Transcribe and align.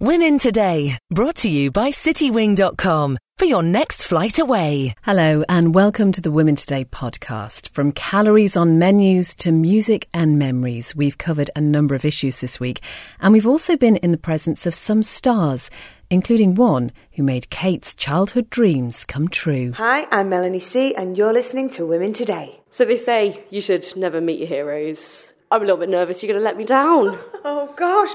Women 0.00 0.38
Today, 0.38 0.96
brought 1.10 1.34
to 1.38 1.50
you 1.50 1.72
by 1.72 1.88
citywing.com 1.88 3.18
for 3.36 3.44
your 3.46 3.64
next 3.64 4.04
flight 4.04 4.38
away. 4.38 4.94
Hello, 5.02 5.42
and 5.48 5.74
welcome 5.74 6.12
to 6.12 6.20
the 6.20 6.30
Women 6.30 6.54
Today 6.54 6.84
podcast. 6.84 7.68
From 7.70 7.90
calories 7.90 8.56
on 8.56 8.78
menus 8.78 9.34
to 9.34 9.50
music 9.50 10.06
and 10.14 10.38
memories, 10.38 10.94
we've 10.94 11.18
covered 11.18 11.50
a 11.56 11.60
number 11.60 11.96
of 11.96 12.04
issues 12.04 12.36
this 12.36 12.60
week, 12.60 12.80
and 13.18 13.32
we've 13.32 13.44
also 13.44 13.76
been 13.76 13.96
in 13.96 14.12
the 14.12 14.18
presence 14.18 14.66
of 14.66 14.74
some 14.74 15.02
stars, 15.02 15.68
including 16.10 16.54
one 16.54 16.92
who 17.14 17.24
made 17.24 17.50
Kate's 17.50 17.92
childhood 17.92 18.48
dreams 18.50 19.04
come 19.04 19.26
true. 19.26 19.72
Hi, 19.72 20.06
I'm 20.12 20.28
Melanie 20.28 20.60
C, 20.60 20.94
and 20.94 21.18
you're 21.18 21.32
listening 21.32 21.70
to 21.70 21.84
Women 21.84 22.12
Today. 22.12 22.60
So 22.70 22.84
they 22.84 22.98
say 22.98 23.42
you 23.50 23.60
should 23.60 23.96
never 23.96 24.20
meet 24.20 24.38
your 24.38 24.46
heroes. 24.46 25.32
I'm 25.50 25.62
a 25.62 25.64
little 25.64 25.78
bit 25.78 25.88
nervous 25.88 26.22
you're 26.22 26.30
going 26.32 26.40
to 26.40 26.44
let 26.44 26.56
me 26.56 26.64
down. 26.64 27.18
Oh 27.44 27.72
gosh, 27.76 28.10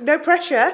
no 0.00 0.18
pressure. 0.18 0.70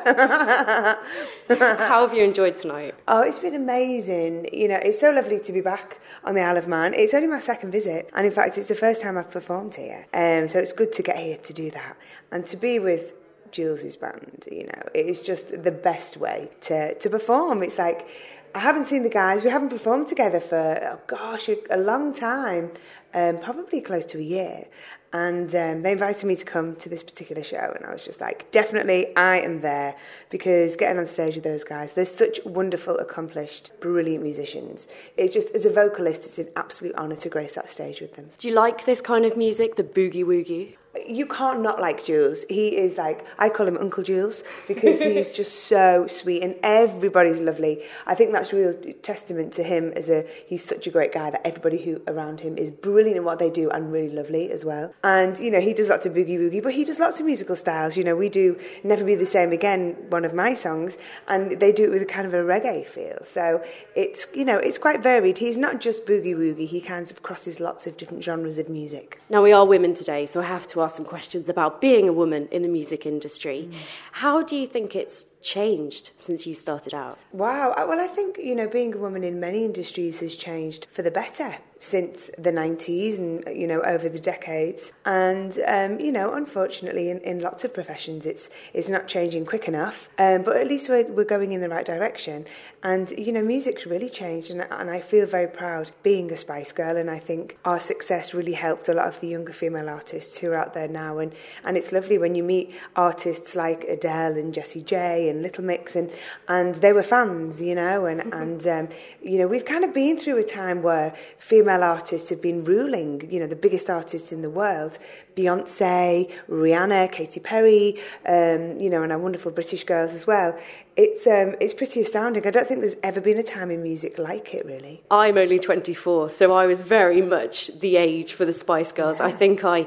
How 1.49 2.07
have 2.07 2.15
you 2.15 2.23
enjoyed 2.23 2.57
tonight? 2.57 2.95
Oh, 3.09 3.23
it's 3.23 3.39
been 3.41 3.55
amazing. 3.55 4.49
You 4.53 4.69
know, 4.69 4.77
it's 4.77 5.01
so 5.01 5.11
lovely 5.11 5.41
to 5.41 5.53
be 5.53 5.63
back 5.63 5.99
on 6.23 6.35
the 6.35 6.43
Isle 6.43 6.59
of 6.59 6.69
Man. 6.69 6.95
It's 6.95 7.15
only 7.15 7.27
my 7.27 7.41
second 7.41 7.73
visit, 7.73 8.11
and 8.13 8.27
in 8.27 8.31
fact, 8.31 8.59
it's 8.59 8.69
the 8.69 8.75
first 8.75 9.01
time 9.01 9.17
I've 9.17 9.31
performed 9.31 9.75
here. 9.75 10.07
Um, 10.13 10.47
so 10.49 10.59
it's 10.61 10.73
good 10.73 10.93
to 10.93 11.03
get 11.03 11.17
here 11.17 11.39
to 11.39 11.53
do 11.53 11.71
that 11.73 11.97
and 12.31 12.47
to 12.47 12.57
be 12.57 12.79
with 12.79 13.15
Jules's 13.51 13.97
band. 13.97 14.47
You 14.53 14.67
know, 14.67 14.83
it 14.95 15.07
is 15.07 15.23
just 15.23 15.65
the 15.65 15.73
best 15.73 16.19
way 16.19 16.51
to 16.63 16.95
to 16.95 17.11
perform. 17.11 17.63
It's 17.63 17.79
like 17.79 18.07
I 18.55 18.61
haven't 18.61 18.85
seen 18.85 19.03
the 19.03 19.09
guys. 19.09 19.43
We 19.43 19.51
haven't 19.51 19.71
performed 19.71 20.09
together 20.09 20.41
for 20.41 20.79
oh 20.93 21.01
gosh, 21.07 21.49
a, 21.49 21.57
a 21.71 21.79
long 21.79 22.13
time, 22.13 22.71
um, 23.15 23.39
probably 23.41 23.81
close 23.81 24.05
to 24.07 24.19
a 24.19 24.23
year. 24.23 24.67
And 25.15 25.55
um, 25.55 25.83
they 25.83 25.93
invited 25.93 26.27
me 26.27 26.35
to 26.35 26.45
come 26.45 26.75
to 26.75 26.89
this 26.89 27.05
particular 27.05 27.45
show, 27.45 27.73
and 27.77 27.87
I 27.87 27.93
was 27.93 28.03
just 28.03 28.21
like, 28.21 28.51
definitely, 28.51 29.17
I 29.17 29.39
am 29.39 29.61
there 29.61 29.95
because 30.29 30.75
getting 30.75 30.99
on 30.99 31.07
stage 31.07 31.37
with 31.37 31.45
those 31.45 31.63
guys, 31.63 31.93
they're 31.93 32.05
such 32.05 32.41
wonderful, 32.45 32.99
accomplished, 32.99 33.71
brilliant 33.79 34.25
musicians. 34.25 34.89
It's 35.17 35.33
just, 35.33 35.51
as 35.51 35.67
a 35.67 35.71
vocalist, 35.71 36.25
it's 36.27 36.41
an 36.41 36.49
absolute 36.57 36.97
honour 36.97 37.15
to 37.15 37.29
grace 37.29 37.55
that 37.55 37.71
stage 37.71 38.01
with 38.01 38.17
them. 38.17 38.31
Do 38.39 38.49
you 38.49 38.55
like 38.55 38.87
this 38.87 39.01
kind 39.01 39.25
of 39.25 39.37
music, 39.37 39.77
the 39.77 39.85
boogie 39.85 40.25
woogie? 40.25 40.79
You 41.07 41.27
can't 41.27 41.61
not 41.61 41.81
like 41.81 42.05
Jules. 42.05 42.45
He 42.49 42.77
is 42.77 42.97
like 42.97 43.25
I 43.39 43.49
call 43.49 43.67
him 43.67 43.77
Uncle 43.77 44.03
Jules 44.03 44.45
because 44.69 45.01
he's 45.01 45.31
just 45.41 45.65
so 45.65 46.07
sweet 46.07 46.43
and 46.43 46.57
everybody's 46.63 47.41
lovely. 47.41 47.83
I 48.07 48.15
think 48.15 48.33
that's 48.33 48.53
real 48.53 48.75
testament 49.03 49.53
to 49.55 49.63
him 49.63 49.93
as 49.97 50.09
a 50.09 50.27
he's 50.47 50.65
such 50.65 50.87
a 50.87 50.91
great 50.91 51.13
guy 51.13 51.31
that 51.31 51.47
everybody 51.47 51.83
who 51.83 52.01
around 52.07 52.41
him 52.41 52.57
is 52.57 52.71
brilliant 52.71 53.17
in 53.17 53.25
what 53.25 53.39
they 53.39 53.51
do 53.51 53.71
and 53.71 53.93
really 53.93 54.15
lovely 54.15 54.51
as 54.51 54.65
well. 54.65 54.95
And 55.03 55.39
you 55.39 55.51
know 55.51 55.61
he 55.61 55.75
does 55.75 55.89
lots 55.89 56.07
of 56.07 56.15
boogie 56.15 56.39
woogie, 56.39 56.63
but 56.63 56.75
he 56.75 56.85
does 56.85 56.99
lots 56.99 57.19
of 57.19 57.27
musical 57.27 57.57
styles. 57.57 57.97
You 57.97 58.05
know 58.05 58.17
we 58.17 58.29
do 58.29 58.59
Never 58.83 59.05
Be 59.05 59.15
the 59.15 59.27
Same 59.27 59.53
Again, 59.53 59.97
one 60.09 60.25
of 60.25 60.33
my 60.33 60.55
songs, 60.55 60.97
and 61.27 61.59
they 61.61 61.73
do 61.73 61.85
it 61.85 61.91
with 61.91 62.03
a 62.03 62.07
kind 62.07 62.27
of 62.27 62.35
a 62.35 62.39
reggae 62.39 62.87
feel. 62.87 63.19
So 63.25 63.65
it's 63.97 64.27
you 64.33 64.45
know 64.45 64.59
it's 64.59 64.79
quite 64.79 65.03
varied. 65.03 65.39
He's 65.39 65.57
not 65.57 65.81
just 65.81 66.07
boogie 66.07 66.37
woogie. 66.37 66.69
He 66.69 66.81
kind 66.81 67.11
of 67.11 67.23
crosses 67.23 67.59
lots 67.59 67.87
of 67.87 67.97
different 67.97 68.23
genres 68.23 68.59
of 68.59 68.69
music. 68.69 69.21
Now 69.29 69.43
we 69.43 69.53
are 69.53 69.67
women 69.67 69.95
today, 69.95 70.27
so 70.27 70.41
I 70.41 70.45
have 70.45 70.67
to 70.69 70.84
ask 70.85 70.97
some 70.97 71.05
questions 71.05 71.49
about 71.49 71.81
being 71.81 72.09
a 72.09 72.13
woman 72.13 72.49
in 72.51 72.63
the 72.63 72.69
music 72.69 73.07
industry. 73.07 73.69
Mm. 73.71 73.77
How 74.13 74.43
do 74.43 74.55
you 74.57 74.67
think 74.67 74.95
it's 74.95 75.27
changed 75.45 76.11
since 76.17 76.47
you 76.47 76.55
started 76.55 76.95
out? 76.95 77.19
Wow. 77.31 77.75
Well, 77.87 78.01
I 78.01 78.09
think, 78.09 78.39
you 78.39 78.55
know, 78.55 78.67
being 78.67 78.95
a 78.95 78.99
woman 78.99 79.23
in 79.23 79.39
many 79.39 79.65
industries 79.65 80.21
has 80.21 80.35
changed 80.35 80.87
for 80.91 81.03
the 81.03 81.11
better 81.11 81.59
since 81.79 82.31
the 82.39 82.51
90s 82.51 83.19
and, 83.19 83.45
you 83.55 83.67
know, 83.67 83.83
over 83.83 84.09
the 84.09 84.19
decades. 84.19 84.93
And, 85.05 85.59
um, 85.67 86.01
you 86.01 86.13
know, 86.13 86.33
unfortunately, 86.33 87.11
in, 87.11 87.19
in 87.21 87.41
lots 87.41 87.63
of 87.63 87.75
professions, 87.75 88.25
it's, 88.25 88.49
it's 88.73 88.89
not 88.89 89.07
changing 89.07 89.45
quick 89.45 89.69
enough. 89.69 90.09
Um, 90.19 90.43
but 90.43 90.57
at 90.57 90.67
least 90.67 90.89
we're, 90.89 91.07
we're 91.13 91.25
going 91.25 91.53
in 91.53 91.61
the 91.61 91.69
right 91.69 91.85
direction. 91.85 92.47
And, 92.83 93.11
you 93.11 93.33
know, 93.33 93.43
music's 93.43 93.85
really 93.85 94.09
changed. 94.09 94.51
And, 94.51 94.63
and 94.71 94.91
I 94.91 95.01
feel 95.01 95.27
very 95.27 95.47
proud 95.47 95.91
being 96.03 96.33
a 96.33 96.39
Spice 96.39 96.73
Girl. 96.73 96.97
And 96.97 97.11
I 97.11 97.19
think 97.19 97.59
our 97.67 97.79
success 97.79 98.33
really 98.33 98.55
helped 98.55 98.89
a 98.89 98.95
lot 98.95 99.09
of 99.09 99.21
the 99.21 99.29
younger 99.29 99.53
female 99.53 99.91
artists 99.91 100.39
who 100.39 100.53
are 100.53 100.55
out 100.55 100.73
there 100.73 100.89
now. 100.89 101.19
And, 101.19 101.35
and 101.65 101.77
it's 101.77 101.93
lovely 101.93 102.17
when 102.17 102.35
you 102.35 102.43
meet 102.43 102.75
artists 102.97 103.55
like 103.55 103.85
Adele 103.85 104.39
and 104.39 104.55
Jessie 104.55 104.83
J 104.83 105.29
and 105.29 105.34
Little 105.43 105.65
Mix, 105.65 105.97
and 105.97 106.11
and 106.49 106.77
they 106.77 106.93
were 106.93 107.03
fans, 107.03 107.61
you 107.61 107.75
know, 107.75 108.07
and 108.07 108.21
mm-hmm. 108.21 108.33
and 108.33 108.67
um, 108.67 108.89
you 109.23 109.39
know 109.39 109.47
we've 109.47 109.65
kind 109.65 109.85
of 109.85 109.93
been 109.93 110.19
through 110.19 110.39
a 110.39 110.45
time 110.45 110.83
where 110.83 111.15
female 111.39 111.83
artists 111.83 112.31
have 112.31 112.41
been 112.41 112.65
ruling, 112.65 113.29
you 113.31 113.41
know, 113.41 113.47
the 113.47 113.57
biggest 113.57 113.91
artists 113.91 114.33
in 114.33 114.43
the 114.43 114.51
world, 114.51 114.99
Beyonce, 115.37 116.31
Rihanna, 116.49 117.11
Katy 117.11 117.41
Perry, 117.41 118.01
um, 118.27 118.79
you 118.79 118.89
know, 118.91 119.03
and 119.03 119.13
our 119.13 119.19
wonderful 119.19 119.51
British 119.51 119.85
girls 119.85 120.13
as 120.13 120.27
well. 120.27 120.59
It's 120.97 121.27
um, 121.27 121.57
it's 121.61 121.75
pretty 121.75 122.01
astounding. 122.01 122.47
I 122.47 122.51
don't 122.51 122.69
think 122.69 122.81
there's 122.81 122.97
ever 123.03 123.21
been 123.21 123.39
a 123.39 123.43
time 123.43 123.71
in 123.71 123.83
music 123.83 124.19
like 124.19 124.55
it, 124.55 124.65
really. 124.65 125.03
I'm 125.11 125.37
only 125.37 125.59
24, 125.59 126.31
so 126.31 126.55
I 126.55 126.67
was 126.67 126.83
very 126.83 127.21
much 127.21 127.71
the 127.81 127.97
age 127.97 128.33
for 128.35 128.45
the 128.45 128.53
Spice 128.53 128.93
Girls. 128.93 129.19
Yeah. 129.19 129.27
I 129.27 129.33
think 129.33 129.65
I 129.65 129.87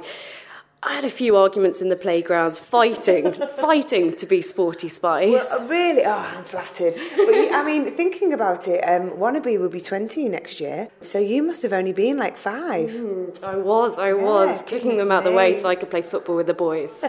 I 0.83 0.93
had 0.93 1.05
a 1.05 1.09
few 1.09 1.35
arguments 1.35 1.81
in 1.81 1.89
the 1.89 1.95
playgrounds, 1.95 2.59
fighting, 2.59 3.33
fighting 3.57 4.15
to 4.15 4.25
be 4.27 4.43
Sporty 4.43 4.87
Spice. 4.89 5.31
Well, 5.31 5.61
uh, 5.61 5.65
really? 5.65 6.05
Oh, 6.05 6.11
I'm 6.11 6.43
flattered. 6.43 6.93
But 7.15 7.35
you, 7.35 7.49
I 7.51 7.63
mean, 7.63 7.95
thinking 7.95 8.31
about 8.31 8.67
it, 8.67 8.81
um, 8.81 9.09
Wannabe 9.17 9.59
will 9.59 9.69
be 9.69 9.81
20 9.81 10.29
next 10.29 10.59
year, 10.59 10.89
so 11.01 11.17
you 11.17 11.41
must 11.41 11.63
have 11.63 11.73
only 11.73 11.93
been 11.93 12.17
like 12.17 12.37
five. 12.37 12.91
Mm, 12.91 13.43
I 13.43 13.55
was, 13.55 13.97
I 13.97 14.09
yeah, 14.09 14.21
was, 14.21 14.61
kicking 14.67 14.97
them 14.97 15.11
out 15.11 15.23
the 15.23 15.31
way 15.31 15.59
so 15.59 15.67
I 15.67 15.75
could 15.75 15.89
play 15.89 16.03
football 16.03 16.35
with 16.35 16.47
the 16.47 16.53
boys. 16.53 16.91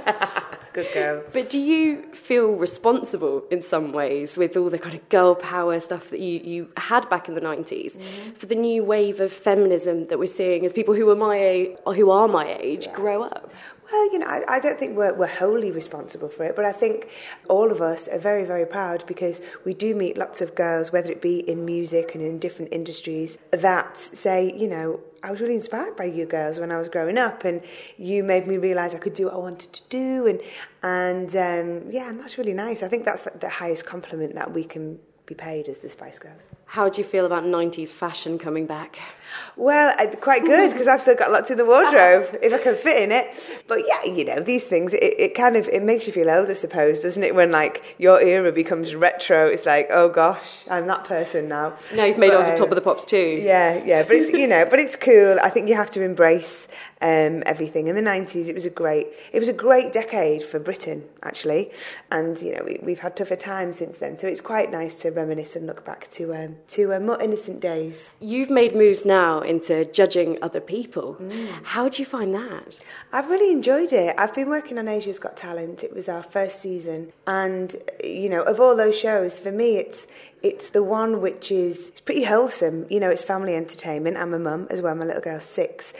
Good 0.79 0.95
girl. 0.95 1.25
But 1.33 1.51
do 1.51 1.59
you 1.59 2.05
feel 2.13 2.53
responsible 2.53 3.43
in 3.51 3.63
some 3.63 3.91
ways 3.93 4.37
with 4.37 4.57
all 4.57 4.71
the 4.71 4.79
kind 4.79 4.95
of 4.95 5.09
girl 5.09 5.35
power 5.35 5.81
stuff 5.81 6.11
that 6.11 6.21
you, 6.21 6.39
you 6.39 6.69
had 6.77 7.09
back 7.09 7.29
in 7.29 7.35
the 7.35 7.41
90s 7.41 7.97
mm-hmm. 7.97 8.35
for 8.35 8.47
the 8.47 8.55
new 8.55 8.85
wave 8.85 9.19
of 9.19 9.33
feminism 9.33 10.07
that 10.07 10.21
we're 10.21 10.29
seeing 10.29 10.65
as 10.65 10.73
people 10.73 10.95
who 10.95 11.11
are 11.11 11.17
my 11.17 11.37
age, 11.37 11.77
or 11.85 11.95
who 11.95 12.13
are 12.13 12.29
my 12.29 12.57
age 12.61 12.87
yeah. 12.87 12.93
grow 12.93 13.25
up? 13.25 13.51
Well, 13.91 14.13
you 14.13 14.19
know, 14.19 14.27
I, 14.27 14.43
I, 14.49 14.61
don't 14.61 14.79
think 14.79 14.99
we're, 14.99 15.15
we're 15.15 15.27
wholly 15.27 15.71
responsible 15.71 16.29
for 16.29 16.45
it, 16.45 16.55
but 16.55 16.67
I 16.67 16.73
think 16.73 17.09
all 17.49 17.73
of 17.73 17.81
us 17.81 18.07
are 18.07 18.19
very, 18.19 18.45
very 18.45 18.67
proud 18.67 19.03
because 19.07 19.41
we 19.65 19.73
do 19.73 19.95
meet 19.95 20.19
lots 20.19 20.43
of 20.43 20.55
girls, 20.55 20.93
whether 20.93 21.11
it 21.11 21.23
be 21.23 21.39
in 21.39 21.65
music 21.65 22.15
and 22.15 22.23
in 22.23 22.39
different 22.39 22.73
industries, 22.73 23.39
that 23.51 23.99
say, 23.99 24.53
you 24.55 24.69
know, 24.69 25.01
I 25.23 25.31
was 25.31 25.41
really 25.41 25.55
inspired 25.55 25.97
by 25.97 26.05
you 26.05 26.27
girls 26.27 26.61
when 26.61 26.71
I 26.71 26.77
was 26.77 26.89
growing 26.89 27.17
up, 27.17 27.45
and 27.45 27.63
you 27.97 28.23
made 28.23 28.47
me 28.47 28.59
realise 28.59 28.95
I 28.95 28.99
could 28.99 29.15
do 29.15 29.25
what 29.25 29.35
I 29.35 29.39
wanted 29.39 29.73
to 29.73 29.83
do, 29.89 30.27
and 30.27 30.41
and 30.83 31.35
um, 31.35 31.91
yeah, 31.91 32.09
and 32.09 32.21
that's 32.21 32.39
really 32.39 32.53
nice. 32.53 32.85
I 32.85 32.89
think 32.89 33.05
that's 33.05 33.27
the 33.41 33.49
highest 33.49 33.85
compliment 33.85 34.35
that 34.37 34.53
we 34.53 34.63
can 34.63 34.99
be 35.27 35.35
paid 35.35 35.69
as 35.69 35.79
the 35.79 35.89
Spice 35.89 36.19
Girls. 36.19 36.47
How 36.67 36.89
do 36.89 37.01
you 37.01 37.07
feel 37.07 37.27
about 37.27 37.45
90s 37.45 37.89
fashion 37.89 38.39
coming 38.39 38.67
back? 38.67 38.99
Well, 39.57 39.95
quite 40.21 40.45
good 40.45 40.71
because 40.71 40.87
I've 40.87 41.03
still 41.03 41.15
got 41.15 41.33
lots 41.33 41.51
in 41.51 41.59
the 41.59 41.65
wardrobe 41.65 42.39
if 42.43 42.53
I 42.53 42.59
can 42.59 42.77
fit 42.77 43.03
in 43.03 43.11
it. 43.11 43.35
But 43.67 43.83
yeah, 43.87 44.05
you 44.05 44.25
know, 44.25 44.41
these 44.41 44.65
things, 44.65 44.93
it, 44.93 45.15
it 45.19 45.35
kind 45.35 45.57
of, 45.57 45.69
it 45.69 45.83
makes 45.83 46.07
you 46.07 46.13
feel 46.13 46.31
old, 46.31 46.49
I 46.49 46.53
suppose, 46.53 47.01
doesn't 47.01 47.23
it? 47.23 47.35
When 47.35 47.51
like 47.51 47.97
your 47.99 48.21
era 48.21 48.53
becomes 48.53 48.95
retro, 48.95 49.49
it's 49.49 49.67
like, 49.67 49.89
oh 49.91 50.09
gosh, 50.09 50.45
I'm 50.71 50.87
that 50.87 51.05
person 51.05 51.49
now. 51.49 51.77
Now 51.95 52.05
you've 52.05 52.19
made 52.19 52.29
but, 52.29 52.41
it 52.41 52.47
onto 52.47 52.57
Top 52.57 52.71
of 52.71 52.77
the 52.77 52.81
Pops 52.81 53.05
too. 53.05 53.41
Yeah, 53.43 53.83
yeah, 53.85 54.03
but 54.03 54.17
it's, 54.17 54.33
you 54.33 54.47
know, 54.47 54.65
but 54.65 54.79
it's 54.79 54.97
cool. 54.97 55.39
I 55.43 55.51
think 55.51 55.69
you 55.69 55.75
have 55.75 55.91
to 55.93 56.03
embrace 56.03 56.69
um, 57.01 57.43
everything. 57.47 57.89
In 57.89 57.95
the 57.95 58.03
90s, 58.03 58.49
it 58.49 58.55
was 58.55 58.67
a 58.67 58.71
great, 58.71 59.09
it 59.33 59.39
was 59.39 59.49
a 59.49 59.53
great 59.53 59.93
decade 59.93 60.43
for 60.43 60.59
Britain, 60.59 61.05
actually. 61.23 61.71
And, 62.11 62.41
you 62.41 62.55
know, 62.55 62.67
we, 62.83 62.93
have 62.93 63.01
had 63.01 63.17
tougher 63.17 63.37
times 63.37 63.79
since 63.79 63.99
then. 63.99 64.19
So 64.19 64.27
it's 64.27 64.41
quite 64.41 64.71
nice 64.71 64.95
to 64.97 65.11
reminisce 65.11 65.57
and 65.57 65.67
look 65.67 65.85
back 65.85 66.11
to, 66.13 66.35
um, 66.35 66.57
to 66.69 66.95
uh, 66.95 67.01
more 67.01 67.21
innocent 67.21 67.61
days. 67.61 68.11
You've 68.21 68.51
made 68.51 68.75
moves 68.75 69.05
now 69.05 69.18
into 69.45 69.85
judging 69.87 70.39
other 70.43 70.61
people. 70.61 71.17
Mm. 71.21 71.65
How 71.65 71.89
do 71.89 72.03
you 72.03 72.07
find 72.07 72.35
that? 72.35 72.79
I've 73.13 73.29
really 73.29 73.53
enjoyed 73.53 73.93
it. 73.93 74.15
I've 74.19 74.35
been 74.35 74.49
working 74.49 74.79
on 74.79 74.89
Asia's 74.89 75.19
Got 75.19 75.37
Talent. 75.37 75.83
It 75.83 75.95
was 75.95 76.09
our 76.09 76.23
first 76.23 76.61
season. 76.61 77.13
And, 77.27 77.77
you 78.03 78.29
know, 78.29 78.43
of 78.43 78.61
all 78.61 78.77
those 78.77 78.99
shows, 78.99 79.39
for 79.39 79.53
me, 79.53 79.77
it's, 79.77 80.07
it's 80.43 80.71
the 80.71 80.83
one 80.83 81.21
which 81.21 81.51
is 81.51 81.93
pretty 82.05 82.25
wholesome. 82.25 82.87
You 82.89 83.01
know, 83.01 83.11
it's 83.11 83.23
family 83.23 83.55
entertainment. 83.55 84.17
I'm 84.17 84.35
a 84.35 84.39
mum 84.39 84.67
as 84.71 84.81
well. 84.83 84.95
My 84.95 85.05
little 85.05 85.23
girl's 85.23 85.45
six 85.45 85.93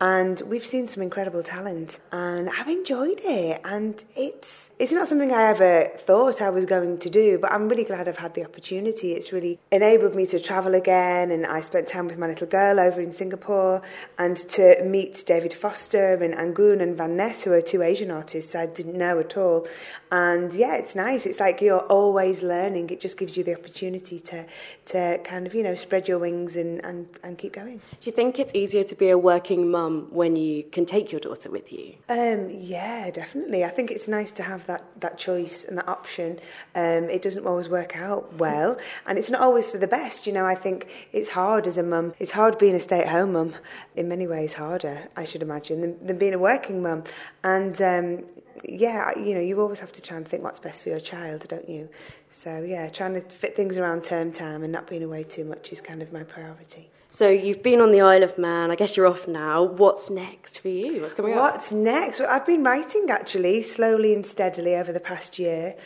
and 0.00 0.42
we've 0.42 0.66
seen 0.66 0.86
some 0.88 1.02
incredible 1.02 1.42
talent 1.42 2.00
and 2.12 2.50
I've 2.50 2.68
enjoyed 2.68 3.20
it. 3.24 3.60
And 3.64 4.02
it's 4.14 4.70
it's 4.78 4.92
not 4.92 5.08
something 5.08 5.32
I 5.32 5.44
ever 5.44 5.90
thought 5.96 6.42
I 6.42 6.50
was 6.50 6.66
going 6.66 6.98
to 6.98 7.08
do 7.08 7.38
but 7.38 7.50
I'm 7.50 7.68
really 7.68 7.84
glad 7.84 8.06
I've 8.06 8.18
had 8.18 8.34
the 8.34 8.44
opportunity. 8.44 9.12
It's 9.12 9.32
really 9.32 9.58
enabled 9.72 10.14
me 10.14 10.26
to 10.26 10.38
travel 10.38 10.74
again 10.74 11.30
and 11.30 11.46
I 11.46 11.62
spent 11.62 11.88
time 11.88 12.08
with 12.08 12.18
my 12.18 12.26
little 12.26 12.46
girl 12.46 12.78
over 12.78 13.00
in 13.00 13.12
Singapore 13.12 13.80
and 14.18 14.36
to 14.50 14.82
meet 14.84 15.24
David 15.24 15.54
Foster 15.54 16.14
and 16.22 16.34
Anggun 16.34 16.82
and 16.82 16.98
Vanness 16.98 17.44
who 17.44 17.52
are 17.52 17.62
two 17.62 17.82
Asian 17.82 18.10
artists 18.10 18.54
I 18.54 18.66
didn't 18.66 18.98
know 18.98 19.18
at 19.18 19.36
all. 19.38 19.66
And 20.12 20.52
yeah 20.52 20.74
it's 20.74 20.94
nice. 20.94 21.24
It's 21.24 21.40
like 21.40 21.62
you're 21.62 21.80
always 21.80 22.42
learning. 22.42 22.90
It 22.90 23.00
just 23.00 23.16
gives 23.16 23.36
you 23.36 23.44
the 23.44 23.56
opportunity 23.56 24.20
to 24.20 24.44
to 24.86 25.18
kind 25.24 25.46
of 25.46 25.54
you 25.54 25.62
know 25.62 25.74
spread 25.74 26.06
your 26.06 26.18
wings 26.18 26.54
and 26.54 26.84
and, 26.84 27.08
and 27.22 27.38
keep 27.38 27.54
going. 27.54 27.78
Do 27.78 28.10
you 28.10 28.12
think 28.12 28.38
it's 28.38 28.52
easier 28.54 28.84
to 28.84 28.94
be 28.94 29.08
a 29.08 29.16
working 29.16 29.70
mum 29.70 29.85
mum 29.86 30.06
when 30.10 30.36
you 30.36 30.64
can 30.64 30.86
take 30.86 31.12
your 31.12 31.20
daughter 31.20 31.50
with 31.50 31.72
you? 31.72 31.94
Um, 32.08 32.50
yeah, 32.50 33.10
definitely. 33.10 33.64
I 33.64 33.68
think 33.68 33.90
it's 33.90 34.08
nice 34.08 34.32
to 34.32 34.42
have 34.42 34.66
that, 34.66 34.84
that 35.00 35.18
choice 35.18 35.64
and 35.64 35.78
that 35.78 35.88
option. 35.88 36.38
Um, 36.74 37.10
it 37.10 37.22
doesn't 37.22 37.46
always 37.46 37.68
work 37.68 37.96
out 37.96 38.34
well, 38.34 38.78
and 39.06 39.18
it's 39.18 39.30
not 39.30 39.40
always 39.40 39.66
for 39.66 39.78
the 39.78 39.86
best. 39.86 40.26
You 40.26 40.32
know, 40.32 40.46
I 40.46 40.54
think 40.54 40.88
it's 41.12 41.30
hard 41.30 41.66
as 41.66 41.78
a 41.78 41.82
mum. 41.82 42.14
It's 42.18 42.32
hard 42.32 42.58
being 42.58 42.74
a 42.74 42.80
stay 42.80 43.00
at 43.00 43.08
home 43.08 43.32
mum, 43.32 43.54
in 43.94 44.08
many 44.08 44.26
ways 44.26 44.54
harder, 44.54 45.08
I 45.16 45.24
should 45.24 45.42
imagine, 45.42 45.80
than, 45.80 46.06
than 46.06 46.18
being 46.18 46.34
a 46.34 46.38
working 46.38 46.82
mum. 46.82 47.04
And 47.42 47.80
um, 47.82 48.24
yeah, 48.64 49.16
you 49.18 49.34
know, 49.34 49.40
you 49.40 49.60
always 49.60 49.80
have 49.80 49.92
to 49.92 50.02
try 50.02 50.16
and 50.16 50.26
think 50.26 50.42
what's 50.42 50.58
best 50.58 50.82
for 50.82 50.90
your 50.90 51.00
child, 51.00 51.46
don't 51.48 51.68
you? 51.68 51.88
So 52.30 52.62
yeah, 52.62 52.88
trying 52.88 53.14
to 53.14 53.20
fit 53.20 53.56
things 53.56 53.78
around 53.78 54.04
term 54.04 54.32
time 54.32 54.62
and 54.62 54.72
not 54.72 54.86
being 54.86 55.02
away 55.02 55.24
too 55.24 55.44
much 55.44 55.72
is 55.72 55.80
kind 55.80 56.02
of 56.02 56.12
my 56.12 56.22
priority. 56.22 56.90
So 57.08 57.28
you've 57.28 57.62
been 57.62 57.80
on 57.80 57.92
the 57.92 58.00
Isle 58.00 58.22
of 58.22 58.36
Man. 58.36 58.70
I 58.70 58.74
guess 58.74 58.96
you're 58.96 59.06
off 59.06 59.26
now. 59.28 59.62
What's 59.62 60.10
next 60.10 60.58
for 60.58 60.68
you? 60.68 61.00
What's 61.02 61.14
coming 61.14 61.34
up? 61.34 61.54
What's 61.54 61.72
next? 61.72 62.20
Well, 62.20 62.28
I've 62.28 62.44
been 62.44 62.64
writing 62.64 63.06
actually 63.10 63.62
slowly 63.62 64.12
and 64.12 64.26
steadily 64.26 64.74
over 64.74 64.92
the 64.92 65.00
past 65.00 65.38
year, 65.38 65.76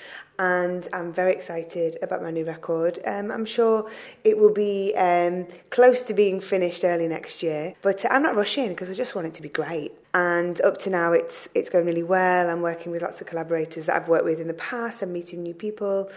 and 0.41 0.89
I'm 0.95 1.13
very 1.13 1.35
excited 1.35 1.99
about 2.01 2.23
my 2.23 2.31
new 2.31 2.47
record. 2.47 2.99
Um, 3.05 3.31
I'm 3.31 3.45
sure 3.45 3.91
it 4.25 4.39
will 4.39 4.55
be 4.55 4.95
um, 4.97 5.47
close 5.69 6.03
to 6.05 6.15
being 6.15 6.41
finished 6.41 6.83
early 6.83 7.07
next 7.09 7.43
year, 7.43 7.75
but 7.83 8.11
I'm 8.11 8.23
not 8.23 8.35
rushing 8.35 8.71
because 8.71 8.89
I 8.89 8.95
just 8.95 9.15
want 9.15 9.27
it 9.27 9.35
to 9.35 9.43
be 9.43 9.51
great. 9.51 9.93
And 10.15 10.59
up 10.63 10.79
to 10.79 10.91
now, 10.91 11.13
it's 11.13 11.51
it's 11.55 11.69
going 11.69 11.85
really 11.85 12.03
well. 12.03 12.49
I'm 12.49 12.63
working 12.63 12.91
with 12.91 13.03
lots 13.03 13.21
of 13.21 13.27
collaborators 13.27 13.85
that 13.85 13.97
I've 13.97 14.09
worked 14.09 14.25
with 14.25 14.41
in 14.41 14.49
the 14.49 14.55
past. 14.55 15.03
I'm 15.03 15.13
meeting 15.13 15.43
new 15.43 15.53
people. 15.53 16.11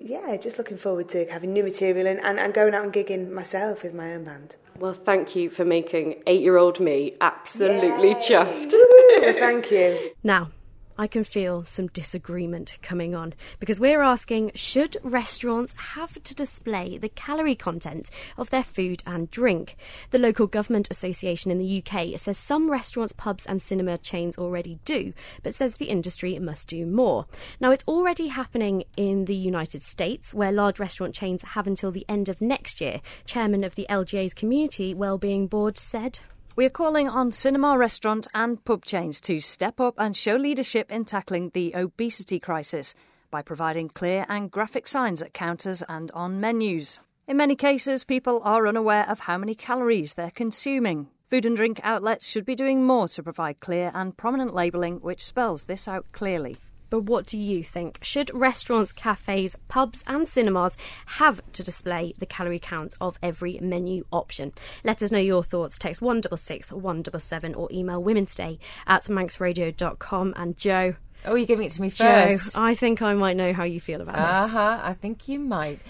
Yeah, 0.00 0.36
just 0.36 0.58
looking 0.58 0.76
forward 0.76 1.08
to 1.10 1.24
having 1.30 1.52
new 1.52 1.62
material 1.62 2.08
and, 2.08 2.20
and, 2.20 2.40
and 2.40 2.52
going 2.52 2.74
out 2.74 2.82
and 2.82 2.92
gigging 2.92 3.30
myself 3.30 3.84
with 3.84 3.94
my 3.94 4.12
own 4.12 4.24
band. 4.24 4.56
Well, 4.80 4.92
thank 4.92 5.36
you 5.36 5.50
for 5.50 5.64
making 5.64 6.22
eight-year-old 6.26 6.80
me 6.80 7.14
absolutely 7.20 8.10
Yay. 8.10 8.14
chuffed. 8.14 8.72
thank 9.38 9.70
you. 9.70 10.10
Now, 10.22 10.50
I 11.00 11.06
can 11.06 11.22
feel 11.22 11.64
some 11.64 11.86
disagreement 11.86 12.76
coming 12.82 13.14
on 13.14 13.34
because 13.60 13.78
we're 13.78 14.02
asking 14.02 14.50
should 14.56 14.96
restaurants 15.04 15.72
have 15.94 16.20
to 16.24 16.34
display 16.34 16.98
the 16.98 17.08
calorie 17.08 17.54
content 17.54 18.10
of 18.36 18.50
their 18.50 18.64
food 18.64 19.04
and 19.06 19.30
drink? 19.30 19.76
The 20.10 20.18
local 20.18 20.48
government 20.48 20.88
association 20.90 21.52
in 21.52 21.58
the 21.58 21.84
UK 21.86 22.18
says 22.18 22.36
some 22.36 22.68
restaurants, 22.68 23.12
pubs, 23.12 23.46
and 23.46 23.62
cinema 23.62 23.96
chains 23.98 24.36
already 24.36 24.80
do, 24.84 25.12
but 25.44 25.54
says 25.54 25.76
the 25.76 25.90
industry 25.90 26.36
must 26.40 26.66
do 26.66 26.84
more. 26.84 27.26
Now, 27.60 27.70
it's 27.70 27.84
already 27.86 28.26
happening 28.26 28.82
in 28.96 29.26
the 29.26 29.36
United 29.36 29.84
States 29.84 30.34
where 30.34 30.50
large 30.50 30.80
restaurant 30.80 31.14
chains 31.14 31.42
have 31.42 31.68
until 31.68 31.92
the 31.92 32.06
end 32.08 32.28
of 32.28 32.40
next 32.40 32.80
year. 32.80 33.00
Chairman 33.24 33.62
of 33.62 33.76
the 33.76 33.86
LGA's 33.88 34.34
Community 34.34 34.94
Wellbeing 34.94 35.46
Board 35.46 35.78
said. 35.78 36.18
We 36.58 36.66
are 36.66 36.70
calling 36.70 37.08
on 37.08 37.30
cinema, 37.30 37.78
restaurant, 37.78 38.26
and 38.34 38.64
pub 38.64 38.84
chains 38.84 39.20
to 39.20 39.38
step 39.38 39.78
up 39.78 39.94
and 39.96 40.16
show 40.16 40.34
leadership 40.34 40.90
in 40.90 41.04
tackling 41.04 41.50
the 41.54 41.72
obesity 41.76 42.40
crisis 42.40 42.96
by 43.30 43.42
providing 43.42 43.90
clear 43.90 44.26
and 44.28 44.50
graphic 44.50 44.88
signs 44.88 45.22
at 45.22 45.32
counters 45.32 45.84
and 45.88 46.10
on 46.10 46.40
menus. 46.40 46.98
In 47.28 47.36
many 47.36 47.54
cases, 47.54 48.02
people 48.02 48.40
are 48.42 48.66
unaware 48.66 49.08
of 49.08 49.20
how 49.20 49.38
many 49.38 49.54
calories 49.54 50.14
they're 50.14 50.32
consuming. 50.32 51.06
Food 51.30 51.46
and 51.46 51.56
drink 51.56 51.78
outlets 51.84 52.26
should 52.26 52.44
be 52.44 52.56
doing 52.56 52.84
more 52.84 53.06
to 53.06 53.22
provide 53.22 53.60
clear 53.60 53.92
and 53.94 54.16
prominent 54.16 54.52
labelling 54.52 54.96
which 54.96 55.24
spells 55.24 55.66
this 55.66 55.86
out 55.86 56.06
clearly. 56.10 56.56
But 56.90 57.00
what 57.00 57.26
do 57.26 57.38
you 57.38 57.62
think? 57.62 57.98
Should 58.02 58.30
restaurants, 58.32 58.92
cafes, 58.92 59.56
pubs, 59.68 60.02
and 60.06 60.28
cinemas 60.28 60.76
have 61.06 61.40
to 61.52 61.62
display 61.62 62.14
the 62.18 62.26
calorie 62.26 62.58
count 62.58 62.94
of 63.00 63.18
every 63.22 63.58
menu 63.60 64.04
option? 64.12 64.52
Let 64.84 65.02
us 65.02 65.10
know 65.10 65.18
your 65.18 65.42
thoughts. 65.42 65.78
Text 65.78 66.00
166 66.00 66.72
177 66.72 67.54
or 67.54 67.68
email 67.70 68.02
womentoday 68.02 68.58
at 68.86 69.04
manxradio.com. 69.04 70.34
And 70.36 70.56
Joe. 70.56 70.94
Oh, 71.24 71.34
you're 71.34 71.46
giving 71.46 71.66
it 71.66 71.72
to 71.72 71.82
me 71.82 71.90
first. 71.90 72.54
Joe, 72.54 72.62
I 72.62 72.74
think 72.74 73.02
I 73.02 73.12
might 73.14 73.36
know 73.36 73.52
how 73.52 73.64
you 73.64 73.80
feel 73.80 74.00
about 74.00 74.16
uh-huh, 74.16 74.46
this. 74.46 74.54
Uh 74.54 74.58
huh. 74.58 74.80
I 74.82 74.94
think 74.94 75.28
you 75.28 75.38
might. 75.40 75.80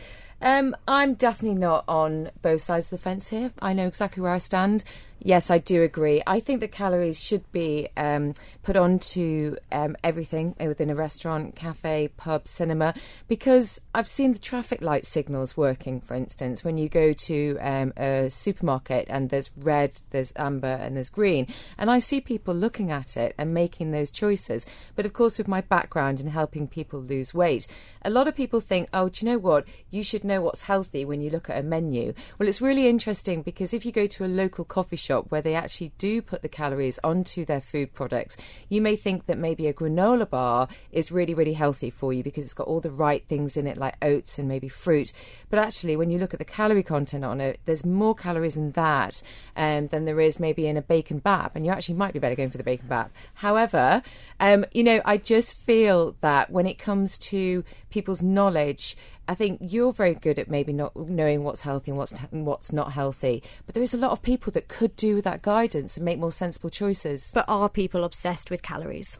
Um, 0.41 0.77
I'm 0.87 1.15
definitely 1.15 1.59
not 1.59 1.85
on 1.89 2.31
both 2.43 2.62
sides 2.62 2.87
of 2.87 2.91
the 2.91 3.03
fence 3.03 3.29
here. 3.29 3.53
I 3.61 3.73
know 3.73 3.87
exactly 3.87 4.23
where 4.23 4.33
I 4.33 4.39
stand. 4.39 4.85
Yes, 5.20 5.50
I 5.50 5.59
do 5.59 5.82
agree. 5.82 6.23
I 6.29 6.38
think 6.38 6.61
that 6.61 6.70
calories 6.70 7.20
should 7.20 7.50
be 7.50 7.88
um, 7.97 8.35
put 8.62 8.76
onto 8.76 9.56
um, 9.73 9.97
everything 10.05 10.55
within 10.61 10.91
a 10.91 10.94
restaurant, 10.94 11.56
cafe, 11.56 12.11
pub, 12.17 12.47
cinema, 12.47 12.94
because 13.26 13.81
I've 13.93 14.06
seen 14.06 14.32
the 14.32 14.38
traffic 14.38 14.81
light 14.81 15.05
signals 15.05 15.56
working. 15.56 16.00
For 16.00 16.15
instance, 16.15 16.62
when 16.62 16.79
you 16.79 16.88
go 16.88 17.12
to 17.12 17.59
um, 17.61 17.93
a 17.97 18.31
supermarket 18.31 19.06
and 19.11 19.29
there's 19.29 19.50
red, 19.56 20.00
there's 20.11 20.32
amber, 20.37 20.69
and 20.69 20.94
there's 20.94 21.11
green, 21.11 21.49
and 21.76 21.91
I 21.91 21.99
see 21.99 22.21
people 22.21 22.55
looking 22.55 22.93
at 22.93 23.17
it 23.17 23.35
and 23.38 23.53
making 23.53 23.91
those 23.91 24.12
choices. 24.12 24.67
But 24.94 25.05
of 25.05 25.14
course, 25.14 25.37
with 25.37 25.49
my 25.49 25.62
background 25.62 26.21
in 26.21 26.29
helping 26.29 26.69
people 26.69 27.00
lose 27.00 27.35
weight, 27.35 27.67
a 28.03 28.11
lot 28.11 28.29
of 28.29 28.37
people 28.37 28.61
think, 28.61 28.88
oh, 28.93 29.09
do 29.09 29.26
you 29.26 29.32
know 29.32 29.38
what? 29.38 29.64
You 29.91 30.05
should 30.05 30.23
know 30.23 30.41
what's 30.43 30.62
healthy 30.62 31.05
when 31.05 31.21
you 31.21 31.31
look 31.31 31.50
at 31.50 31.59
a 31.59 31.62
menu. 31.64 32.14
Well, 32.38 32.49
it's 32.49 32.62
really 32.62 32.87
interesting 32.87 33.43
because 33.43 33.75
if 33.75 33.85
you 33.85 33.91
go 33.91 34.06
to 34.06 34.25
a 34.25 34.26
local 34.29 34.64
coffee 34.64 34.94
shop, 34.94 35.07
shop 35.08 35.26
where 35.31 35.43
they 35.43 35.55
actually 35.55 35.93
do 35.99 36.20
put 36.20 36.43
the 36.43 36.49
calories 36.49 37.00
onto 37.02 37.44
their 37.44 37.60
food 37.60 37.93
products, 37.94 38.37
you 38.69 38.81
may 38.81 38.94
think 38.94 39.26
that 39.26 39.38
maybe 39.38 39.66
a 39.66 39.72
granola 39.72 40.28
bar 40.28 40.69
is 40.93 41.10
really, 41.10 41.34
really 41.34 41.55
healthy 41.55 41.90
for 41.90 42.12
you 42.12 42.22
because 42.22 42.44
it's 42.44 42.55
got 42.55 42.66
all 42.66 42.81
the 42.81 42.90
right 42.90 43.26
things 43.26 43.56
in 43.56 43.66
it, 43.66 43.76
like 43.76 43.96
oats 44.02 44.38
and 44.38 44.46
maybe 44.46 44.69
fruit. 44.69 45.12
But 45.50 45.58
actually, 45.58 45.96
when 45.96 46.10
you 46.10 46.19
look 46.19 46.34
at 46.34 46.38
the 46.38 46.44
calorie 46.44 46.82
content 46.82 47.25
on 47.25 47.40
it, 47.40 47.58
there's 47.64 47.84
more 47.84 48.14
calories 48.14 48.56
in 48.56 48.72
that 48.72 49.22
um, 49.56 49.87
than 49.88 50.05
there 50.05 50.20
is 50.20 50.38
maybe 50.38 50.66
in 50.66 50.76
a 50.76 50.82
bacon 50.82 51.19
bap. 51.19 51.56
And 51.56 51.64
you 51.64 51.72
actually 51.72 51.94
might 51.96 52.12
be 52.12 52.19
better 52.19 52.34
going 52.34 52.50
for 52.50 52.58
the 52.58 52.64
bacon 52.64 52.88
bap. 52.88 53.11
However, 53.34 54.02
um, 54.40 54.64
you 54.72 54.84
know, 54.84 55.00
I 55.04 55.16
just 55.16 55.58
feel 55.58 56.16
that 56.20 56.50
when 56.50 56.66
it 56.66 56.78
comes 56.78 57.16
to 57.19 57.64
people's 57.90 58.22
knowledge, 58.22 58.96
I 59.28 59.34
think 59.34 59.58
you're 59.60 59.92
very 59.92 60.14
good 60.14 60.38
at 60.38 60.48
maybe 60.48 60.72
not 60.72 60.96
knowing 60.96 61.44
what's 61.44 61.60
healthy 61.60 61.90
and 61.90 61.98
what's 61.98 62.12
what's 62.30 62.72
not 62.72 62.92
healthy. 62.92 63.42
But 63.66 63.75
there 63.75 63.82
is 63.82 63.92
a 63.92 63.98
lot 63.98 64.12
of 64.12 64.22
people 64.22 64.50
that 64.52 64.69
could 64.69 64.96
do 64.96 65.20
that 65.20 65.42
guidance 65.42 65.98
and 65.98 66.04
make 66.04 66.19
more 66.19 66.32
sensible 66.32 66.70
choices. 66.70 67.30
But 67.34 67.44
are 67.46 67.69
people 67.69 68.04
obsessed 68.04 68.50
with 68.50 68.62
calories? 68.62 69.19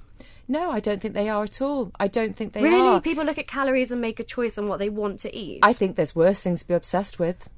No, 0.49 0.71
I 0.71 0.81
don't 0.81 1.03
think 1.03 1.13
they 1.13 1.29
are 1.29 1.45
at 1.45 1.61
all. 1.61 1.93
I 2.01 2.09
don't 2.09 2.35
think 2.35 2.55
they 2.55 2.63
really? 2.63 2.77
are. 2.77 2.89
Really? 2.89 3.01
People 3.03 3.25
look 3.25 3.37
at 3.37 3.47
calories 3.47 3.93
and 3.93 4.01
make 4.01 4.19
a 4.19 4.25
choice 4.25 4.57
on 4.57 4.67
what 4.67 4.79
they 4.79 4.89
want 4.89 5.21
to 5.21 5.37
eat? 5.37 5.61
I 5.63 5.75
think 5.75 5.97
there's 5.97 6.17
worse 6.17 6.43
things 6.43 6.61
to 6.61 6.69
be 6.69 6.75
obsessed 6.75 7.19
with. 7.19 7.51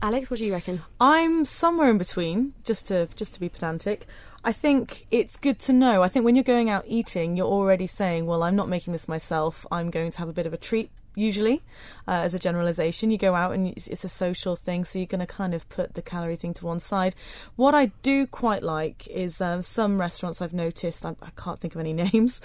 Alex, 0.00 0.30
what 0.30 0.38
do 0.38 0.46
you 0.46 0.52
reckon? 0.54 0.80
I'm 0.98 1.44
somewhere 1.44 1.90
in 1.90 1.98
between, 1.98 2.54
just 2.64 2.86
to 2.86 3.08
just 3.14 3.34
to 3.34 3.40
be 3.40 3.50
pedantic. 3.50 4.06
I 4.42 4.52
think 4.52 5.06
it's 5.10 5.36
good 5.36 5.58
to 5.60 5.74
know. 5.74 6.02
I 6.02 6.08
think 6.08 6.24
when 6.24 6.34
you're 6.34 6.42
going 6.42 6.70
out 6.70 6.84
eating, 6.86 7.36
you're 7.36 7.46
already 7.46 7.86
saying, 7.86 8.24
"Well, 8.24 8.42
I'm 8.42 8.56
not 8.56 8.70
making 8.70 8.94
this 8.94 9.06
myself. 9.06 9.66
I'm 9.70 9.90
going 9.90 10.10
to 10.12 10.18
have 10.18 10.30
a 10.30 10.32
bit 10.32 10.46
of 10.46 10.54
a 10.54 10.56
treat 10.56 10.90
usually 11.14 11.62
uh, 12.06 12.22
as 12.22 12.34
a 12.34 12.38
generalization 12.38 13.10
you 13.10 13.18
go 13.18 13.34
out 13.34 13.52
and 13.52 13.68
it's, 13.68 14.04
a 14.04 14.08
social 14.08 14.56
thing 14.56 14.84
so 14.84 14.98
you're 14.98 15.06
going 15.06 15.20
to 15.20 15.26
kind 15.26 15.54
of 15.54 15.68
put 15.68 15.94
the 15.94 16.02
calorie 16.02 16.36
thing 16.36 16.54
to 16.54 16.64
one 16.64 16.80
side 16.80 17.14
what 17.56 17.74
i 17.74 17.86
do 18.02 18.26
quite 18.26 18.62
like 18.62 19.06
is 19.08 19.40
um, 19.40 19.60
some 19.60 20.00
restaurants 20.00 20.40
i've 20.40 20.52
noticed 20.52 21.04
I, 21.04 21.14
I, 21.20 21.30
can't 21.36 21.60
think 21.60 21.74
of 21.74 21.80
any 21.80 21.92
names 22.12 22.40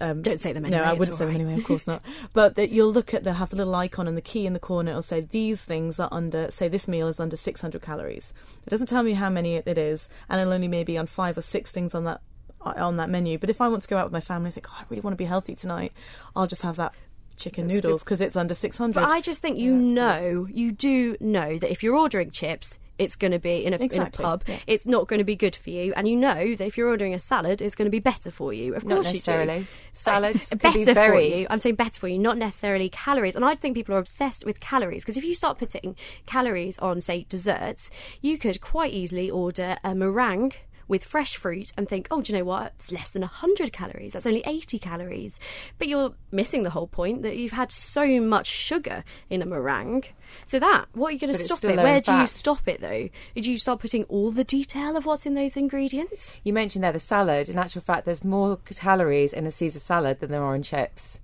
um, 0.00 0.22
don't 0.22 0.40
say 0.40 0.52
them 0.52 0.64
anyway 0.64 0.82
no 0.82 0.88
i 0.88 0.92
wouldn't 0.92 1.16
say 1.16 1.24
right. 1.24 1.32
them 1.32 1.40
anyway 1.42 1.58
of 1.58 1.66
course 1.66 1.86
not 1.88 2.02
but 2.32 2.54
that 2.54 2.70
you'll 2.70 2.92
look 2.92 3.12
at 3.14 3.24
they'll 3.24 3.34
have 3.34 3.50
the 3.50 3.56
little 3.56 3.74
icon 3.74 4.06
and 4.06 4.16
the 4.16 4.22
key 4.22 4.46
in 4.46 4.52
the 4.52 4.60
corner 4.60 4.90
it'll 4.90 5.02
say 5.02 5.20
these 5.20 5.62
things 5.62 5.98
are 5.98 6.08
under 6.12 6.50
say 6.50 6.68
this 6.68 6.86
meal 6.86 7.08
is 7.08 7.18
under 7.18 7.36
600 7.36 7.82
calories 7.82 8.32
it 8.66 8.70
doesn't 8.70 8.86
tell 8.86 9.02
me 9.02 9.12
how 9.12 9.28
many 9.28 9.56
it 9.56 9.78
is 9.78 10.08
and 10.28 10.40
it'll 10.40 10.52
only 10.52 10.68
maybe 10.68 10.96
on 10.96 11.06
five 11.06 11.36
or 11.36 11.42
six 11.42 11.70
things 11.72 11.94
on 11.94 12.04
that 12.04 12.20
on 12.64 12.96
that 12.96 13.10
menu. 13.10 13.38
But 13.38 13.50
if 13.50 13.60
I 13.60 13.68
want 13.68 13.82
to 13.82 13.88
go 13.88 13.96
out 13.96 14.06
with 14.06 14.12
my 14.12 14.20
family, 14.20 14.48
I 14.48 14.52
think, 14.52 14.68
oh, 14.70 14.76
I 14.78 14.84
really 14.88 15.00
want 15.00 15.14
to 15.14 15.18
be 15.18 15.24
healthy 15.24 15.54
tonight. 15.54 15.92
I'll 16.36 16.46
just 16.46 16.62
have 16.62 16.76
that 16.76 16.94
chicken 17.42 17.66
That's 17.66 17.76
noodles 17.76 18.02
because 18.02 18.20
it's 18.20 18.36
under 18.36 18.54
600. 18.54 18.94
But 18.94 19.10
I 19.10 19.20
just 19.20 19.42
think 19.42 19.58
you 19.58 19.74
yeah, 19.74 19.92
know, 19.92 20.44
good. 20.44 20.56
you 20.56 20.72
do 20.72 21.16
know 21.20 21.58
that 21.58 21.70
if 21.70 21.82
you're 21.82 21.96
ordering 21.96 22.30
chips, 22.30 22.78
it's 22.98 23.16
going 23.16 23.32
to 23.32 23.38
be 23.38 23.64
in 23.64 23.72
a, 23.72 23.76
exactly. 23.76 23.96
in 23.96 24.02
a 24.02 24.10
pub. 24.10 24.44
Yeah. 24.46 24.58
It's 24.66 24.86
not 24.86 25.08
going 25.08 25.18
to 25.18 25.24
be 25.24 25.34
good 25.34 25.56
for 25.56 25.70
you, 25.70 25.92
and 25.96 26.06
you 26.06 26.16
know 26.16 26.54
that 26.54 26.66
if 26.66 26.76
you're 26.76 26.88
ordering 26.88 27.14
a 27.14 27.18
salad, 27.18 27.60
it's 27.60 27.74
going 27.74 27.86
to 27.86 27.90
be 27.90 27.98
better 27.98 28.30
for 28.30 28.52
you. 28.52 28.74
Of 28.74 28.84
not 28.84 28.96
course, 28.96 29.06
necessarily. 29.08 29.54
you 29.54 29.60
do. 29.62 29.66
Salads 29.92 30.50
better 30.50 30.78
be 30.78 30.92
very... 30.92 31.30
for 31.30 31.36
you. 31.36 31.46
I'm 31.50 31.58
saying 31.58 31.74
better 31.74 31.98
for 31.98 32.08
you, 32.08 32.18
not 32.18 32.38
necessarily 32.38 32.88
calories. 32.88 33.34
And 33.34 33.44
I 33.44 33.54
think 33.54 33.76
people 33.76 33.94
are 33.94 33.98
obsessed 33.98 34.44
with 34.44 34.60
calories 34.60 35.02
because 35.02 35.16
if 35.16 35.24
you 35.24 35.34
start 35.34 35.58
putting 35.58 35.96
calories 36.26 36.78
on, 36.78 37.00
say, 37.00 37.26
desserts, 37.28 37.90
you 38.20 38.38
could 38.38 38.60
quite 38.60 38.92
easily 38.92 39.30
order 39.30 39.76
a 39.82 39.94
meringue 39.94 40.52
with 40.88 41.04
fresh 41.04 41.36
fruit 41.36 41.72
and 41.76 41.88
think, 41.88 42.08
oh, 42.10 42.22
do 42.22 42.32
you 42.32 42.38
know 42.38 42.44
what? 42.44 42.72
It's 42.76 42.92
less 42.92 43.10
than 43.10 43.22
100 43.22 43.72
calories. 43.72 44.12
That's 44.12 44.26
only 44.26 44.42
80 44.46 44.78
calories. 44.78 45.38
But 45.78 45.88
you're 45.88 46.14
missing 46.30 46.62
the 46.62 46.70
whole 46.70 46.86
point 46.86 47.22
that 47.22 47.36
you've 47.36 47.52
had 47.52 47.72
so 47.72 48.20
much 48.20 48.46
sugar 48.46 49.04
in 49.30 49.42
a 49.42 49.46
meringue. 49.46 50.04
So 50.46 50.58
that, 50.58 50.86
what 50.92 51.08
are 51.08 51.12
you 51.12 51.18
going 51.18 51.32
to 51.32 51.38
stop 51.38 51.64
it? 51.64 51.76
Where 51.76 52.00
do 52.00 52.12
you 52.12 52.26
stop 52.26 52.66
it 52.66 52.80
though? 52.80 53.08
Do 53.34 53.50
you 53.50 53.58
start 53.58 53.80
putting 53.80 54.04
all 54.04 54.30
the 54.30 54.44
detail 54.44 54.96
of 54.96 55.06
what's 55.06 55.26
in 55.26 55.34
those 55.34 55.56
ingredients? 55.56 56.32
You 56.44 56.52
mentioned 56.52 56.84
there 56.84 56.92
the 56.92 57.00
salad. 57.00 57.48
In 57.48 57.58
actual 57.58 57.82
fact, 57.82 58.04
there's 58.04 58.24
more 58.24 58.56
calories 58.56 59.32
in 59.32 59.46
a 59.46 59.50
Caesar 59.50 59.80
salad 59.80 60.20
than 60.20 60.30
there 60.30 60.42
are 60.42 60.54
in 60.54 60.62
chips. 60.62 61.20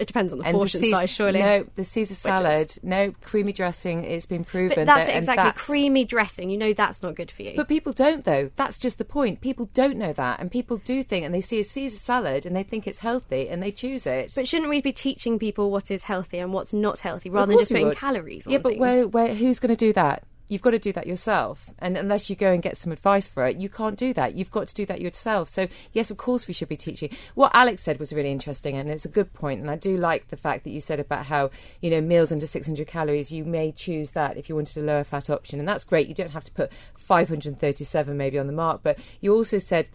It 0.00 0.06
depends 0.06 0.32
on 0.32 0.38
the 0.38 0.44
And 0.46 0.54
portion 0.56 0.80
Caesar- 0.80 0.96
size, 0.96 1.10
surely. 1.10 1.40
No, 1.40 1.66
the 1.76 1.84
Caesar 1.84 2.14
salad, 2.14 2.74
no 2.82 3.12
creamy 3.22 3.52
dressing. 3.52 4.04
It's 4.04 4.26
been 4.26 4.44
proven. 4.44 4.76
but 4.76 4.86
that's 4.86 5.06
that, 5.06 5.16
exactly 5.16 5.44
that's- 5.44 5.66
creamy 5.66 6.04
dressing. 6.04 6.50
You 6.50 6.58
know 6.58 6.72
that's 6.72 7.02
not 7.02 7.14
good 7.14 7.30
for 7.30 7.42
you. 7.42 7.52
But 7.56 7.68
people 7.68 7.92
don't, 7.92 8.24
though. 8.24 8.50
That's 8.56 8.78
just 8.78 8.98
the 8.98 9.04
point. 9.04 9.40
People 9.40 9.68
don't 9.74 9.96
know 9.96 10.12
that, 10.12 10.40
and 10.40 10.50
people 10.50 10.78
do 10.78 11.02
think, 11.02 11.24
and 11.24 11.34
they 11.34 11.40
see 11.40 11.60
a 11.60 11.64
Caesar 11.64 11.96
salad, 11.96 12.46
and 12.46 12.56
they 12.56 12.62
think 12.62 12.86
it's 12.86 13.00
healthy, 13.00 13.48
and 13.48 13.62
they 13.62 13.70
choose 13.70 14.06
it. 14.06 14.32
But 14.34 14.48
shouldn't 14.48 14.70
we 14.70 14.80
be 14.80 14.92
teaching 14.92 15.38
people 15.38 15.70
what 15.70 15.90
is 15.90 16.04
healthy 16.04 16.38
and 16.38 16.52
what's 16.52 16.72
not 16.72 17.00
healthy 17.00 17.30
rather 17.30 17.50
than 17.52 17.58
just 17.58 17.70
putting 17.70 17.88
would. 17.88 17.96
calories 17.98 18.46
on 18.46 18.52
Yeah, 18.52 18.58
but 18.58 18.78
where, 18.78 19.06
where, 19.06 19.34
who's 19.34 19.60
going 19.60 19.70
to 19.74 19.76
do 19.76 19.92
that? 19.92 20.24
You've 20.50 20.62
got 20.62 20.72
to 20.72 20.80
do 20.80 20.92
that 20.94 21.06
yourself. 21.06 21.70
And 21.78 21.96
unless 21.96 22.28
you 22.28 22.34
go 22.34 22.52
and 22.52 22.60
get 22.60 22.76
some 22.76 22.90
advice 22.90 23.28
for 23.28 23.46
it, 23.46 23.56
you 23.56 23.68
can't 23.68 23.96
do 23.96 24.12
that. 24.14 24.34
You've 24.34 24.50
got 24.50 24.66
to 24.66 24.74
do 24.74 24.84
that 24.86 25.00
yourself. 25.00 25.48
So, 25.48 25.68
yes, 25.92 26.10
of 26.10 26.16
course, 26.16 26.48
we 26.48 26.52
should 26.52 26.68
be 26.68 26.76
teaching. 26.76 27.10
What 27.36 27.52
Alex 27.54 27.82
said 27.82 28.00
was 28.00 28.12
really 28.12 28.32
interesting, 28.32 28.76
and 28.76 28.90
it's 28.90 29.04
a 29.04 29.08
good 29.08 29.32
point. 29.32 29.60
And 29.60 29.70
I 29.70 29.76
do 29.76 29.96
like 29.96 30.26
the 30.26 30.36
fact 30.36 30.64
that 30.64 30.70
you 30.70 30.80
said 30.80 30.98
about 30.98 31.26
how, 31.26 31.50
you 31.80 31.88
know, 31.88 32.00
meals 32.00 32.32
under 32.32 32.48
600 32.48 32.84
calories, 32.88 33.30
you 33.30 33.44
may 33.44 33.70
choose 33.70 34.10
that 34.10 34.36
if 34.36 34.48
you 34.48 34.56
wanted 34.56 34.76
a 34.76 34.84
lower 34.84 35.04
fat 35.04 35.30
option. 35.30 35.60
And 35.60 35.68
that's 35.68 35.84
great. 35.84 36.08
You 36.08 36.14
don't 36.14 36.32
have 36.32 36.44
to 36.44 36.52
put 36.52 36.72
537 36.96 38.16
maybe 38.16 38.36
on 38.36 38.48
the 38.48 38.52
mark. 38.52 38.80
But 38.82 38.98
you 39.20 39.32
also 39.32 39.58
said 39.58 39.86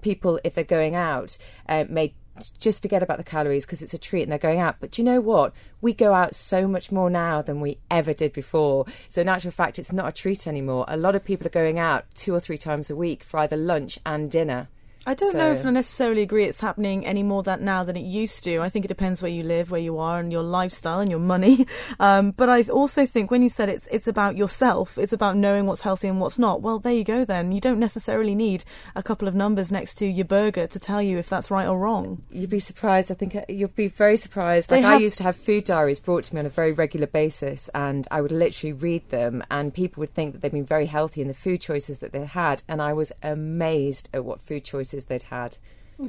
people, 0.00 0.40
if 0.42 0.54
they're 0.54 0.64
going 0.64 0.96
out, 0.96 1.38
uh, 1.68 1.84
may 1.88 2.14
just 2.58 2.82
forget 2.82 3.02
about 3.02 3.18
the 3.18 3.24
calories 3.24 3.66
because 3.66 3.82
it's 3.82 3.94
a 3.94 3.98
treat 3.98 4.22
and 4.22 4.32
they're 4.32 4.38
going 4.38 4.60
out. 4.60 4.76
But 4.80 4.98
you 4.98 5.04
know 5.04 5.20
what? 5.20 5.52
We 5.80 5.92
go 5.92 6.14
out 6.14 6.34
so 6.34 6.66
much 6.66 6.90
more 6.90 7.10
now 7.10 7.42
than 7.42 7.60
we 7.60 7.78
ever 7.90 8.12
did 8.12 8.32
before. 8.32 8.86
So, 9.08 9.20
in 9.20 9.28
actual 9.28 9.50
fact, 9.50 9.78
it's 9.78 9.92
not 9.92 10.08
a 10.08 10.12
treat 10.12 10.46
anymore. 10.46 10.84
A 10.88 10.96
lot 10.96 11.14
of 11.14 11.24
people 11.24 11.46
are 11.46 11.50
going 11.50 11.78
out 11.78 12.04
two 12.14 12.34
or 12.34 12.40
three 12.40 12.58
times 12.58 12.90
a 12.90 12.96
week 12.96 13.22
for 13.22 13.40
either 13.40 13.56
lunch 13.56 13.98
and 14.06 14.30
dinner. 14.30 14.68
I 15.04 15.14
don't 15.14 15.34
know 15.34 15.52
if 15.52 15.66
I 15.66 15.70
necessarily 15.70 16.22
agree 16.22 16.44
it's 16.44 16.60
happening 16.60 17.04
any 17.04 17.22
more 17.22 17.42
that 17.42 17.60
now 17.60 17.82
than 17.82 17.96
it 17.96 18.04
used 18.04 18.44
to. 18.44 18.60
I 18.60 18.68
think 18.68 18.84
it 18.84 18.88
depends 18.88 19.20
where 19.20 19.30
you 19.30 19.42
live, 19.42 19.70
where 19.70 19.80
you 19.80 19.98
are, 19.98 20.20
and 20.20 20.30
your 20.30 20.42
lifestyle 20.42 21.00
and 21.00 21.10
your 21.10 21.20
money. 21.20 21.66
Um, 22.00 22.30
but 22.32 22.48
I 22.48 22.62
also 22.62 23.06
think 23.06 23.30
when 23.30 23.42
you 23.42 23.48
said 23.48 23.68
it's 23.68 23.86
it's 23.88 24.06
about 24.06 24.36
yourself, 24.36 24.98
it's 24.98 25.12
about 25.12 25.36
knowing 25.36 25.66
what's 25.66 25.82
healthy 25.82 26.08
and 26.08 26.20
what's 26.20 26.38
not. 26.38 26.62
Well, 26.62 26.78
there 26.78 26.92
you 26.92 27.04
go. 27.04 27.24
Then 27.24 27.52
you 27.52 27.60
don't 27.60 27.78
necessarily 27.78 28.34
need 28.34 28.64
a 28.96 29.02
couple 29.02 29.28
of 29.28 29.34
numbers 29.34 29.70
next 29.70 29.96
to 29.96 30.06
your 30.06 30.24
burger 30.24 30.66
to 30.66 30.78
tell 30.78 31.02
you 31.02 31.18
if 31.18 31.28
that's 31.28 31.50
right 31.50 31.66
or 31.66 31.78
wrong. 31.78 32.22
You'd 32.30 32.50
be 32.50 32.58
surprised. 32.58 33.10
I 33.10 33.14
think 33.14 33.36
uh, 33.36 33.44
you'll 33.48 33.68
be 33.68 33.88
very 33.88 34.16
surprised. 34.16 34.70
They 34.70 34.82
Like 34.82 34.94
I 34.94 34.98
used 34.98 35.18
to 35.18 35.24
have 35.24 35.36
food 35.36 35.64
diaries 35.64 36.00
brought 36.00 36.24
to 36.24 36.34
me 36.34 36.40
on 36.40 36.46
a 36.46 36.50
very 36.50 36.72
regular 36.72 37.06
basis, 37.06 37.68
and 37.74 38.06
I 38.10 38.20
would 38.20 38.32
literally 38.32 38.72
read 38.72 39.08
them, 39.10 39.42
and 39.50 39.72
people 39.72 40.00
would 40.00 40.14
think 40.14 40.32
that 40.32 40.42
they'd 40.42 40.52
been 40.52 40.64
very 40.64 40.86
healthy 40.86 41.20
in 41.20 41.28
the 41.28 41.34
food 41.34 41.60
choices 41.60 41.98
that 41.98 42.12
they 42.12 42.24
had, 42.24 42.62
and 42.68 42.80
I 42.80 42.92
was 42.92 43.12
amazed 43.22 44.08
at 44.12 44.24
what 44.24 44.40
food 44.40 44.64
choices 44.64 44.91
they'd 45.04 45.24
had. 45.24 45.56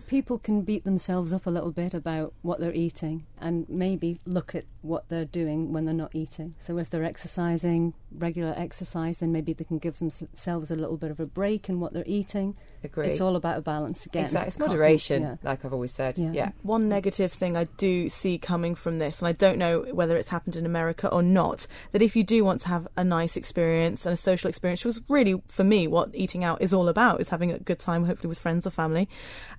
People 0.08 0.40
can 0.40 0.62
beat 0.62 0.84
themselves 0.84 1.34
up 1.34 1.46
a 1.46 1.50
little 1.50 1.72
bit 1.72 1.94
about 1.94 2.34
what 2.42 2.60
they're 2.60 2.74
eating 2.74 3.25
and 3.40 3.68
maybe 3.70 4.20
look 4.25 4.56
at 4.56 4.66
what 4.84 5.10
they're 5.10 5.25
doing 5.25 5.74
when 5.74 5.86
they're 5.86 5.94
not 5.94 6.12
eating. 6.13 6.56
So, 6.60 6.78
if 6.78 6.90
they're 6.90 7.04
exercising, 7.04 7.94
regular 8.12 8.54
exercise, 8.56 9.18
then 9.18 9.32
maybe 9.32 9.54
they 9.54 9.63
can 9.63 9.80
give 9.80 9.98
themselves 9.98 10.70
a 10.70 10.75
little 10.75 10.98
bit 10.98 11.12
of 11.12 11.20
a 11.20 11.25
break 11.25 11.70
in 11.70 11.80
what 11.80 11.94
they're 11.94 12.04
eating. 12.06 12.56
Agree. 12.84 13.08
It's 13.08 13.22
all 13.22 13.36
about 13.36 13.58
a 13.58 13.62
balance 13.62 14.06
again. 14.06 14.25
Exactly. 14.25 14.48
It's 14.48 14.60
moderation, 14.60 15.24
yeah. 15.24 15.36
like 15.42 15.63
I've 15.63 15.74
always 15.74 15.94
said. 15.94 16.18
Yeah. 16.18 16.32
yeah. 16.34 16.52
One 16.62 16.90
negative 16.90 17.32
thing 17.32 17.56
I 17.56 17.66
do 17.78 18.10
see 18.10 18.38
coming 18.38 18.75
from 18.75 19.00
this, 19.00 19.20
and 19.20 19.28
I 19.28 19.32
don't 19.32 19.58
know 19.58 19.86
whether 19.92 20.18
it's 20.18 20.30
happened 20.30 20.56
in 20.56 20.66
America 20.66 21.08
or 21.08 21.24
not, 21.24 21.66
that 21.92 22.02
if 22.02 22.16
you 22.16 22.24
do 22.24 22.44
want 22.44 22.62
to 22.62 22.68
have 22.68 22.88
a 22.98 23.04
nice 23.04 23.38
experience 23.38 24.06
and 24.06 24.13
a 24.13 24.18
social 24.18 24.50
experience, 24.50 24.82
which 24.82 24.96
was 24.96 25.02
really, 25.08 25.42
for 25.48 25.63
me, 25.63 25.88
what 25.88 26.10
eating 26.13 26.44
out 26.44 26.62
is 26.62 26.74
all 26.74 26.90
about, 26.90 27.22
is 27.22 27.30
having 27.30 27.52
a 27.52 27.60
good 27.60 27.80
time, 27.80 28.06
hopefully 28.06 28.30
with 28.30 28.40
friends 28.40 28.68
or 28.68 28.70
family. 28.70 29.08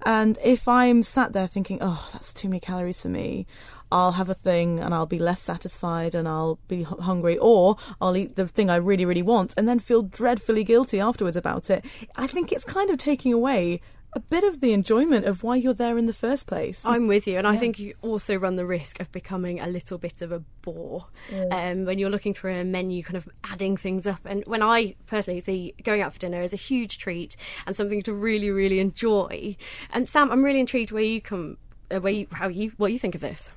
And 0.05 0.39
if 0.45 0.69
I'm 0.69 1.03
sat 1.03 1.33
there 1.33 1.47
thinking, 1.47 1.79
oh, 1.81 2.09
that's 2.13 2.35
too 2.35 2.49
many 2.49 2.61
calories 2.61 3.01
for 3.01 3.09
me, 3.09 3.47
I'll 3.95 4.13
have 4.13 4.29
a 4.29 4.35
thing 4.35 4.81
and 4.81 4.93
I'll 4.93 5.07
be 5.07 5.21
less 5.21 5.41
satisfied 5.41 6.17
and 6.17 6.27
I'll 6.27 6.59
be 6.67 6.83
hungry, 6.83 7.39
or 7.39 7.77
I'll 8.01 8.17
eat 8.17 8.35
the 8.35 8.49
thing 8.49 8.69
I 8.69 8.77
really, 8.77 9.05
really 9.05 9.23
want 9.23 9.55
and 9.57 9.69
then 9.69 9.79
feel 9.79 10.03
dreadfully 10.03 10.65
guilty 10.65 10.99
afterwards 10.99 11.37
about 11.37 11.71
it. 11.71 11.85
I 12.17 12.27
think 12.27 12.51
it's 12.51 12.65
kind 12.65 12.91
of 12.91 12.99
taking 12.99 13.33
away 13.33 13.81
a 14.17 14.21
bit 14.21 14.43
of 14.43 14.61
the 14.61 14.73
enjoyment 14.73 15.27
of 15.27 15.45
why 15.45 15.55
you're 15.55 15.75
there 15.75 15.97
in 15.97 16.07
the 16.07 16.13
first 16.13 16.47
place. 16.47 16.85
I'm 16.85 17.07
with 17.07 17.27
you, 17.27 17.39
and 17.39 17.47
I 17.47 17.57
think 17.57 17.79
you 17.79 17.95
also 18.03 18.37
run 18.37 18.57
the 18.57 18.67
risk 18.67 19.01
of 19.01 19.11
becoming 19.13 19.61
a 19.61 19.67
little 19.67 19.99
bit 19.99 20.23
of 20.23 20.31
a 20.33 20.41
bore 20.63 21.07
um, 21.51 21.85
when 21.85 21.99
you're 21.99 22.11
looking 22.11 22.35
through 22.35 22.55
a 22.55 22.65
menu, 22.65 23.03
kind 23.03 23.17
of 23.17 23.29
adding 23.45 23.77
things 23.77 24.07
up. 24.07 24.21
And 24.25 24.45
when 24.47 24.63
I 24.63 24.95
personally 25.07 25.41
see 25.41 25.75
going 25.83 26.01
out 26.01 26.13
for 26.13 26.19
dinner 26.19 26.43
as 26.43 26.53
a 26.53 26.57
huge 26.57 26.99
treat 26.99 27.37
and 27.67 27.75
something 27.75 28.03
to 28.05 28.13
really, 28.13 28.51
really 28.51 28.79
enjoy. 28.79 29.57
And 29.91 30.09
Sam, 30.09 30.31
I'm 30.31 30.45
really 30.45 30.61
intrigued 30.61 30.93
where 30.93 31.03
you 31.03 31.21
come, 31.21 31.59
uh, 31.93 32.01
where 32.01 32.13
you, 32.13 32.27
how 32.33 32.49
you, 32.49 32.73
what 32.77 32.93
you 32.93 33.01
think 33.01 33.17
of 33.17 33.21
this. 33.21 33.51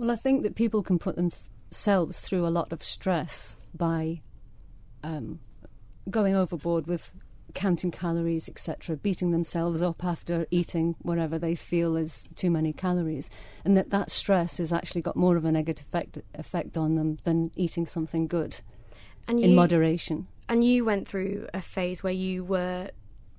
Well, 0.00 0.10
I 0.10 0.16
think 0.16 0.44
that 0.44 0.54
people 0.54 0.82
can 0.82 0.98
put 0.98 1.16
themselves 1.16 2.18
through 2.20 2.46
a 2.46 2.48
lot 2.48 2.72
of 2.72 2.82
stress 2.82 3.54
by 3.74 4.22
um, 5.04 5.40
going 6.08 6.34
overboard 6.34 6.86
with 6.86 7.14
counting 7.52 7.90
calories, 7.90 8.48
etc., 8.48 8.96
beating 8.96 9.30
themselves 9.30 9.82
up 9.82 10.02
after 10.02 10.46
eating 10.50 10.96
whatever 11.02 11.38
they 11.38 11.54
feel 11.54 11.98
is 11.98 12.30
too 12.34 12.50
many 12.50 12.72
calories, 12.72 13.28
and 13.62 13.76
that 13.76 13.90
that 13.90 14.10
stress 14.10 14.56
has 14.56 14.72
actually 14.72 15.02
got 15.02 15.16
more 15.16 15.36
of 15.36 15.44
a 15.44 15.52
negative 15.52 15.86
effect 15.88 16.16
effect 16.32 16.78
on 16.78 16.94
them 16.94 17.18
than 17.24 17.50
eating 17.54 17.84
something 17.84 18.26
good 18.26 18.62
And 19.28 19.38
in 19.38 19.54
moderation. 19.54 20.28
And 20.48 20.64
you 20.64 20.82
went 20.82 21.08
through 21.08 21.46
a 21.52 21.60
phase 21.60 22.02
where 22.02 22.10
you 22.10 22.42
were 22.42 22.88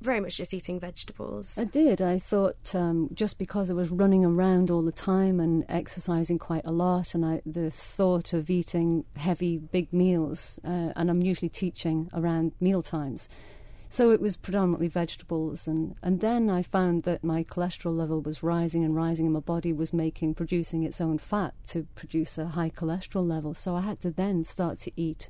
very 0.01 0.20
much 0.20 0.38
just 0.38 0.53
eating 0.53 0.79
vegetables. 0.79 1.58
I 1.58 1.63
did. 1.63 2.01
I 2.01 2.20
thought 2.20 2.74
um, 2.75 3.10
just 3.13 3.38
because 3.38 3.70
I 3.70 3.74
was 3.74 3.89
running 3.89 4.25
around 4.25 4.72
all 4.72 4.81
the 4.81 4.91
time 4.91 5.39
and 5.39 5.63
exercising 5.70 6.39
quite 6.39 6.65
a 6.65 6.72
lot, 6.72 7.13
and 7.13 7.25
I, 7.25 7.41
the 7.46 7.72
thought 7.72 8.34
of 8.34 8.50
eating 8.50 9.05
heavy, 9.15 9.58
big 9.58 9.93
meals, 9.93 10.60
uh, 10.65 10.91
and 10.96 11.10
I'm 11.10 11.22
usually 11.22 11.50
teaching 11.50 12.10
around 12.13 12.53
meal 12.60 12.81
times. 12.81 13.29
So 13.89 14.12
it 14.12 14.22
was 14.22 14.38
predominantly 14.38 14.88
vegetables, 14.88 15.67
and, 15.67 15.96
and 16.01 16.22
then 16.22 16.50
I 16.50 16.63
found 16.63 17.03
that 17.03 17.25
my 17.25 17.43
cholesterol 17.43 17.96
level 17.96 18.22
was 18.22 18.41
rising 18.41 18.86
and 18.86 18.96
rising, 18.96 19.25
and 19.25 19.34
my 19.34 19.41
body 19.41 19.74
was 19.74 19.91
making, 19.91 20.36
producing 20.36 20.84
its 20.84 21.01
own 21.01 21.17
fat 21.17 21.53
to 21.67 21.86
produce 21.93 22.38
a 22.38 22.48
high 22.48 22.70
cholesterol 22.70 23.27
level. 23.27 23.53
So 23.53 23.75
I 23.75 23.81
had 23.81 24.00
to 24.01 24.10
then 24.10 24.46
start 24.46 24.79
to 24.79 24.91
eat 24.96 25.29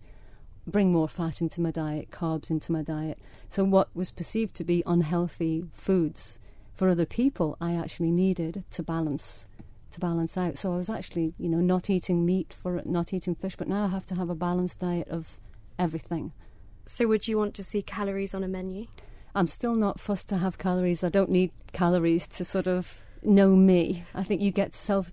bring 0.72 0.92
more 0.92 1.08
fat 1.08 1.42
into 1.42 1.62
my 1.62 1.72
diet, 1.72 2.12
carbs 2.12 2.50
into 2.50 2.72
my 2.72 2.82
diet. 2.82 3.20
So, 3.50 3.64
what 3.64 3.90
was 3.96 4.12
perceived 4.12 4.56
to 4.56 4.64
be 4.64 4.84
unhealthy 4.86 5.66
foods 5.72 6.40
for 6.74 6.90
other 6.90 7.06
people, 7.06 7.58
I 7.62 7.76
actually 7.76 8.12
needed 8.12 8.64
to 8.72 8.84
balance 8.84 9.46
to 9.92 10.00
balance 10.00 10.38
out. 10.38 10.58
So, 10.58 10.74
I 10.74 10.78
was 10.78 10.90
actually, 10.90 11.34
you 11.38 11.50
know, 11.50 11.60
not 11.60 11.90
eating 11.90 12.26
meat 12.26 12.54
for 12.54 12.82
not 12.86 13.14
eating 13.14 13.36
fish, 13.36 13.56
but 13.56 13.68
now 13.68 13.86
I 13.86 13.90
have 13.90 14.06
to 14.08 14.16
have 14.16 14.30
a 14.30 14.36
balanced 14.36 14.80
diet 14.80 15.08
of 15.10 15.38
everything. 15.78 16.32
So, 16.86 17.08
would 17.08 17.28
you 17.28 17.38
want 17.38 17.54
to 17.56 17.64
see 17.64 17.82
calories 17.82 18.34
on 18.34 18.44
a 18.44 18.48
menu? 18.48 18.88
I'm 19.34 19.48
still 19.48 19.76
not 19.76 20.00
fussed 20.00 20.30
to 20.30 20.38
have 20.38 20.58
calories. 20.58 21.04
I 21.04 21.10
don't 21.10 21.30
need 21.30 21.52
calories 21.72 22.28
to 22.30 22.44
sort 22.44 22.68
of 22.68 23.00
know 23.24 23.56
me. 23.56 24.06
I 24.14 24.24
think 24.24 24.42
you 24.42 24.52
get 24.52 24.74
self 24.74 25.12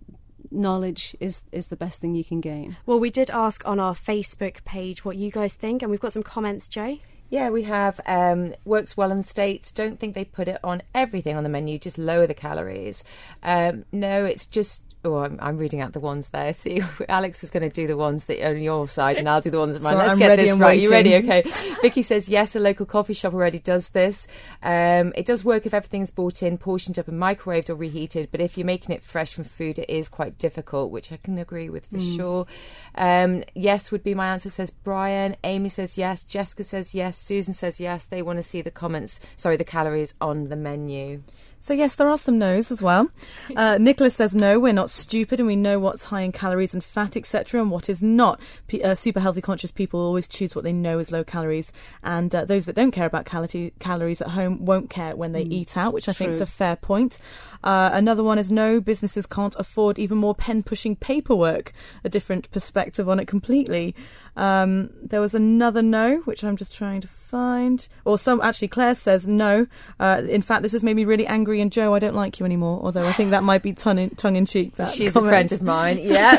knowledge 0.51 1.17
is 1.21 1.43
is 1.53 1.69
the 1.69 1.77
best 1.77 2.01
thing 2.01 2.15
you 2.15 2.25
can 2.25 2.41
gain. 2.41 2.77
Well, 2.87 3.01
we 3.01 3.11
did 3.11 3.31
ask 3.31 3.67
on 3.67 3.81
our 3.81 3.95
Facebook 3.95 4.65
page 4.65 5.05
what 5.05 5.17
you 5.17 5.31
guys 5.31 5.55
think, 5.55 5.83
and 5.83 5.91
we've 5.91 6.01
got 6.01 6.13
some 6.13 6.23
comments, 6.23 6.69
Joe. 6.69 6.99
Yeah, 7.31 7.51
we 7.51 7.65
have 7.65 8.01
um, 8.07 8.55
works 8.65 8.97
well 8.97 9.13
in 9.13 9.23
states. 9.23 9.71
Don't 9.71 10.01
think 10.01 10.15
they 10.15 10.25
put 10.25 10.49
it 10.49 10.59
on 10.65 10.83
everything 10.95 11.37
on 11.37 11.43
the 11.43 11.51
menu. 11.51 11.79
Just 11.79 11.99
lower 11.99 12.27
the 12.27 12.35
calories. 12.35 13.05
Um, 13.43 13.85
no, 13.93 14.25
it's 14.25 14.47
just. 14.47 14.83
Oh, 15.05 15.19
I'm, 15.19 15.39
I'm 15.41 15.57
reading 15.57 15.81
out 15.81 15.93
the 15.93 16.01
ones 16.01 16.31
there. 16.31 16.53
See, 16.59 16.83
Alex 17.09 17.45
is 17.45 17.51
going 17.51 17.63
to 17.63 17.69
do 17.69 17.87
the 17.87 17.97
ones 17.97 18.27
that 18.27 18.45
on 18.45 18.61
your 18.61 18.89
side, 18.89 19.17
and 19.17 19.29
I'll 19.29 19.41
do 19.41 19.51
the 19.51 19.59
ones 19.59 19.77
on 19.77 19.83
mine. 19.83 19.93
So 19.93 19.99
Let's 19.99 20.13
I'm 20.13 20.19
get 20.19 20.37
this 20.37 20.53
right. 20.55 20.79
You 20.79 20.91
ready? 20.91 21.15
Okay. 21.17 21.43
Vicky 21.83 22.03
says 22.03 22.29
yes. 22.29 22.57
A 22.57 22.61
local 22.61 22.87
coffee 22.87 23.13
shop 23.13 23.33
already 23.33 23.59
does 23.59 23.91
this. 23.91 24.27
Um, 24.63 25.13
it 25.17 25.27
does 25.27 25.45
work 25.45 25.67
if 25.67 25.75
everything's 25.75 26.11
bought 26.11 26.43
in, 26.43 26.59
portioned 26.59 26.99
up, 26.99 27.09
and 27.09 27.21
microwaved 27.21 27.71
or 27.71 27.75
reheated. 27.75 28.31
But 28.31 28.41
if 28.41 28.59
you're 28.59 28.67
making 28.67 28.95
it 28.95 29.03
fresh 29.03 29.33
from 29.33 29.45
food, 29.45 29.79
it 29.79 29.89
is 29.89 30.09
quite 30.09 30.39
difficult, 30.39 30.91
which 30.91 31.13
I 31.13 31.17
can 31.17 31.39
agree 31.39 31.71
with 31.71 31.87
for 31.87 32.01
sure. 32.01 32.47
Um, 32.95 33.45
yes 33.55 33.93
would 33.93 34.03
be 34.03 34.15
my 34.15 34.29
answer. 34.29 34.51
Says 34.51 34.71
Brian. 34.71 35.37
Amy 35.45 35.69
says 35.69 35.97
yes. 35.97 36.25
Jessica 36.25 36.65
says 36.65 36.95
yes. 36.95 37.17
Susan 37.17 37.55
says 37.55 37.79
yes. 37.79 38.07
They 38.07 38.23
want 38.23 38.39
to 38.39 38.43
see 38.43 38.63
the 38.63 38.71
comments. 38.71 39.21
Sorry, 39.37 39.57
the 39.57 39.65
calories 39.65 40.15
on 40.21 40.49
the 40.49 40.57
menu. 40.57 41.23
So 41.61 41.75
yes, 41.75 41.97
there 41.97 42.09
are 42.09 42.19
some 42.19 42.39
no's 42.39 42.71
as 42.71 42.83
well. 42.83 43.11
Uh, 43.57 43.77
Nicholas 43.79 44.15
says 44.15 44.35
no, 44.37 44.61
we're 44.61 44.73
not 44.73 44.91
stupid, 44.91 45.41
and 45.41 45.47
we 45.47 45.57
know 45.57 45.79
what's 45.81 46.05
high 46.05 46.21
in 46.21 46.31
calories 46.31 46.75
and 46.75 46.85
fat, 46.85 47.17
etc., 47.17 47.61
and 47.61 47.71
what 47.71 47.89
is 47.89 48.03
not. 48.03 48.39
P- 48.69 48.83
uh, 48.83 48.95
super 48.95 49.19
healthy 49.21 49.41
conscious 49.41 49.73
people 49.73 49.99
always 50.01 50.29
choose 50.29 50.55
what 50.55 50.65
they 50.65 50.73
know 50.73 50.99
is 50.99 51.11
low 51.11 51.25
calories, 51.25 51.73
and 52.05 52.33
uh, 52.35 52.45
those 52.45 52.67
that 52.67 52.77
don't 52.77 52.93
care 52.93 53.07
about 53.07 53.25
calorie- 53.25 53.73
calories 53.81 54.21
at 54.21 54.29
home 54.29 54.65
won't 54.65 54.91
care 54.91 55.17
when 55.17 55.33
they 55.33 55.43
eat 55.43 55.77
out, 55.77 55.93
which 55.93 56.09
I 56.09 56.13
think 56.13 56.31
is 56.35 56.41
a 56.41 56.47
fair 56.47 56.77
point. 56.77 57.19
Uh, 57.65 57.91
another 57.93 58.23
one 58.23 58.39
is 58.39 58.51
no, 58.51 58.81
businesses 58.81 59.27
can't 59.27 59.57
afford 59.59 59.99
even 59.99 60.19
more 60.19 60.35
pen 60.35 60.63
pushing 60.63 60.95
paperwork. 60.95 61.73
A 62.05 62.09
different 62.09 62.51
perspective 62.53 63.09
on 63.09 63.19
it 63.19 63.27
completely. 63.27 63.95
Um, 64.37 64.91
there 65.03 65.21
was 65.21 65.35
another 65.35 65.83
no, 65.83 66.19
which 66.19 66.45
I'm 66.45 66.57
just 66.57 66.75
trying 66.77 67.01
to 67.01 67.09
find. 67.29 67.87
Or 68.05 68.19
some 68.19 68.41
actually, 68.41 68.69
Claire 68.69 68.95
says 68.95 69.29
no. 69.29 69.67
Uh, 70.01 70.23
in 70.29 70.43
fact, 70.43 70.63
this 70.63 70.73
has 70.73 70.83
made 70.83 70.95
me 70.95 71.05
really 71.05 71.27
angry, 71.27 71.61
and 71.61 71.71
Joe, 71.71 71.95
I 71.95 71.99
don't 71.99 72.15
like 72.15 72.41
you 72.41 72.47
anymore. 72.47 72.81
Although 72.83 73.07
I 73.07 73.13
think 73.13 73.31
that 73.31 73.43
might 73.45 73.63
be 73.63 73.73
tongue 73.73 73.99
in, 73.99 74.11
tongue 74.11 74.37
in 74.37 74.47
cheek. 74.47 74.77
That 74.77 74.93
She's 74.93 75.13
comment. 75.13 75.29
a 75.29 75.31
friend 75.31 75.53
of 75.53 75.63
mine. 75.63 75.99
Yeah, 76.09 76.39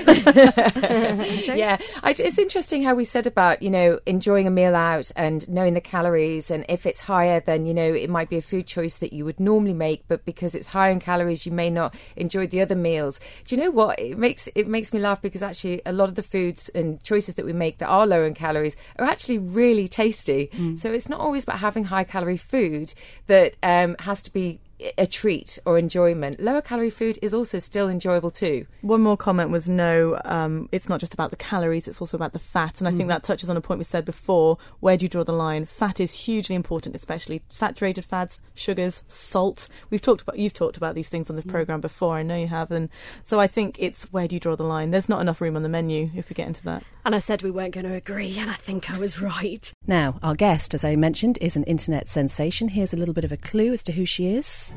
yeah. 1.53 1.77
I, 2.03 2.15
it's 2.17 2.38
interesting 2.38 2.84
how 2.84 2.96
we 2.96 3.03
said 3.05 3.27
about 3.27 3.62
you 3.62 3.69
know 3.69 4.00
enjoying 4.05 4.48
a 4.48 4.50
meal 4.50 4.75
out 4.75 5.12
and 5.15 5.48
knowing 5.48 5.74
the 5.74 5.81
calories, 5.81 6.50
and 6.50 6.65
if 6.67 6.86
it's 6.86 7.01
higher, 7.01 7.39
then 7.39 7.65
you 7.65 7.74
know 7.74 7.93
it 7.93 8.10
might 8.10 8.29
be 8.29 8.38
a 8.38 8.41
food 8.41 8.65
choice 8.65 8.98
that 8.98 9.13
you 9.13 9.25
would 9.25 9.39
normally 9.39 9.74
make, 9.74 10.08
but 10.08 10.25
because 10.25 10.55
it's 10.55 10.67
higher 10.67 10.91
in 10.91 11.00
calories, 11.00 11.46
you 11.46 11.51
may 11.51 11.69
not 11.69 11.93
enjoy 12.15 12.48
the 12.48 12.62
other 12.62 12.75
meals. 12.75 13.19
Do 13.46 13.55
you 13.55 13.62
know 13.62 13.72
what? 13.72 14.00
It 14.00 14.17
makes 14.17 14.50
it 14.55 14.67
makes 14.67 14.91
me 14.93 15.00
laugh 15.00 15.22
because 15.22 15.43
actually 15.43 15.81
a 15.86 15.93
lot 15.93 16.10
of 16.10 16.15
the 16.15 16.24
foods 16.24 16.69
and 16.69 17.01
choices 17.03 17.36
that 17.36 17.46
we 17.46 17.53
make 17.53 17.77
that 17.77 17.88
are 17.88 18.08
lower 18.08 18.25
in 18.25 18.34
calories 18.34 18.75
are 18.98 19.05
actually 19.05 19.38
really 19.38 19.88
tasty. 19.88 20.50
So 20.79 20.91
it's 20.91 21.09
not 21.09 21.19
always 21.19 21.43
about 21.43 21.59
having 21.59 21.86
high 21.86 22.03
calorie 22.03 22.38
food 22.38 22.93
that 23.27 23.55
um, 23.62 23.95
has 24.00 24.21
to 24.24 24.33
be 24.33 24.59
a 24.98 25.05
treat 25.05 25.59
or 25.65 25.77
enjoyment. 25.77 26.39
Lower 26.39 26.62
calorie 26.62 26.89
food 26.89 27.19
is 27.21 27.33
also 27.33 27.59
still 27.59 27.89
enjoyable 27.89 28.31
too. 28.31 28.65
One 28.81 29.01
more 29.01 29.17
comment 29.17 29.50
was 29.50 29.67
no, 29.67 30.19
um, 30.25 30.69
it's 30.71 30.88
not 30.88 31.00
just 31.00 31.13
about 31.13 31.31
the 31.31 31.36
calories, 31.36 31.88
it's 31.88 32.01
also 32.01 32.17
about 32.17 32.33
the 32.33 32.39
fat. 32.39 32.79
And 32.79 32.88
I 32.88 32.91
think 32.91 33.09
that 33.09 33.24
touches 33.24 33.50
on 33.50 33.57
a 33.57 33.62
point 33.62 33.79
we 33.79 33.83
said 33.83 34.05
before. 34.05 34.57
Where 34.79 34.98
do 34.98 35.05
you 35.05 35.09
draw 35.09 35.24
the 35.24 35.33
line? 35.33 35.65
Fat 35.65 36.00
is 36.00 36.13
hugely 36.13 36.55
important, 36.55 36.95
especially 36.95 37.41
saturated 37.50 38.05
fats, 38.05 38.39
sugars, 38.55 39.03
salt. 39.07 39.67
We've 39.89 40.01
talked 40.01 40.21
about, 40.21 40.39
you've 40.39 40.53
talked 40.53 40.77
about 40.77 40.95
these 40.95 41.09
things 41.09 41.29
on 41.29 41.36
the 41.36 41.43
programme 41.43 41.81
before, 41.81 42.15
I 42.15 42.24
know 42.24 42.38
you 42.38 42.48
have. 42.48 42.71
And 42.71 42.89
so 43.24 43.39
I 43.39 43.48
think 43.48 43.75
it's 43.79 44.03
where 44.13 44.27
do 44.27 44.36
you 44.36 44.39
draw 44.39 44.55
the 44.55 44.63
line? 44.63 44.91
There's 44.91 45.09
not 45.09 45.21
enough 45.21 45.41
room 45.41 45.55
on 45.55 45.63
the 45.63 45.69
menu 45.69 46.09
if 46.15 46.29
we 46.29 46.33
get 46.33 46.48
into 46.48 46.63
that. 46.63 46.83
And 47.05 47.15
I 47.15 47.19
said 47.19 47.41
we 47.41 47.51
weren't 47.51 47.74
going 47.74 47.88
to 47.88 47.95
agree, 47.95 48.38
and 48.38 48.51
I 48.51 48.55
think 48.55 48.91
I 48.91 49.00
was 49.00 49.21
right. 49.21 49.71
Now, 49.88 50.19
our 50.21 50.36
guest, 50.36 50.74
as 50.74 50.83
I 50.83 50.95
mentioned, 50.95 51.38
is 51.41 51.55
an 51.55 51.63
internet 51.63 52.07
sensation. 52.07 52.67
Here's 52.67 52.93
a 52.93 52.98
little 52.98 53.13
bit 53.13 53.24
of 53.24 53.31
a 53.31 53.38
clue 53.38 53.74
as 53.74 53.83
to 53.86 53.93
who 53.93 54.05
she 54.05 54.27
is. 54.27 54.68
世 54.69 54.75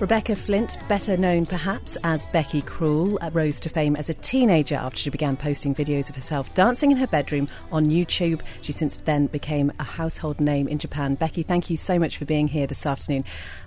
Rebecca 0.00 0.36
Flint, 0.36 0.78
better 0.86 1.16
known 1.16 1.44
perhaps 1.44 1.96
as 2.04 2.26
Becky 2.26 2.62
Cruel, 2.62 3.18
uh, 3.20 3.30
rose 3.32 3.58
to 3.58 3.68
fame 3.68 3.96
as 3.96 4.08
a 4.08 4.14
teenager 4.14 4.76
after 4.76 4.96
she 4.96 5.10
began 5.10 5.36
posting 5.36 5.74
videos 5.74 6.08
of 6.08 6.14
herself 6.14 6.54
dancing 6.54 6.92
in 6.92 6.96
her 6.98 7.06
bedroom 7.08 7.48
on 7.72 7.86
YouTube. 7.86 8.40
She 8.62 8.70
since 8.70 8.94
then 8.94 9.26
became 9.26 9.72
a 9.80 9.82
household 9.82 10.40
name 10.40 10.68
in 10.68 10.78
Japan. 10.78 11.16
Becky, 11.16 11.42
thank 11.42 11.68
you 11.68 11.74
so 11.74 11.98
much 11.98 12.16
for 12.16 12.26
being 12.26 12.46
here 12.46 12.68
this 12.68 12.86
afternoon. 12.86 13.24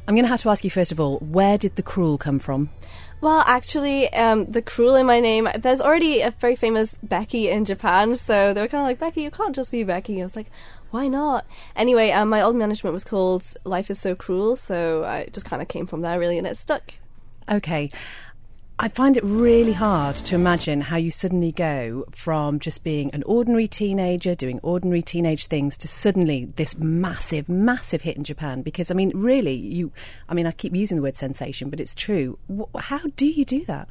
I'm 0.07 0.15
going 0.15 0.23
to 0.23 0.29
have 0.29 0.41
to 0.43 0.49
ask 0.49 0.63
you 0.63 0.69
first 0.69 0.93
of 0.93 1.01
all, 1.01 1.17
where 1.19 1.57
did 1.57 1.75
the 1.75 1.83
Cruel 1.83 2.17
come 2.17 2.39
from? 2.39 2.69
Well, 3.19 3.43
actually, 3.45 4.11
um, 4.13 4.45
the 4.45 4.63
cruel 4.63 4.95
in 4.95 5.05
my 5.05 5.19
name, 5.19 5.47
there's 5.59 5.79
already 5.79 6.21
a 6.21 6.31
very 6.31 6.55
famous 6.55 6.97
Becky 7.03 7.49
in 7.49 7.65
Japan, 7.65 8.15
so 8.15 8.51
they 8.51 8.61
were 8.61 8.67
kind 8.67 8.81
of 8.81 8.87
like, 8.87 8.97
Becky, 8.97 9.21
you 9.21 9.29
can't 9.29 9.55
just 9.55 9.71
be 9.71 9.83
Becky. 9.83 10.19
I 10.19 10.23
was 10.23 10.35
like, 10.35 10.47
why 10.91 11.07
not? 11.07 11.45
Anyway, 11.75 12.11
um, 12.11 12.29
my 12.29 12.41
old 12.41 12.55
management 12.55 12.93
was 12.93 13.03
called 13.03 13.45
Life 13.63 13.89
is 13.89 13.99
So 13.99 14.15
Cruel, 14.15 14.55
so 14.55 15.03
I 15.03 15.27
just 15.31 15.45
kind 15.45 15.61
of 15.61 15.67
came 15.67 15.87
from 15.87 16.01
there, 16.01 16.19
really, 16.19 16.37
and 16.37 16.45
it 16.45 16.57
stuck. 16.57 16.93
Okay. 17.49 17.89
I 18.79 18.87
find 18.87 19.15
it 19.15 19.23
really 19.23 19.73
hard 19.73 20.15
to 20.15 20.33
imagine 20.33 20.81
how 20.81 20.97
you 20.97 21.11
suddenly 21.11 21.51
go 21.51 22.05
from 22.11 22.59
just 22.59 22.83
being 22.83 23.13
an 23.13 23.21
ordinary 23.23 23.67
teenager 23.67 24.33
doing 24.33 24.59
ordinary 24.63 25.03
teenage 25.03 25.45
things 25.45 25.77
to 25.79 25.87
suddenly 25.87 26.45
this 26.55 26.75
massive, 26.77 27.47
massive 27.47 28.01
hit 28.01 28.17
in 28.17 28.23
Japan. 28.23 28.63
Because, 28.63 28.89
I 28.89 28.95
mean, 28.95 29.11
really, 29.13 29.53
you, 29.55 29.91
I 30.27 30.33
mean, 30.33 30.47
I 30.47 30.51
keep 30.51 30.75
using 30.75 30.97
the 30.97 31.03
word 31.03 31.15
sensation, 31.15 31.69
but 31.69 31.79
it's 31.79 31.93
true. 31.93 32.39
How 32.75 33.01
do 33.15 33.27
you 33.27 33.45
do 33.45 33.63
that? 33.65 33.87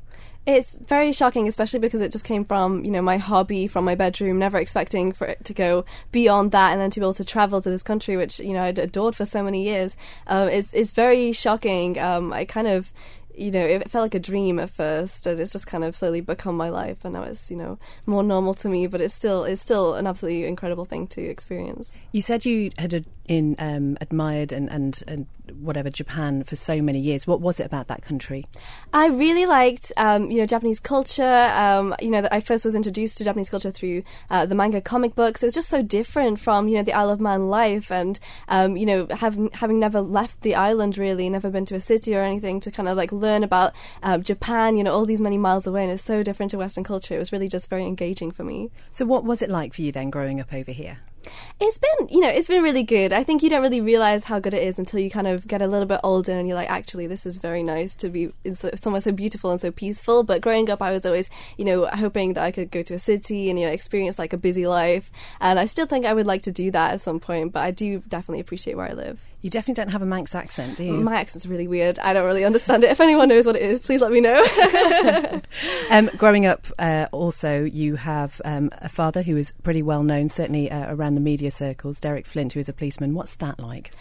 It's 0.57 0.75
very 0.75 1.13
shocking, 1.13 1.49
especially 1.49 1.79
because 1.79 2.01
it 2.01 2.13
just 2.13 2.25
came 2.25 2.45
from, 2.45 2.85
you 2.85 2.91
know, 2.91 3.03
my 3.03 3.19
hobby 3.19 3.67
from 3.67 3.85
my 3.85 3.95
bedroom, 3.95 4.39
never 4.39 4.59
expecting 4.59 5.13
for 5.13 5.27
it 5.27 5.45
to 5.45 5.55
go 5.55 5.85
beyond 6.13 6.53
that 6.53 6.73
and 6.73 6.81
then 6.81 6.91
to 6.91 7.01
be 7.01 7.05
able 7.05 7.15
to 7.15 7.25
travel 7.25 7.61
to 7.63 7.71
this 7.71 7.83
country, 7.83 8.17
which, 8.17 8.41
you 8.41 8.53
know, 8.53 8.65
I'd 8.65 8.79
adored 8.79 9.17
for 9.17 9.25
so 9.25 9.43
many 9.43 9.65
years. 9.65 9.97
Um, 10.27 10.49
it's, 10.49 10.75
it's 10.75 10.93
very 10.93 11.33
shocking. 11.33 11.99
Um, 11.99 12.33
I 12.33 12.45
kind 12.45 12.67
of, 12.67 12.93
you 13.35 13.51
know, 13.51 13.65
it 13.65 13.91
felt 13.91 14.03
like 14.03 14.15
a 14.15 14.21
dream 14.21 14.59
at 14.59 14.71
first, 14.71 15.27
and 15.27 15.41
it's 15.41 15.53
just 15.53 15.67
kind 15.67 15.85
of 15.85 15.97
slowly 15.97 16.21
become 16.21 16.57
my 16.57 16.69
life, 16.69 17.05
and 17.05 17.15
now 17.15 17.23
it's, 17.23 17.51
you 17.51 17.57
know, 17.57 17.79
more 18.05 18.23
normal 18.23 18.55
to 18.55 18.69
me, 18.69 18.87
but 18.87 19.01
it's 19.01 19.15
still, 19.15 19.45
it's 19.45 19.63
still 19.63 19.95
an 19.95 20.07
absolutely 20.07 20.45
incredible 20.45 20.85
thing 20.85 21.07
to 21.07 21.23
experience. 21.23 22.03
You 22.13 22.21
said 22.23 22.45
you 22.45 22.71
had 22.77 22.93
ad- 22.93 23.07
in, 23.31 23.55
um, 23.61 23.97
admired 24.01 24.51
and, 24.51 24.69
and, 24.69 25.05
and 25.07 25.27
whatever 25.61 25.89
Japan 25.89 26.43
for 26.43 26.57
so 26.57 26.83
many 26.83 26.99
years. 26.99 27.29
What 27.29 27.41
was 27.41 27.61
it 27.61 27.67
about 27.67 27.87
that 27.87 28.03
country? 28.03 28.47
I 28.93 29.07
really 29.07 29.47
liked, 29.47 29.93
um, 29.97 30.33
you 30.33 30.39
know, 30.39 30.47
Japanese 30.47 30.81
culture. 30.81 31.53
Um, 31.55 31.95
you 32.03 32.11
know, 32.11 32.27
I 32.33 32.41
first 32.41 32.65
was 32.65 32.75
introduced 32.75 33.19
to 33.19 33.25
Japanese 33.25 33.49
culture 33.49 33.71
through 33.71 34.03
uh, 34.31 34.47
the 34.47 34.57
manga 34.57 34.81
comic 34.81 35.15
books. 35.15 35.45
It 35.45 35.47
was 35.47 35.55
just 35.55 35.69
so 35.69 35.81
different 35.81 36.41
from, 36.41 36.67
you 36.67 36.77
know, 36.77 36.83
the 36.83 36.93
Isle 36.93 37.11
of 37.11 37.21
Man 37.21 37.49
life, 37.49 37.93
and 37.93 38.19
um, 38.49 38.77
you 38.77 38.85
know, 38.85 39.07
having 39.09 39.51
having 39.53 39.79
never 39.79 40.01
left 40.01 40.41
the 40.43 40.57
island 40.57 40.99
really, 40.99 41.31
never 41.31 41.51
been 41.51 41.67
to 41.67 41.77
a 41.77 41.81
city 41.81 42.17
or 42.17 42.23
anything, 42.23 42.59
to 42.61 42.73
kind 42.73 42.89
of 42.89 42.97
like 42.97 43.13
learn 43.13 43.45
about 43.45 43.73
um, 44.03 44.25
Japan. 44.25 44.77
You 44.77 44.83
know, 44.83 44.93
all 44.93 45.07
these 45.07 45.23
many 45.23 45.39
miles 45.39 45.69
away, 45.69 45.85
and 45.85 45.93
it's 45.93 46.03
so 46.03 46.25
different 46.25 46.51
to 46.51 46.59
Western 46.59 46.83
culture. 46.83 47.15
It 47.15 47.21
was 47.21 47.31
really 47.31 47.49
just 47.49 47.71
very 47.71 47.85
engaging 47.85 48.33
for 48.33 48.43
me. 48.43 48.73
So, 48.91 49.05
what 49.05 49.23
was 49.23 49.41
it 49.41 49.51
like 49.51 49.73
for 49.73 49.83
you 49.83 49.93
then 49.93 50.11
growing 50.11 50.41
up 50.41 50.53
over 50.53 50.73
here? 50.73 50.99
It's 51.61 51.79
been, 51.79 52.09
you 52.09 52.21
know, 52.21 52.29
it's 52.29 52.49
been 52.49 52.63
really 52.63 52.83
good. 52.83 53.13
I 53.13 53.23
think 53.23 53.43
you 53.43 53.51
don't 53.51 53.61
really 53.61 53.81
realize 53.81 54.25
how 54.25 54.39
good 54.39 54.55
it 54.55 54.63
is 54.63 54.79
until 54.79 55.01
you 55.01 55.11
kind 55.11 55.27
of 55.27 55.47
get 55.47 55.61
a 55.61 55.67
little 55.67 55.87
bit 55.87 56.01
older 56.03 56.33
and 56.33 56.49
you're 56.49 56.57
like, 56.57 56.71
actually, 56.71 57.07
this 57.07 57.27
is 57.27 57.37
very 57.37 57.63
nice 57.63 57.95
to 57.97 58.09
be 58.09 58.33
in 58.45 58.55
so, 58.55 58.71
somewhere 58.75 59.03
so 59.03 59.13
beautiful 59.13 59.51
and 59.51 59.61
so 59.61 59.71
peaceful. 59.71 60.23
But 60.23 60.41
growing 60.41 60.71
up, 60.71 60.81
I 60.81 60.91
was 60.91 61.05
always, 61.05 61.29
you 61.59 61.65
know, 61.65 61.87
hoping 61.87 62.33
that 62.35 62.45
I 62.45 62.51
could 62.51 62.71
go 62.71 62.83
to 62.83 62.95
a 62.95 62.99
city 62.99 63.51
and, 63.51 63.59
you 63.59 63.67
know, 63.67 63.73
experience 63.73 64.19
like 64.19 64.33
a 64.33 64.39
busy 64.39 64.67
life. 64.67 65.11
And 65.41 65.59
I 65.59 65.67
still 65.67 65.87
think 65.87 66.07
I 66.07 66.15
would 66.15 66.27
like 66.27 66.43
to 66.43 66.53
do 66.53 66.71
that 66.71 66.95
at 66.95 67.01
some 67.01 67.21
point, 67.21 67.53
but 67.53 67.63
I 67.63 67.71
do 67.71 68.03
definitely 68.09 68.41
appreciate 68.41 68.77
where 68.77 68.89
I 68.89 68.95
live. 68.95 69.27
You 69.43 69.49
definitely 69.49 69.83
don't 69.83 69.93
have 69.93 70.03
a 70.03 70.07
Manx 70.07 70.35
accent, 70.35 70.77
do 70.77 70.85
you? 70.85 70.93
My 70.93 71.19
accent's 71.19 71.47
really 71.47 71.67
weird. 71.67 71.99
I 71.99 72.13
don't 72.13 72.27
really 72.27 72.45
understand 72.45 72.85
it. 72.85 72.91
If 72.91 73.01
anyone 73.01 73.29
knows 73.29 73.47
what 73.47 73.57
it 73.57 73.63
is, 73.63 73.81
please 73.81 74.03
let 74.03 74.13
me 74.13 74.21
know. 74.21 74.45
um, 75.91 76.11
growing 76.17 76.45
up, 76.45 76.67
uh, 76.79 77.07
also, 77.11 77.65
you 77.65 77.97
have 77.97 78.41
um, 78.45 78.69
a 78.73 78.89
father 78.91 79.23
who 79.23 79.39
is 79.39 79.53
pretty 79.63 79.83
well 79.83 80.03
known, 80.03 80.29
certainly 80.29 80.71
uh, 80.71 80.95
around 80.95 81.15
the 81.15 81.21
media 81.21 81.51
circles, 81.51 81.99
Derek 82.01 82.27
Flint, 82.27 82.53
who 82.53 82.61
is 82.61 82.69
a 82.69 82.75
policeman. 82.75 83.15
What's 83.15 83.37
that 83.37 83.59
like? 83.59 83.93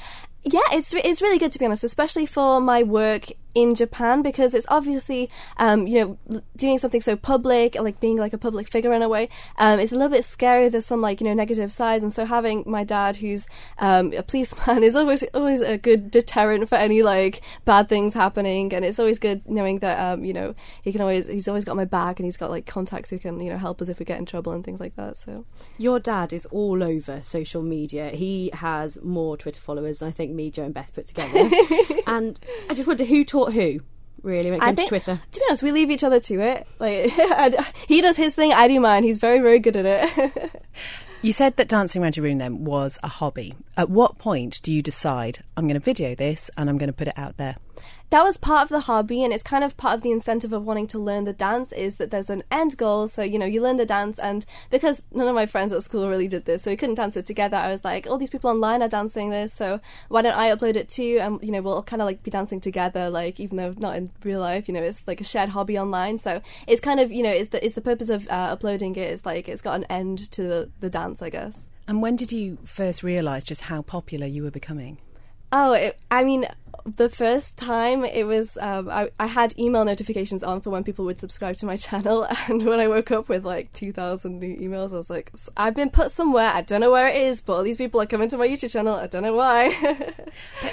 Yeah, 0.44 0.62
it's 0.72 0.94
it's 0.94 1.22
really 1.22 1.38
good 1.38 1.52
to 1.52 1.60
be 1.60 1.66
honest, 1.66 1.84
especially 1.84 2.26
for 2.26 2.62
my 2.62 2.84
work 2.84 3.26
in 3.56 3.76
Japan 3.76 4.22
because 4.22 4.54
it's 4.54 4.68
obviously 4.70 5.30
um, 5.58 5.88
you 5.88 6.18
know 6.30 6.42
doing 6.56 6.78
something 6.78 7.02
so 7.02 7.16
public, 7.16 7.76
like 7.76 8.00
being 8.00 8.18
like 8.18 8.34
a 8.34 8.38
public 8.38 8.68
figure 8.68 8.94
in 8.94 9.02
a 9.02 9.10
way. 9.10 9.30
Um, 9.58 9.80
it's 9.80 9.92
a 9.92 9.96
little 9.96 10.10
bit 10.10 10.26
scary. 10.26 10.70
There's 10.70 10.86
some 10.86 11.02
like 11.02 11.22
you 11.22 11.28
know 11.28 11.34
negative 11.34 11.72
sides, 11.72 12.04
and 12.04 12.12
so 12.12 12.26
having 12.26 12.64
my 12.66 12.84
dad, 12.84 13.18
who's 13.18 13.48
um, 13.80 14.14
a 14.14 14.24
policeman, 14.24 14.84
is 14.90 14.96
always 14.96 15.24
always 15.34 15.62
a 15.62 15.78
good 15.78 16.12
deterrent 16.12 16.70
for 16.70 16.76
any 16.76 17.04
like 17.04 17.42
bad 17.66 17.90
things 17.90 18.14
happening. 18.14 18.74
And 18.74 18.86
it's 18.86 19.00
always 19.00 19.20
good 19.20 19.48
knowing 19.48 19.80
that 19.80 20.00
um, 20.00 20.24
you 20.24 20.34
know 20.34 20.56
he 20.82 20.92
can 20.92 21.02
always 21.02 21.28
he's 21.28 21.48
always 21.48 21.66
got 21.66 21.76
my 21.76 21.86
back, 21.86 22.20
and 22.20 22.26
he's 22.26 22.38
got 22.38 22.52
like 22.52 22.66
contacts 22.66 23.10
who 23.10 23.20
can 23.20 23.40
you 23.40 23.50
know 23.52 23.58
help 23.58 23.82
us 23.82 23.90
if 23.90 24.00
we 24.00 24.06
get 24.06 24.20
in 24.20 24.26
trouble 24.26 24.52
and 24.52 24.64
things 24.64 24.80
like 24.80 24.96
that. 24.96 25.18
So 25.18 25.46
Your 25.78 26.00
dad 26.00 26.34
is 26.34 26.46
all 26.48 26.84
over 26.84 27.22
social 27.24 27.62
media. 27.62 28.10
He 28.10 28.52
has 28.54 29.02
more 29.04 29.38
Twitter 29.38 29.60
followers 29.60 30.00
than 30.00 30.10
I 30.10 30.12
think 30.12 30.32
me, 30.32 30.52
Joe, 30.52 30.66
and 30.66 30.74
Beth 30.74 30.94
put 30.94 31.08
together. 31.08 31.50
and 32.08 32.40
I 32.70 32.74
just 32.74 32.88
wonder 32.88 33.06
who 33.06 33.24
taught 33.46 33.54
who, 33.54 33.80
really, 34.22 34.52
when 34.52 34.60
it 34.60 34.64
I 34.64 34.66
comes 34.68 34.76
think- 34.78 34.90
to 34.90 35.00
Twitter. 35.00 35.22
To 35.32 35.40
be 35.40 35.46
honest, 35.50 35.64
we 35.64 35.72
leave 35.72 35.92
each 35.92 36.04
other 36.04 36.20
to 36.20 36.40
it. 36.42 36.68
Like 36.80 37.12
he 37.88 38.02
does 38.02 38.18
his 38.18 38.36
thing, 38.36 38.54
I 38.54 38.68
do 38.68 38.80
mine. 38.80 39.04
He's 39.04 39.18
very, 39.18 39.40
very 39.40 39.60
good 39.60 39.76
at 39.78 39.86
it. 39.86 40.64
You 41.22 41.34
said 41.34 41.58
that 41.58 41.68
dancing 41.68 42.02
around 42.02 42.16
your 42.16 42.24
room 42.24 42.38
then 42.38 42.64
was 42.64 42.98
a 43.04 43.10
hobby. 43.10 43.54
At 43.76 43.90
what 43.90 44.20
point 44.20 44.62
do 44.64 44.72
you 44.74 44.82
decide, 44.82 45.44
I'm 45.58 45.66
going 45.66 45.74
to 45.74 45.82
video 45.82 46.16
this 46.16 46.50
and 46.58 46.70
I'm 46.70 46.78
going 46.78 46.88
to 46.88 46.94
put 46.94 47.10
it 47.10 47.14
out 47.18 47.36
there? 47.36 47.58
That 48.10 48.24
was 48.24 48.38
part 48.38 48.64
of 48.64 48.70
the 48.70 48.82
hobby, 48.82 49.24
and 49.24 49.32
it's 49.32 49.44
kind 49.44 49.64
of 49.64 49.78
part 49.78 49.96
of 49.96 50.02
the 50.02 50.12
incentive 50.12 50.52
of 50.52 50.66
wanting 50.66 50.88
to 50.88 51.00
learn 51.00 51.26
the 51.26 51.34
dance 51.34 51.72
is 51.72 51.96
that 51.96 52.10
there's 52.10 52.30
an 52.30 52.44
end 52.52 52.78
goal. 52.78 53.08
So 53.08 53.22
you 53.22 53.38
know, 53.38 53.46
you 53.46 53.62
learn 53.62 53.78
the 53.78 53.86
dance, 53.86 54.18
and 54.18 54.46
because 54.70 55.04
none 55.12 55.28
of 55.28 55.36
my 55.36 55.46
friends 55.46 55.72
at 55.72 55.84
school 55.84 56.10
really 56.10 56.28
did 56.28 56.46
this, 56.46 56.64
so 56.64 56.72
we 56.72 56.78
couldn't 56.78 56.96
dance 56.96 57.16
it 57.16 57.26
together. 57.26 57.58
I 57.58 57.70
was 57.70 57.84
like, 57.84 58.08
all 58.08 58.18
these 58.18 58.30
people 58.30 58.50
online 58.50 58.82
are 58.82 58.90
dancing 58.90 59.30
this, 59.30 59.54
so 59.54 59.80
why 60.08 60.22
don't 60.22 60.38
I 60.38 60.50
upload 60.50 60.76
it 60.76 60.90
too? 60.90 61.20
And 61.22 61.40
you 61.44 61.52
know, 61.52 61.62
we'll 61.62 61.84
kind 61.84 62.02
of 62.02 62.08
like 62.08 62.24
be 62.24 62.32
dancing 62.32 62.60
together, 62.60 63.10
like 63.10 63.40
even 63.40 63.58
though 63.58 63.76
not 63.78 63.96
in 63.96 64.12
real 64.24 64.40
life. 64.40 64.68
You 64.68 64.74
know, 64.74 64.84
it's 64.84 65.04
like 65.06 65.22
a 65.22 65.24
shared 65.26 65.50
hobby 65.50 65.78
online. 65.78 66.18
So 66.18 66.42
it's 66.68 66.82
kind 66.82 67.00
of 67.00 67.12
you 67.12 67.24
know, 67.24 67.32
it's 67.32 67.50
the 67.50 67.64
it's 67.64 67.76
the 67.76 67.82
purpose 67.82 68.10
of 68.10 68.28
uh, 68.30 68.50
uploading 68.52 68.96
it. 68.96 69.10
It's 69.12 69.26
like 69.26 69.48
it's 69.48 69.62
got 69.62 69.76
an 69.76 69.84
end 69.86 70.32
to 70.32 70.44
the, 70.44 70.70
the 70.80 70.90
dance, 70.90 71.22
I 71.22 71.30
guess. 71.30 71.70
And 71.88 72.02
when 72.02 72.16
did 72.16 72.32
you 72.32 72.58
first 72.66 73.02
realise 73.02 73.44
just 73.44 73.62
how 73.62 73.82
popular 73.82 74.28
you 74.28 74.44
were 74.44 74.52
becoming? 74.52 75.00
Oh, 75.52 75.74
it, 75.74 76.00
I 76.12 76.24
mean, 76.24 76.46
the 76.86 77.10
first 77.10 77.58
time 77.58 78.04
it 78.04 78.26
was, 78.26 78.58
um, 78.62 78.90
I, 78.90 79.10
I 79.20 79.28
had 79.28 79.58
email 79.58 79.86
notifications 79.86 80.44
on 80.44 80.62
for 80.62 80.70
when 80.70 80.84
people 80.84 81.06
would 81.06 81.20
subscribe 81.20 81.58
to 81.58 81.66
my 81.66 81.76
channel, 81.88 82.28
and 82.48 82.66
when 82.66 82.80
I 82.80 82.88
woke 82.88 83.12
up 83.12 83.30
with 83.30 83.46
like 83.46 83.72
2,000 83.74 84.40
new 84.40 84.56
emails, 84.58 84.94
I 84.94 84.98
was 84.98 85.10
like, 85.10 85.32
I've 85.58 85.76
been 85.76 85.90
put 85.90 86.12
somewhere, 86.12 86.52
I 86.54 86.62
don't 86.62 86.82
know 86.82 86.92
where 86.92 87.08
it 87.08 87.22
is, 87.22 87.42
but 87.42 87.54
all 87.54 87.64
these 87.64 87.78
people 87.78 88.02
are 88.02 88.06
coming 88.06 88.30
to 88.30 88.38
my 88.38 88.48
YouTube 88.48 88.72
channel, 88.72 88.96
I 88.96 89.08
don't 89.08 89.24
know 89.24 89.36
why. 89.36 90.14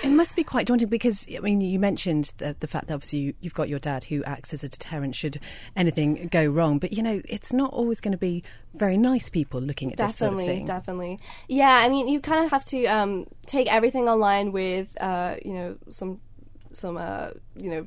It 0.02 0.10
must 0.10 0.36
be 0.36 0.44
quite 0.44 0.66
daunting 0.66 0.88
because 0.88 1.26
I 1.34 1.40
mean, 1.40 1.60
you 1.60 1.78
mentioned 1.78 2.32
the, 2.38 2.54
the 2.60 2.66
fact 2.66 2.88
that 2.88 2.94
obviously 2.94 3.18
you, 3.20 3.34
you've 3.40 3.54
got 3.54 3.68
your 3.68 3.78
dad 3.78 4.04
who 4.04 4.22
acts 4.24 4.52
as 4.52 4.62
a 4.62 4.68
deterrent 4.68 5.14
should 5.14 5.40
anything 5.74 6.28
go 6.28 6.44
wrong. 6.46 6.78
But 6.78 6.92
you 6.92 7.02
know, 7.02 7.22
it's 7.28 7.52
not 7.52 7.72
always 7.72 8.00
going 8.00 8.12
to 8.12 8.18
be 8.18 8.44
very 8.76 8.96
nice 8.96 9.28
people 9.28 9.60
looking 9.60 9.92
at 9.92 9.98
this 9.98 10.16
sort 10.16 10.32
of 10.32 10.38
definitely, 10.38 10.64
definitely. 10.64 11.18
Yeah, 11.48 11.80
I 11.84 11.88
mean, 11.88 12.08
you 12.08 12.20
kind 12.20 12.44
of 12.44 12.50
have 12.50 12.64
to 12.66 12.86
um, 12.86 13.26
take 13.46 13.72
everything 13.72 14.08
online 14.08 14.52
with, 14.52 14.96
uh, 15.00 15.36
you 15.44 15.52
know, 15.52 15.76
some, 15.88 16.20
some, 16.72 16.96
uh, 16.96 17.30
you 17.56 17.70
know, 17.70 17.86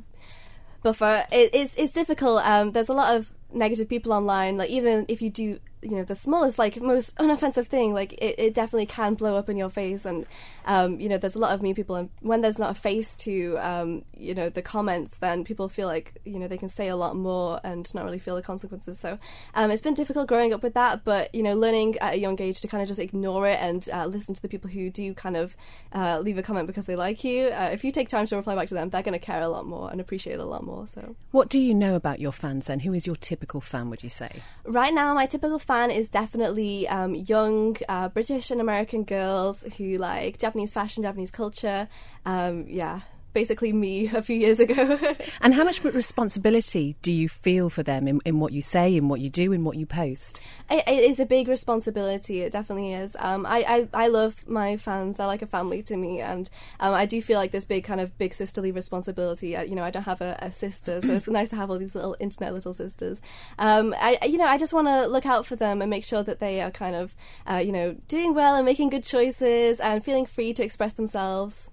buffer. 0.83 1.25
It, 1.31 1.51
it's 1.53 1.75
it's 1.75 1.93
difficult. 1.93 2.45
Um, 2.45 2.71
there's 2.71 2.89
a 2.89 2.93
lot 2.93 3.15
of 3.15 3.31
negative 3.53 3.87
people 3.87 4.13
online. 4.13 4.57
Like 4.57 4.69
even 4.69 5.05
if 5.07 5.21
you 5.21 5.29
do, 5.29 5.59
you 5.81 5.95
know, 5.95 6.03
the 6.03 6.15
smallest, 6.15 6.59
like 6.59 6.81
most 6.81 7.15
unoffensive 7.17 7.67
thing, 7.67 7.93
like 7.93 8.13
it, 8.13 8.35
it 8.37 8.53
definitely 8.53 8.85
can 8.85 9.13
blow 9.13 9.35
up 9.35 9.49
in 9.49 9.57
your 9.57 9.69
face. 9.69 10.05
And 10.05 10.25
um, 10.65 10.99
you 10.99 11.07
know, 11.07 11.17
there's 11.17 11.35
a 11.35 11.39
lot 11.39 11.53
of 11.53 11.61
mean 11.61 11.75
people, 11.75 11.95
and 11.95 12.09
when 12.21 12.41
there's 12.41 12.59
not 12.59 12.71
a 12.71 12.73
face 12.73 13.15
to, 13.17 13.57
um, 13.59 14.03
you 14.15 14.33
know, 14.33 14.49
the 14.49 14.61
comments, 14.61 15.17
then 15.17 15.43
people 15.43 15.69
feel 15.69 15.87
like 15.87 16.19
you 16.25 16.39
know 16.39 16.47
they 16.47 16.57
can 16.57 16.69
say 16.69 16.87
a 16.87 16.95
lot 16.95 17.15
more 17.15 17.59
and 17.63 17.93
not 17.93 18.03
really 18.05 18.19
feel 18.19 18.35
the 18.35 18.41
consequences. 18.41 18.99
So 18.99 19.17
um, 19.55 19.71
it's 19.71 19.81
been 19.81 19.93
difficult 19.93 20.27
growing 20.27 20.53
up 20.53 20.63
with 20.63 20.73
that, 20.73 21.03
but 21.03 21.33
you 21.33 21.43
know, 21.43 21.53
learning 21.53 21.97
at 21.99 22.15
a 22.15 22.19
young 22.19 22.39
age 22.41 22.61
to 22.61 22.67
kind 22.67 22.81
of 22.81 22.87
just 22.87 22.99
ignore 22.99 23.47
it 23.47 23.59
and 23.59 23.87
uh, 23.93 24.05
listen 24.05 24.33
to 24.35 24.41
the 24.41 24.49
people 24.49 24.69
who 24.69 24.89
do 24.89 25.13
kind 25.13 25.37
of 25.37 25.55
uh, 25.93 26.19
leave 26.19 26.37
a 26.37 26.43
comment 26.43 26.67
because 26.67 26.85
they 26.85 26.95
like 26.95 27.23
you. 27.23 27.47
Uh, 27.47 27.69
if 27.71 27.83
you 27.83 27.91
take 27.91 28.09
time 28.09 28.25
to 28.25 28.35
reply 28.35 28.55
back 28.55 28.67
to 28.67 28.73
them, 28.73 28.89
they're 28.89 29.03
going 29.03 29.17
to 29.17 29.25
care 29.25 29.41
a 29.41 29.47
lot 29.47 29.65
more 29.65 29.89
and 29.91 30.01
appreciate 30.01 30.33
it 30.33 30.39
a 30.39 30.45
lot 30.45 30.63
more. 30.63 30.87
So. 30.87 31.15
What 31.31 31.49
do 31.49 31.59
you 31.59 31.73
know 31.73 31.95
about 31.95 32.19
your 32.19 32.31
fans 32.31 32.67
then? 32.67 32.81
Who 32.81 32.93
is 32.93 33.07
your 33.07 33.15
typical 33.15 33.61
fan? 33.61 33.89
Would 33.89 34.03
you 34.03 34.09
say? 34.09 34.41
Right 34.65 34.93
now, 34.93 35.13
my 35.13 35.25
typical 35.25 35.59
fan 35.69 35.91
is 35.91 36.09
definitely 36.09 36.87
um, 36.87 37.13
young 37.13 37.77
uh, 37.87 38.09
British 38.09 38.49
and 38.49 38.59
American 38.59 39.03
girls 39.03 39.63
who 39.77 39.99
like 39.99 40.39
Japanese 40.39 40.73
fashion, 40.73 41.03
Japanese 41.03 41.29
culture. 41.29 41.87
Um, 42.25 42.65
yeah, 42.67 43.01
basically 43.33 43.71
me 43.73 44.07
a 44.13 44.21
few 44.21 44.35
years 44.37 44.59
ago. 44.59 44.97
And 45.41 45.53
how 45.53 45.63
much 45.63 45.83
responsibility 45.83 46.95
do 47.01 47.11
you 47.11 47.29
feel 47.29 47.69
for 47.69 47.81
them 47.83 48.07
in, 48.07 48.19
in 48.25 48.39
what 48.39 48.51
you 48.51 48.61
say, 48.61 48.95
in 48.95 49.07
what 49.07 49.19
you 49.21 49.29
do, 49.29 49.51
in 49.53 49.63
what 49.63 49.77
you 49.77 49.85
post? 49.85 50.41
it, 50.69 50.83
it 50.87 51.03
is 51.09 51.19
a 51.19 51.25
big 51.25 51.47
responsibility. 51.47 52.41
It 52.41 52.51
definitely 52.51 52.93
is. 52.93 53.15
Um, 53.19 53.45
I, 53.45 53.87
I 53.93 54.03
I 54.05 54.07
love 54.07 54.47
my 54.47 54.75
fans. 54.77 55.17
They're 55.17 55.27
like 55.27 55.41
a 55.41 55.47
family 55.47 55.81
to 55.83 55.95
me, 55.97 56.19
and 56.21 56.49
um, 56.79 56.93
I 56.93 57.05
do 57.05 57.21
feel 57.21 57.39
like 57.39 57.51
this 57.51 57.65
big 57.65 57.83
kind 57.83 58.01
of 58.01 58.17
big 58.17 58.33
sisterly 58.33 58.71
responsibility. 58.71 59.55
Uh, 59.55 59.63
you 59.63 59.75
know, 59.75 59.83
I 59.83 59.91
don't 59.91 60.03
have 60.03 60.21
a, 60.21 60.37
a 60.41 60.51
sister, 60.51 61.01
so 61.01 61.13
it's 61.13 61.27
nice 61.39 61.49
to 61.49 61.55
have 61.55 61.69
all 61.71 61.77
these 61.79 61.95
little 61.95 62.15
internet 62.19 62.53
little 62.53 62.73
sisters. 62.73 63.21
Um, 63.57 63.95
I 63.99 64.17
I- 64.21 64.25
you 64.25 64.37
know 64.37 64.45
I 64.45 64.57
just 64.57 64.73
want 64.73 64.87
to 64.87 65.07
look 65.07 65.25
out 65.25 65.45
for 65.45 65.55
them 65.55 65.81
and 65.81 65.89
make 65.89 66.03
sure 66.05 66.23
that 66.23 66.39
they 66.39 66.61
are 66.61 66.71
kind 66.71 66.95
of 66.95 67.15
uh, 67.49 67.57
you 67.57 67.71
know 67.71 67.95
doing 68.07 68.33
well 68.33 68.55
and 68.55 68.65
making 68.65 68.89
good 68.89 69.03
choices 69.03 69.79
and 69.79 70.03
feeling 70.03 70.25
free 70.25 70.53
to 70.53 70.63
express 70.63 70.93
themselves. 70.93 71.71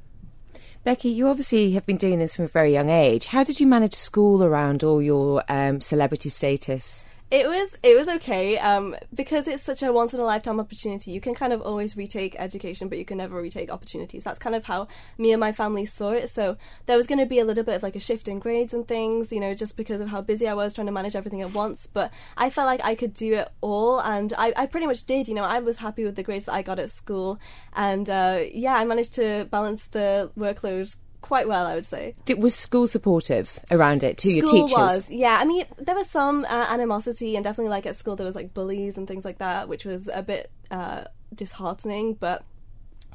Becky, 0.86 1.08
you 1.08 1.26
obviously 1.26 1.72
have 1.72 1.84
been 1.84 1.96
doing 1.96 2.20
this 2.20 2.36
from 2.36 2.44
a 2.44 2.48
very 2.48 2.72
young 2.72 2.90
age. 2.90 3.26
How 3.26 3.42
did 3.42 3.58
you 3.58 3.66
manage 3.66 3.92
school 3.92 4.44
around 4.44 4.84
all 4.84 5.02
your 5.02 5.42
um, 5.48 5.80
celebrity 5.80 6.28
status? 6.28 7.04
It 7.28 7.48
was 7.48 7.76
it 7.82 7.96
was 7.96 8.06
okay 8.08 8.56
um, 8.58 8.94
because 9.12 9.48
it's 9.48 9.62
such 9.62 9.82
a 9.82 9.92
once 9.92 10.14
in 10.14 10.20
a 10.20 10.24
lifetime 10.24 10.60
opportunity. 10.60 11.10
You 11.10 11.20
can 11.20 11.34
kind 11.34 11.52
of 11.52 11.60
always 11.60 11.96
retake 11.96 12.36
education, 12.38 12.88
but 12.88 12.98
you 12.98 13.04
can 13.04 13.18
never 13.18 13.42
retake 13.42 13.68
opportunities. 13.68 14.22
That's 14.22 14.38
kind 14.38 14.54
of 14.54 14.64
how 14.66 14.86
me 15.18 15.32
and 15.32 15.40
my 15.40 15.50
family 15.50 15.86
saw 15.86 16.10
it. 16.10 16.30
So 16.30 16.56
there 16.86 16.96
was 16.96 17.08
going 17.08 17.18
to 17.18 17.26
be 17.26 17.40
a 17.40 17.44
little 17.44 17.64
bit 17.64 17.74
of 17.74 17.82
like 17.82 17.96
a 17.96 18.00
shift 18.00 18.28
in 18.28 18.38
grades 18.38 18.72
and 18.72 18.86
things, 18.86 19.32
you 19.32 19.40
know, 19.40 19.54
just 19.54 19.76
because 19.76 20.00
of 20.00 20.08
how 20.08 20.20
busy 20.20 20.46
I 20.46 20.54
was 20.54 20.72
trying 20.72 20.86
to 20.86 20.92
manage 20.92 21.16
everything 21.16 21.42
at 21.42 21.52
once. 21.52 21.88
But 21.88 22.12
I 22.36 22.48
felt 22.48 22.66
like 22.66 22.80
I 22.84 22.94
could 22.94 23.12
do 23.12 23.34
it 23.34 23.48
all, 23.60 23.98
and 23.98 24.32
I, 24.38 24.52
I 24.56 24.66
pretty 24.66 24.86
much 24.86 25.02
did. 25.02 25.26
You 25.26 25.34
know, 25.34 25.44
I 25.44 25.58
was 25.58 25.78
happy 25.78 26.04
with 26.04 26.14
the 26.14 26.22
grades 26.22 26.46
that 26.46 26.54
I 26.54 26.62
got 26.62 26.78
at 26.78 26.90
school, 26.90 27.40
and 27.72 28.08
uh, 28.08 28.42
yeah, 28.52 28.76
I 28.76 28.84
managed 28.84 29.14
to 29.14 29.48
balance 29.50 29.88
the 29.88 30.30
workload 30.38 30.94
quite 31.26 31.48
well, 31.48 31.66
I 31.66 31.74
would 31.74 31.86
say. 31.86 32.14
Did, 32.24 32.40
was 32.40 32.54
school 32.54 32.86
supportive 32.86 33.58
around 33.70 34.04
it 34.04 34.18
to 34.18 34.30
your 34.32 34.48
teachers? 34.48 34.76
was, 34.76 35.10
yeah. 35.10 35.38
I 35.40 35.44
mean, 35.44 35.64
there 35.78 35.94
was 35.94 36.08
some 36.08 36.44
uh, 36.44 36.66
animosity, 36.70 37.34
and 37.34 37.44
definitely 37.44 37.70
like 37.70 37.86
at 37.86 37.96
school 37.96 38.14
there 38.14 38.26
was 38.26 38.36
like 38.36 38.54
bullies 38.54 38.96
and 38.96 39.08
things 39.08 39.24
like 39.24 39.38
that, 39.38 39.68
which 39.68 39.84
was 39.84 40.08
a 40.12 40.22
bit 40.22 40.50
uh, 40.70 41.04
disheartening. 41.34 42.14
But 42.14 42.44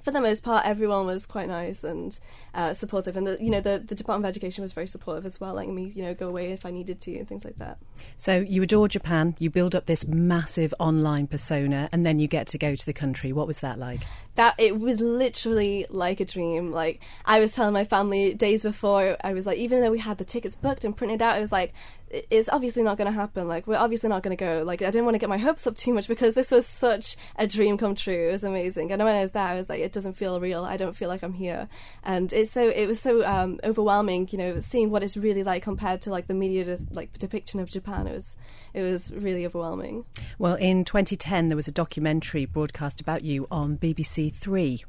for 0.03 0.11
the 0.11 0.21
most 0.21 0.43
part, 0.43 0.65
everyone 0.65 1.05
was 1.05 1.25
quite 1.25 1.47
nice 1.47 1.83
and 1.83 2.17
uh, 2.53 2.73
supportive, 2.73 3.15
and 3.15 3.25
the 3.25 3.37
you 3.41 3.49
know 3.49 3.61
the 3.61 3.83
the 3.85 3.95
Department 3.95 4.25
of 4.25 4.29
Education 4.29 4.61
was 4.61 4.73
very 4.73 4.87
supportive 4.87 5.25
as 5.25 5.39
well, 5.39 5.53
letting 5.53 5.75
me 5.75 5.91
you 5.95 6.03
know 6.03 6.13
go 6.13 6.27
away 6.27 6.51
if 6.51 6.65
I 6.65 6.71
needed 6.71 6.99
to 7.01 7.17
and 7.17 7.27
things 7.27 7.45
like 7.45 7.57
that. 7.57 7.77
So 8.17 8.39
you 8.39 8.63
adore 8.63 8.87
Japan, 8.87 9.35
you 9.39 9.49
build 9.49 9.75
up 9.75 9.85
this 9.85 10.07
massive 10.07 10.73
online 10.79 11.27
persona, 11.27 11.89
and 11.91 12.05
then 12.05 12.19
you 12.19 12.27
get 12.27 12.47
to 12.47 12.57
go 12.57 12.75
to 12.75 12.85
the 12.85 12.93
country. 12.93 13.31
What 13.31 13.47
was 13.47 13.61
that 13.61 13.79
like? 13.79 14.01
that 14.35 14.55
it 14.57 14.79
was 14.79 14.99
literally 14.99 15.85
like 15.89 16.19
a 16.19 16.25
dream. 16.25 16.71
Like 16.71 17.01
I 17.25 17.39
was 17.39 17.53
telling 17.53 17.73
my 17.73 17.83
family 17.83 18.33
days 18.33 18.63
before, 18.63 19.17
I 19.23 19.33
was 19.33 19.45
like, 19.45 19.57
even 19.57 19.81
though 19.81 19.91
we 19.91 19.99
had 19.99 20.17
the 20.17 20.25
tickets 20.25 20.55
booked 20.55 20.85
and 20.85 20.95
printed 20.95 21.21
out, 21.21 21.37
it 21.37 21.41
was 21.41 21.51
like, 21.51 21.73
"I- 22.13 22.23
it's 22.29 22.49
obviously 22.49 22.83
not 22.83 22.97
going 22.97 23.05
to 23.07 23.11
happen. 23.11 23.47
Like 23.47 23.67
we're 23.67 23.77
obviously 23.77 24.09
not 24.09 24.23
going 24.23 24.35
to 24.35 24.43
go. 24.43 24.63
Like 24.65 24.81
I 24.81 24.85
didn't 24.85 25.05
want 25.05 25.15
to 25.15 25.19
get 25.19 25.29
my 25.29 25.37
hopes 25.37 25.65
up 25.67 25.75
too 25.75 25.93
much 25.93 26.07
because 26.07 26.33
this 26.33 26.51
was 26.51 26.65
such 26.65 27.15
a 27.37 27.47
dream 27.47 27.77
come 27.77 27.95
true. 27.95 28.29
It 28.29 28.31
was 28.31 28.43
amazing. 28.43 28.91
And 28.91 29.01
when 29.03 29.15
I 29.15 29.21
was 29.21 29.31
there, 29.31 29.43
I 29.43 29.55
was 29.55 29.69
like, 29.69 29.79
it 29.81 29.91
doesn't 29.91 30.13
feel 30.13 30.39
real. 30.39 30.63
I 30.65 30.77
don't 30.77 30.95
feel 30.95 31.09
like 31.09 31.23
I'm 31.23 31.33
here. 31.33 31.67
And 32.03 32.31
it's 32.33 32.51
so 32.51 32.67
it 32.69 32.87
was 32.87 32.99
so 32.99 33.25
um, 33.25 33.59
overwhelming. 33.63 34.27
You 34.31 34.37
know, 34.37 34.59
seeing 34.59 34.89
what 34.89 35.03
it's 35.03 35.17
really 35.17 35.43
like 35.43 35.63
compared 35.63 36.01
to 36.03 36.09
like 36.11 36.27
the 36.27 36.33
media 36.33 36.63
de- 36.65 36.85
like 36.91 37.17
depiction 37.17 37.59
of 37.59 37.69
Japan. 37.69 38.07
It 38.07 38.13
was 38.13 38.35
it 38.73 38.81
was 38.83 39.11
really 39.13 39.45
overwhelming. 39.45 40.05
Well, 40.39 40.55
in 40.55 40.85
2010, 40.85 41.49
there 41.49 41.55
was 41.57 41.67
a 41.67 41.71
documentary 41.71 42.45
broadcast 42.45 43.01
about 43.01 43.23
you 43.23 43.47
on 43.51 43.77
BBC 43.77 44.33
Three. 44.33 44.83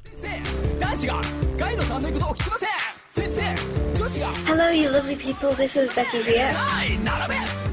Hello, 4.14 4.68
you 4.68 4.90
lovely 4.90 5.16
people. 5.16 5.52
This 5.52 5.74
is 5.74 5.94
Becky 5.94 6.22
here. 6.22 6.54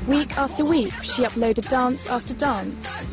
Week 0.08 0.38
after 0.38 0.64
week, 0.64 0.94
she 1.04 1.24
uploaded 1.24 1.68
dance 1.68 2.08
after 2.08 2.34
dance. 2.34 3.06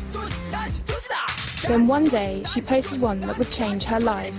Then 1.67 1.87
one 1.87 2.07
day, 2.07 2.43
she 2.53 2.61
posted 2.61 3.01
one 3.01 3.19
that 3.21 3.37
would 3.37 3.51
change 3.51 3.83
her 3.83 3.99
life. 3.99 4.33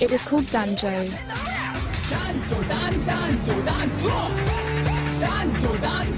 It 0.00 0.12
was 0.12 0.22
called 0.22 0.44
Danjo. 0.44 1.10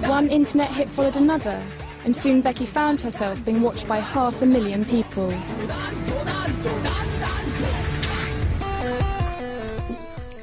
One 0.07 0.29
internet 0.29 0.71
hit 0.71 0.91
followed 0.91 1.17
another, 1.17 1.65
and 2.05 2.15
soon 2.15 2.43
Becky 2.43 2.67
found 2.67 3.01
herself 3.01 3.43
being 3.43 3.63
watched 3.63 3.89
by 3.89 4.01
half 4.01 4.43
a 4.43 4.47
million 4.47 4.85
people. 4.85 5.33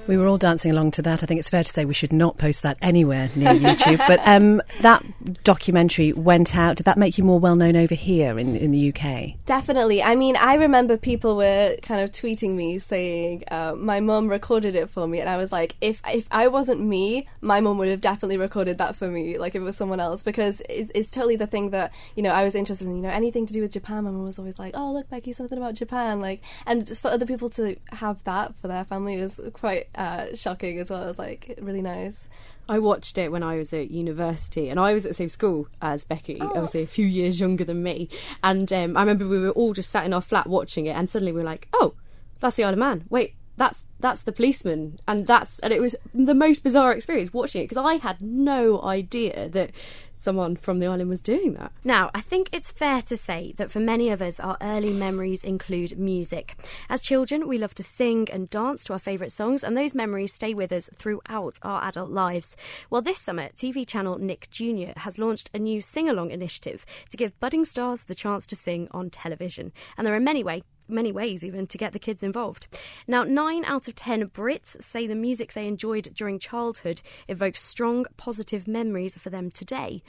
We 0.10 0.18
were 0.18 0.26
all 0.26 0.40
dancing 0.40 0.72
along 0.72 0.90
to 0.92 1.04
that. 1.04 1.22
I 1.22 1.28
think 1.28 1.38
it's 1.38 1.52
fair 1.52 1.64
to 1.64 1.70
say 1.70 1.86
we 1.86 1.94
should 1.94 2.12
not 2.12 2.40
post 2.40 2.64
that 2.64 2.80
anywhere 2.82 3.30
near 3.36 3.54
YouTube. 3.54 4.00
but 4.08 4.20
um, 4.28 4.60
that 4.82 5.06
documentary 5.44 6.14
went 6.14 6.56
out. 6.56 6.78
Did 6.78 6.86
that 6.88 6.98
make 6.98 7.20
you 7.20 7.24
more 7.24 7.40
well 7.40 7.56
known 7.56 7.76
over 7.76 7.94
here 7.94 8.40
in, 8.40 8.56
in 8.56 8.72
the 8.72 8.92
UK? 8.92 9.36
Definitely. 9.46 10.02
I 10.02 10.16
mean, 10.16 10.36
I 10.36 10.56
remember 10.56 10.98
people 10.98 11.36
were 11.36 11.76
kind 11.84 12.02
of 12.02 12.12
tweeting 12.12 12.56
me 12.56 12.80
saying 12.80 13.44
uh, 13.52 13.76
my 13.78 14.00
mum 14.00 14.30
recorded 14.30 14.74
it 14.74 14.90
for 14.90 15.06
me, 15.08 15.20
and 15.20 15.30
I 15.30 15.38
was 15.38 15.52
like, 15.52 15.76
if 15.80 16.02
if 16.08 16.28
I 16.32 16.48
wasn't 16.48 16.82
me, 16.82 17.28
my 17.42 17.62
mum 17.62 17.78
would 17.78 17.90
have 17.90 18.02
definitely 18.02 18.38
recorded 18.38 18.80
that 18.80 18.96
for 18.96 19.10
me, 19.10 19.38
like 19.38 19.54
if 19.54 19.62
it 19.62 19.64
was 19.64 19.78
someone 19.78 20.00
else, 20.00 20.24
because 20.24 20.62
it, 20.62 20.90
it's 20.96 21.12
totally 21.12 21.36
the 21.36 21.46
thing 21.46 21.70
that 21.70 21.94
you 22.16 22.24
know 22.24 22.32
I 22.32 22.44
was 22.44 22.56
interested 22.56 22.88
in. 22.88 22.96
You 22.96 23.04
know, 23.04 23.10
anything 23.10 23.46
to 23.46 23.54
do 23.54 23.62
with 23.62 23.74
Japan, 23.74 24.06
my 24.06 24.10
mum 24.10 24.26
was 24.26 24.40
always 24.40 24.58
like, 24.58 24.74
oh 24.76 24.92
look, 24.92 25.08
Becky, 25.08 25.34
something 25.34 25.60
about 25.60 25.76
Japan, 25.76 26.20
like, 26.20 26.42
and 26.66 26.88
just 26.88 27.00
for 27.00 27.10
other 27.10 27.28
people 27.28 27.52
to 27.52 27.76
have 27.92 28.24
that 28.24 28.56
for 28.56 28.68
their 28.68 28.86
family 28.86 29.22
was 29.22 29.40
quite 29.54 29.88
uh, 30.00 30.36
shocking 30.36 30.80
as 30.80 30.90
well. 30.90 31.04
It 31.04 31.08
was 31.08 31.20
like 31.20 31.56
really 31.62 31.82
nice. 31.84 32.28
I 32.68 32.80
watched 32.80 33.18
it 33.18 33.32
when 33.32 33.42
I 33.44 33.58
was 33.58 33.74
at 33.74 33.90
university, 33.92 34.70
and 34.70 34.80
I 34.80 34.94
was 34.94 35.04
at 35.06 35.10
the 35.10 35.16
same 35.16 35.30
school 35.30 35.68
as 35.82 36.04
Becky, 36.04 36.38
Oh. 36.40 36.48
obviously 36.50 36.84
a 36.84 36.88
few 36.88 37.06
years 37.06 37.40
younger 37.40 37.64
than 37.66 37.82
me. 37.84 38.10
And 38.44 38.72
um, 38.74 38.96
I 38.96 39.02
remember 39.02 39.28
we 39.28 39.40
were 39.40 39.50
all 39.52 39.74
just 39.74 39.90
sat 39.90 40.06
in 40.06 40.14
our 40.14 40.22
flat 40.22 40.48
watching 40.48 40.86
it, 40.86 40.92
and 40.96 41.10
suddenly 41.10 41.32
we 41.32 41.40
were 41.40 41.46
like, 41.46 41.68
"Oh, 41.74 41.94
that's 42.40 42.56
the 42.56 42.64
Isle 42.64 42.74
of 42.74 42.80
Man." 42.80 43.06
Wait, 43.10 43.34
that's 43.58 43.88
that's 44.00 44.22
the 44.22 44.32
policeman, 44.32 45.00
and 45.08 45.26
that's 45.28 45.58
and 45.60 45.74
it 45.74 45.82
was 45.82 45.96
the 46.14 46.36
most 46.36 46.64
bizarre 46.64 46.94
experience 46.94 47.34
watching 47.34 47.62
it 47.62 47.66
because 47.66 47.84
I 47.84 47.96
had 47.96 48.22
no 48.22 48.82
idea 48.84 49.50
that 49.50 49.72
someone 50.20 50.56
from 50.56 50.80
the 50.80 50.88
island 50.88 51.10
was 51.10 51.22
doing 51.22 51.54
that. 51.54 51.72
Now, 51.84 52.12
I 52.14 52.22
think 52.22 52.50
it's 52.52 52.70
fair 52.70 53.02
to 53.04 53.18
say 53.18 53.54
that 53.58 53.72
for 53.72 53.80
many 53.80 54.10
of 54.10 54.22
us, 54.22 54.40
our 54.40 54.58
early 54.62 54.92
memories 54.92 55.44
include 55.44 55.98
music. 55.98 56.56
As 56.90 57.02
children, 57.02 57.48
we 57.48 57.58
love 57.58 57.74
to 57.76 57.84
sing 57.84 58.28
and 58.32 58.50
dance 58.50 58.84
to 58.86 58.94
our 58.94 59.00
favourite 59.00 59.32
songs, 59.32 59.64
and 59.64 59.76
those 59.76 59.96
memories 59.96 60.34
stay 60.34 60.54
with 60.54 60.72
us 60.72 60.90
throughout 60.96 61.58
our 61.64 61.84
adult 61.84 62.12
lives. 62.12 62.56
Well, 62.90 63.02
this 63.02 63.20
summer, 63.20 63.50
TV 63.50 63.88
channel 63.88 64.18
Nick 64.18 64.50
Jr. 64.52 64.92
has 64.98 65.18
launched 65.18 65.50
a 65.54 65.60
new 65.60 65.82
sing 65.82 66.10
along 66.10 66.32
initiative 66.32 66.86
to 67.10 67.18
give 67.18 67.40
budding 67.40 67.66
stars 67.66 68.04
the 68.04 68.16
chance 68.16 68.46
to 68.48 68.56
sing 68.56 68.88
on 68.92 69.10
television. 69.10 69.72
And 69.98 70.06
there 70.06 70.16
are 70.16 70.20
many 70.20 70.44
ways 70.44 70.64
many 70.90 71.12
ways 71.12 71.44
even 71.44 71.68
to 71.68 71.78
get 71.78 71.94
the 71.94 72.00
kids 72.00 72.24
involved. 72.24 72.68
Now, 73.08 73.24
nine 73.24 73.64
out 73.66 73.88
of 73.88 73.96
ten 73.96 74.28
Brits 74.28 74.82
say 74.84 75.08
the 75.08 75.16
music 75.16 75.54
they 75.54 75.68
enjoyed 75.68 76.14
during 76.14 76.40
childhood 76.40 77.02
evokes 77.28 77.62
strong, 77.62 78.06
positive 78.18 78.68
memories 78.68 79.18
for 79.18 79.30
them 79.30 79.50
today. 79.52 80.04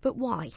But 0.00 0.16
why? 0.16 0.52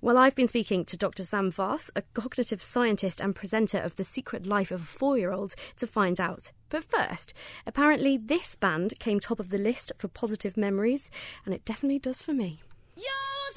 Well, 0.00 0.16
I've 0.16 0.34
been 0.34 0.48
speaking 0.48 0.84
to 0.86 0.96
Dr. 0.96 1.22
Sam 1.22 1.52
Wass, 1.56 1.90
a 1.94 2.02
cognitive 2.14 2.62
scientist 2.62 3.20
and 3.20 3.34
presenter 3.34 3.78
of 3.78 3.96
The 3.96 4.04
Secret 4.04 4.46
Life 4.46 4.70
of 4.70 4.82
a 4.82 4.86
Four 4.86 5.18
Year 5.18 5.30
Old, 5.30 5.54
to 5.76 5.86
find 5.86 6.20
out. 6.20 6.52
But 6.68 6.84
first, 6.84 7.34
apparently 7.66 8.16
this 8.16 8.54
band 8.54 8.98
came 8.98 9.20
top 9.20 9.40
of 9.40 9.50
the 9.50 9.58
list 9.58 9.92
for 9.98 10.08
positive 10.08 10.56
memories, 10.56 11.10
and 11.44 11.54
it 11.54 11.64
definitely 11.64 11.98
does 11.98 12.20
for 12.22 12.32
me. 12.32 12.60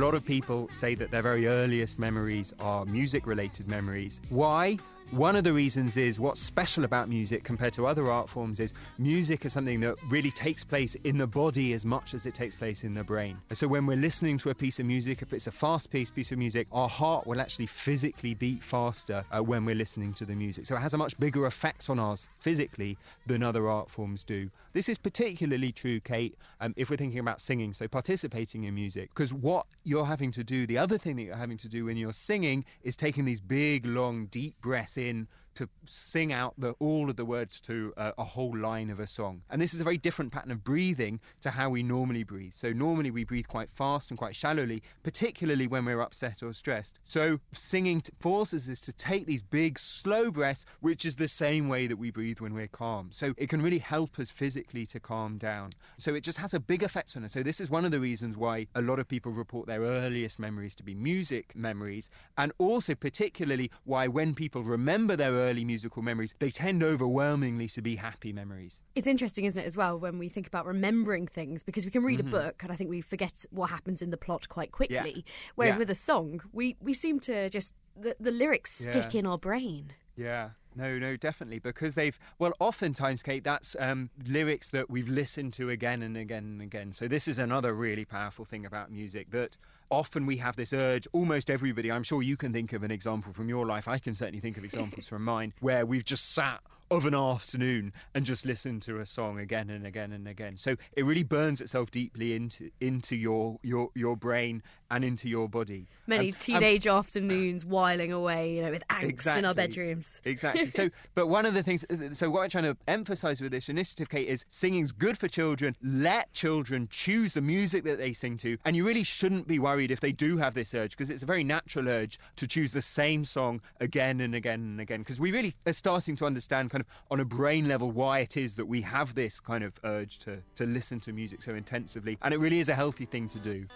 lot 0.00 0.14
of 0.14 0.24
people 0.24 0.66
say 0.72 0.94
that 0.94 1.10
their 1.10 1.20
very 1.20 1.46
earliest 1.46 1.98
memories 1.98 2.54
are 2.58 2.86
music 2.86 3.26
related 3.26 3.68
memories. 3.68 4.22
Why? 4.30 4.78
One 5.10 5.34
of 5.34 5.42
the 5.42 5.52
reasons 5.52 5.96
is 5.96 6.20
what's 6.20 6.40
special 6.40 6.84
about 6.84 7.08
music 7.08 7.42
compared 7.42 7.72
to 7.72 7.86
other 7.86 8.10
art 8.10 8.28
forms 8.30 8.60
is 8.60 8.72
music 8.96 9.44
is 9.44 9.52
something 9.52 9.80
that 9.80 9.96
really 10.08 10.30
takes 10.30 10.62
place 10.62 10.94
in 11.02 11.18
the 11.18 11.26
body 11.26 11.72
as 11.72 11.84
much 11.84 12.14
as 12.14 12.26
it 12.26 12.34
takes 12.34 12.54
place 12.54 12.84
in 12.84 12.94
the 12.94 13.02
brain. 13.02 13.36
So 13.52 13.66
when 13.66 13.86
we're 13.86 13.96
listening 13.96 14.38
to 14.38 14.50
a 14.50 14.54
piece 14.54 14.78
of 14.78 14.86
music, 14.86 15.20
if 15.20 15.32
it's 15.32 15.48
a 15.48 15.52
fast 15.52 15.90
paced 15.90 16.14
piece 16.14 16.30
of 16.30 16.38
music, 16.38 16.68
our 16.70 16.88
heart 16.88 17.26
will 17.26 17.40
actually 17.40 17.66
physically 17.66 18.34
beat 18.34 18.62
faster 18.62 19.24
uh, 19.32 19.42
when 19.42 19.64
we're 19.64 19.74
listening 19.74 20.14
to 20.14 20.24
the 20.24 20.34
music. 20.34 20.64
So 20.64 20.76
it 20.76 20.80
has 20.80 20.94
a 20.94 20.98
much 20.98 21.18
bigger 21.18 21.44
effect 21.46 21.90
on 21.90 21.98
us 21.98 22.28
physically 22.38 22.96
than 23.26 23.42
other 23.42 23.68
art 23.68 23.90
forms 23.90 24.22
do. 24.22 24.48
This 24.72 24.88
is 24.88 24.98
particularly 24.98 25.72
true, 25.72 25.98
Kate, 25.98 26.36
um, 26.60 26.74
if 26.76 26.90
we're 26.90 26.96
thinking 26.96 27.18
about 27.18 27.40
singing, 27.40 27.74
so 27.74 27.88
participating 27.88 28.64
in 28.64 28.74
music. 28.74 29.10
Because 29.10 29.34
what 29.34 29.66
you're 29.82 30.06
having 30.06 30.30
to 30.32 30.44
do, 30.44 30.66
the 30.66 30.78
other 30.78 30.96
thing 30.96 31.16
that 31.16 31.22
you're 31.22 31.34
having 31.34 31.58
to 31.58 31.68
do 31.68 31.86
when 31.86 31.96
you're 31.96 32.12
singing 32.12 32.64
is 32.82 32.96
taking 32.96 33.24
these 33.24 33.40
big, 33.40 33.84
long, 33.84 34.26
deep 34.26 34.54
breaths 34.60 34.96
in 34.96 35.26
to 35.54 35.68
sing 35.86 36.32
out 36.32 36.54
the, 36.58 36.74
all 36.78 37.10
of 37.10 37.16
the 37.16 37.24
words 37.24 37.60
to 37.62 37.92
uh, 37.96 38.12
a 38.18 38.24
whole 38.24 38.56
line 38.56 38.90
of 38.90 39.00
a 39.00 39.06
song. 39.06 39.42
And 39.50 39.60
this 39.60 39.74
is 39.74 39.80
a 39.80 39.84
very 39.84 39.98
different 39.98 40.32
pattern 40.32 40.50
of 40.50 40.64
breathing 40.64 41.20
to 41.42 41.50
how 41.50 41.70
we 41.70 41.82
normally 41.82 42.24
breathe. 42.24 42.54
So 42.54 42.72
normally 42.72 43.10
we 43.10 43.24
breathe 43.24 43.48
quite 43.48 43.70
fast 43.70 44.10
and 44.10 44.18
quite 44.18 44.34
shallowly, 44.34 44.82
particularly 45.02 45.66
when 45.66 45.84
we're 45.84 46.00
upset 46.00 46.42
or 46.42 46.52
stressed. 46.52 46.98
So 47.04 47.38
singing 47.52 48.00
t- 48.00 48.12
forces 48.20 48.68
us 48.68 48.80
to 48.82 48.92
take 48.92 49.26
these 49.26 49.42
big, 49.42 49.78
slow 49.78 50.30
breaths, 50.30 50.64
which 50.80 51.04
is 51.04 51.16
the 51.16 51.28
same 51.28 51.68
way 51.68 51.86
that 51.86 51.96
we 51.96 52.10
breathe 52.10 52.40
when 52.40 52.54
we're 52.54 52.68
calm. 52.68 53.08
So 53.12 53.34
it 53.36 53.48
can 53.48 53.62
really 53.62 53.78
help 53.78 54.18
us 54.18 54.30
physically 54.30 54.86
to 54.86 55.00
calm 55.00 55.38
down. 55.38 55.70
So 55.98 56.14
it 56.14 56.22
just 56.22 56.38
has 56.38 56.54
a 56.54 56.60
big 56.60 56.82
effect 56.82 57.16
on 57.16 57.24
us. 57.24 57.32
So 57.32 57.42
this 57.42 57.60
is 57.60 57.70
one 57.70 57.84
of 57.84 57.90
the 57.90 58.00
reasons 58.00 58.36
why 58.36 58.66
a 58.74 58.82
lot 58.82 58.98
of 58.98 59.08
people 59.08 59.32
report 59.32 59.66
their 59.66 59.82
earliest 59.82 60.38
memories 60.38 60.74
to 60.76 60.82
be 60.82 60.94
music 60.94 61.54
memories, 61.54 62.10
and 62.38 62.52
also 62.58 62.94
particularly 62.94 63.70
why 63.84 64.06
when 64.06 64.34
people 64.34 64.62
remember 64.62 65.16
their 65.16 65.32
early 65.40 65.64
musical 65.64 66.02
memories, 66.02 66.34
they 66.38 66.50
tend 66.50 66.82
overwhelmingly 66.82 67.66
to 67.68 67.82
be 67.82 67.96
happy 67.96 68.32
memories. 68.32 68.80
It's 68.94 69.06
interesting, 69.06 69.44
isn't 69.46 69.60
it, 69.62 69.66
as 69.66 69.76
well, 69.76 69.98
when 69.98 70.18
we 70.18 70.28
think 70.28 70.46
about 70.46 70.66
remembering 70.66 71.26
things, 71.26 71.62
because 71.62 71.84
we 71.84 71.90
can 71.90 72.02
read 72.04 72.20
Mhm. 72.20 72.28
a 72.28 72.30
book 72.30 72.62
and 72.62 72.70
I 72.72 72.76
think 72.76 72.90
we 72.90 73.00
forget 73.00 73.44
what 73.50 73.70
happens 73.70 74.02
in 74.02 74.10
the 74.10 74.16
plot 74.16 74.48
quite 74.48 74.70
quickly. 74.72 75.14
Yeah. 75.26 75.32
Whereas 75.56 75.74
Yeah. 75.74 75.78
with 75.78 75.90
a 75.90 75.94
song, 75.94 76.40
we, 76.52 76.76
we 76.80 76.94
seem 76.94 77.18
to 77.20 77.48
just, 77.50 77.72
the, 77.96 78.14
the 78.20 78.30
lyrics 78.30 78.72
stick 78.72 79.12
Yeah. 79.14 79.20
in 79.20 79.26
our 79.26 79.38
brain. 79.38 79.92
Yeah. 80.20 80.50
No, 80.76 80.98
no, 80.98 81.16
definitely. 81.16 81.58
Because 81.58 81.94
they've, 81.94 82.16
well, 82.38 82.52
oftentimes, 82.60 83.22
Kate, 83.22 83.42
that's 83.42 83.74
um, 83.80 84.10
lyrics 84.26 84.68
that 84.70 84.88
we've 84.88 85.08
listened 85.08 85.52
to 85.54 85.70
again 85.70 86.02
and 86.02 86.16
again 86.16 86.44
and 86.44 86.62
again. 86.62 86.92
So, 86.92 87.08
this 87.08 87.26
is 87.26 87.38
another 87.38 87.72
really 87.72 88.04
powerful 88.04 88.44
thing 88.44 88.66
about 88.66 88.92
music 88.92 89.30
that 89.30 89.56
often 89.90 90.26
we 90.26 90.36
have 90.36 90.56
this 90.56 90.72
urge, 90.72 91.08
almost 91.12 91.50
everybody, 91.50 91.90
I'm 91.90 92.04
sure 92.04 92.22
you 92.22 92.36
can 92.36 92.52
think 92.52 92.72
of 92.72 92.84
an 92.84 92.90
example 92.90 93.32
from 93.32 93.48
your 93.48 93.66
life. 93.66 93.88
I 93.88 93.98
can 93.98 94.14
certainly 94.14 94.40
think 94.40 94.58
of 94.58 94.64
examples 94.64 95.06
from 95.08 95.24
mine, 95.24 95.52
where 95.60 95.84
we've 95.86 96.04
just 96.04 96.32
sat 96.32 96.60
of 96.90 97.06
an 97.06 97.14
afternoon 97.14 97.92
and 98.14 98.24
just 98.24 98.44
listen 98.44 98.80
to 98.80 98.98
a 99.00 99.06
song 99.06 99.38
again 99.38 99.70
and 99.70 99.86
again 99.86 100.12
and 100.12 100.26
again. 100.26 100.56
So 100.56 100.76
it 100.96 101.04
really 101.04 101.22
burns 101.22 101.60
itself 101.60 101.90
deeply 101.90 102.34
into 102.34 102.70
into 102.80 103.16
your 103.16 103.58
your 103.62 103.90
your 103.94 104.16
brain 104.16 104.62
and 104.90 105.04
into 105.04 105.28
your 105.28 105.48
body. 105.48 105.86
Many 106.06 106.28
Um, 106.28 106.34
um, 106.34 106.40
teenage 106.40 106.86
afternoons 106.86 107.64
whiling 107.64 108.12
away, 108.12 108.56
you 108.56 108.62
know, 108.62 108.70
with 108.70 108.82
angst 108.88 109.36
in 109.36 109.44
our 109.44 109.54
bedrooms. 109.54 110.20
Exactly. 110.24 110.70
So, 110.80 110.88
but 111.14 111.26
one 111.26 111.44
of 111.44 111.52
the 111.52 111.62
things, 111.62 111.84
so 112.12 112.30
what 112.30 112.42
I'm 112.42 112.48
trying 112.50 112.64
to 112.64 112.76
emphasize 112.88 113.40
with 113.40 113.52
this 113.52 113.68
initiative, 113.68 114.08
Kate, 114.08 114.28
is 114.28 114.46
singing's 114.48 114.92
good 114.92 115.18
for 115.18 115.28
children. 115.28 115.76
Let 115.82 116.32
children 116.32 116.88
choose 116.90 117.34
the 117.34 117.42
music 117.42 117.84
that 117.84 117.98
they 117.98 118.12
sing 118.12 118.36
to. 118.38 118.56
And 118.64 118.74
you 118.74 118.86
really 118.86 119.02
shouldn't 119.02 119.46
be 119.46 119.58
worried 119.58 119.90
if 119.90 120.00
they 120.00 120.12
do 120.12 120.36
have 120.38 120.54
this 120.54 120.74
urge, 120.74 120.92
because 120.92 121.10
it's 121.10 121.22
a 121.22 121.26
very 121.26 121.44
natural 121.44 121.88
urge 121.88 122.18
to 122.36 122.46
choose 122.46 122.72
the 122.72 122.80
same 122.80 123.24
song 123.24 123.60
again 123.80 124.20
and 124.20 124.34
again 124.34 124.60
and 124.60 124.80
again. 124.80 125.00
Because 125.00 125.20
we 125.20 125.32
really 125.32 125.54
are 125.66 125.72
starting 125.72 126.16
to 126.16 126.26
understand, 126.26 126.70
kind 126.70 126.79
of 126.80 126.86
on 127.10 127.20
a 127.20 127.24
brain 127.24 127.68
level, 127.68 127.90
why 127.90 128.20
it 128.20 128.36
is 128.36 128.56
that 128.56 128.66
we 128.66 128.80
have 128.82 129.14
this 129.14 129.40
kind 129.40 129.64
of 129.64 129.78
urge 129.84 130.18
to, 130.20 130.38
to 130.56 130.66
listen 130.66 131.00
to 131.00 131.12
music 131.12 131.42
so 131.42 131.54
intensively. 131.54 132.18
And 132.22 132.34
it 132.34 132.38
really 132.38 132.60
is 132.60 132.68
a 132.68 132.74
healthy 132.74 133.04
thing 133.04 133.28
to 133.28 133.38
do. 133.38 133.66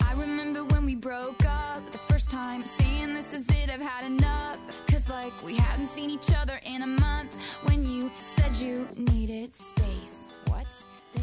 I 0.00 0.12
remember 0.14 0.64
when 0.64 0.84
we 0.84 0.94
broke 0.94 1.44
up 1.44 1.90
the 1.92 1.98
first 1.98 2.30
time, 2.30 2.64
saying 2.64 3.14
this 3.14 3.32
is 3.34 3.48
it, 3.50 3.70
I've 3.70 3.80
had 3.80 4.06
enough. 4.06 4.58
Cause 4.90 5.08
like 5.08 5.32
we 5.44 5.56
hadn't 5.56 5.88
seen 5.88 6.10
each 6.10 6.32
other 6.34 6.60
in 6.64 6.82
a 6.82 6.86
month 6.86 7.34
when 7.64 7.84
you 7.84 8.10
said 8.20 8.56
you 8.56 8.88
needed 8.96 9.54
space. 9.54 10.17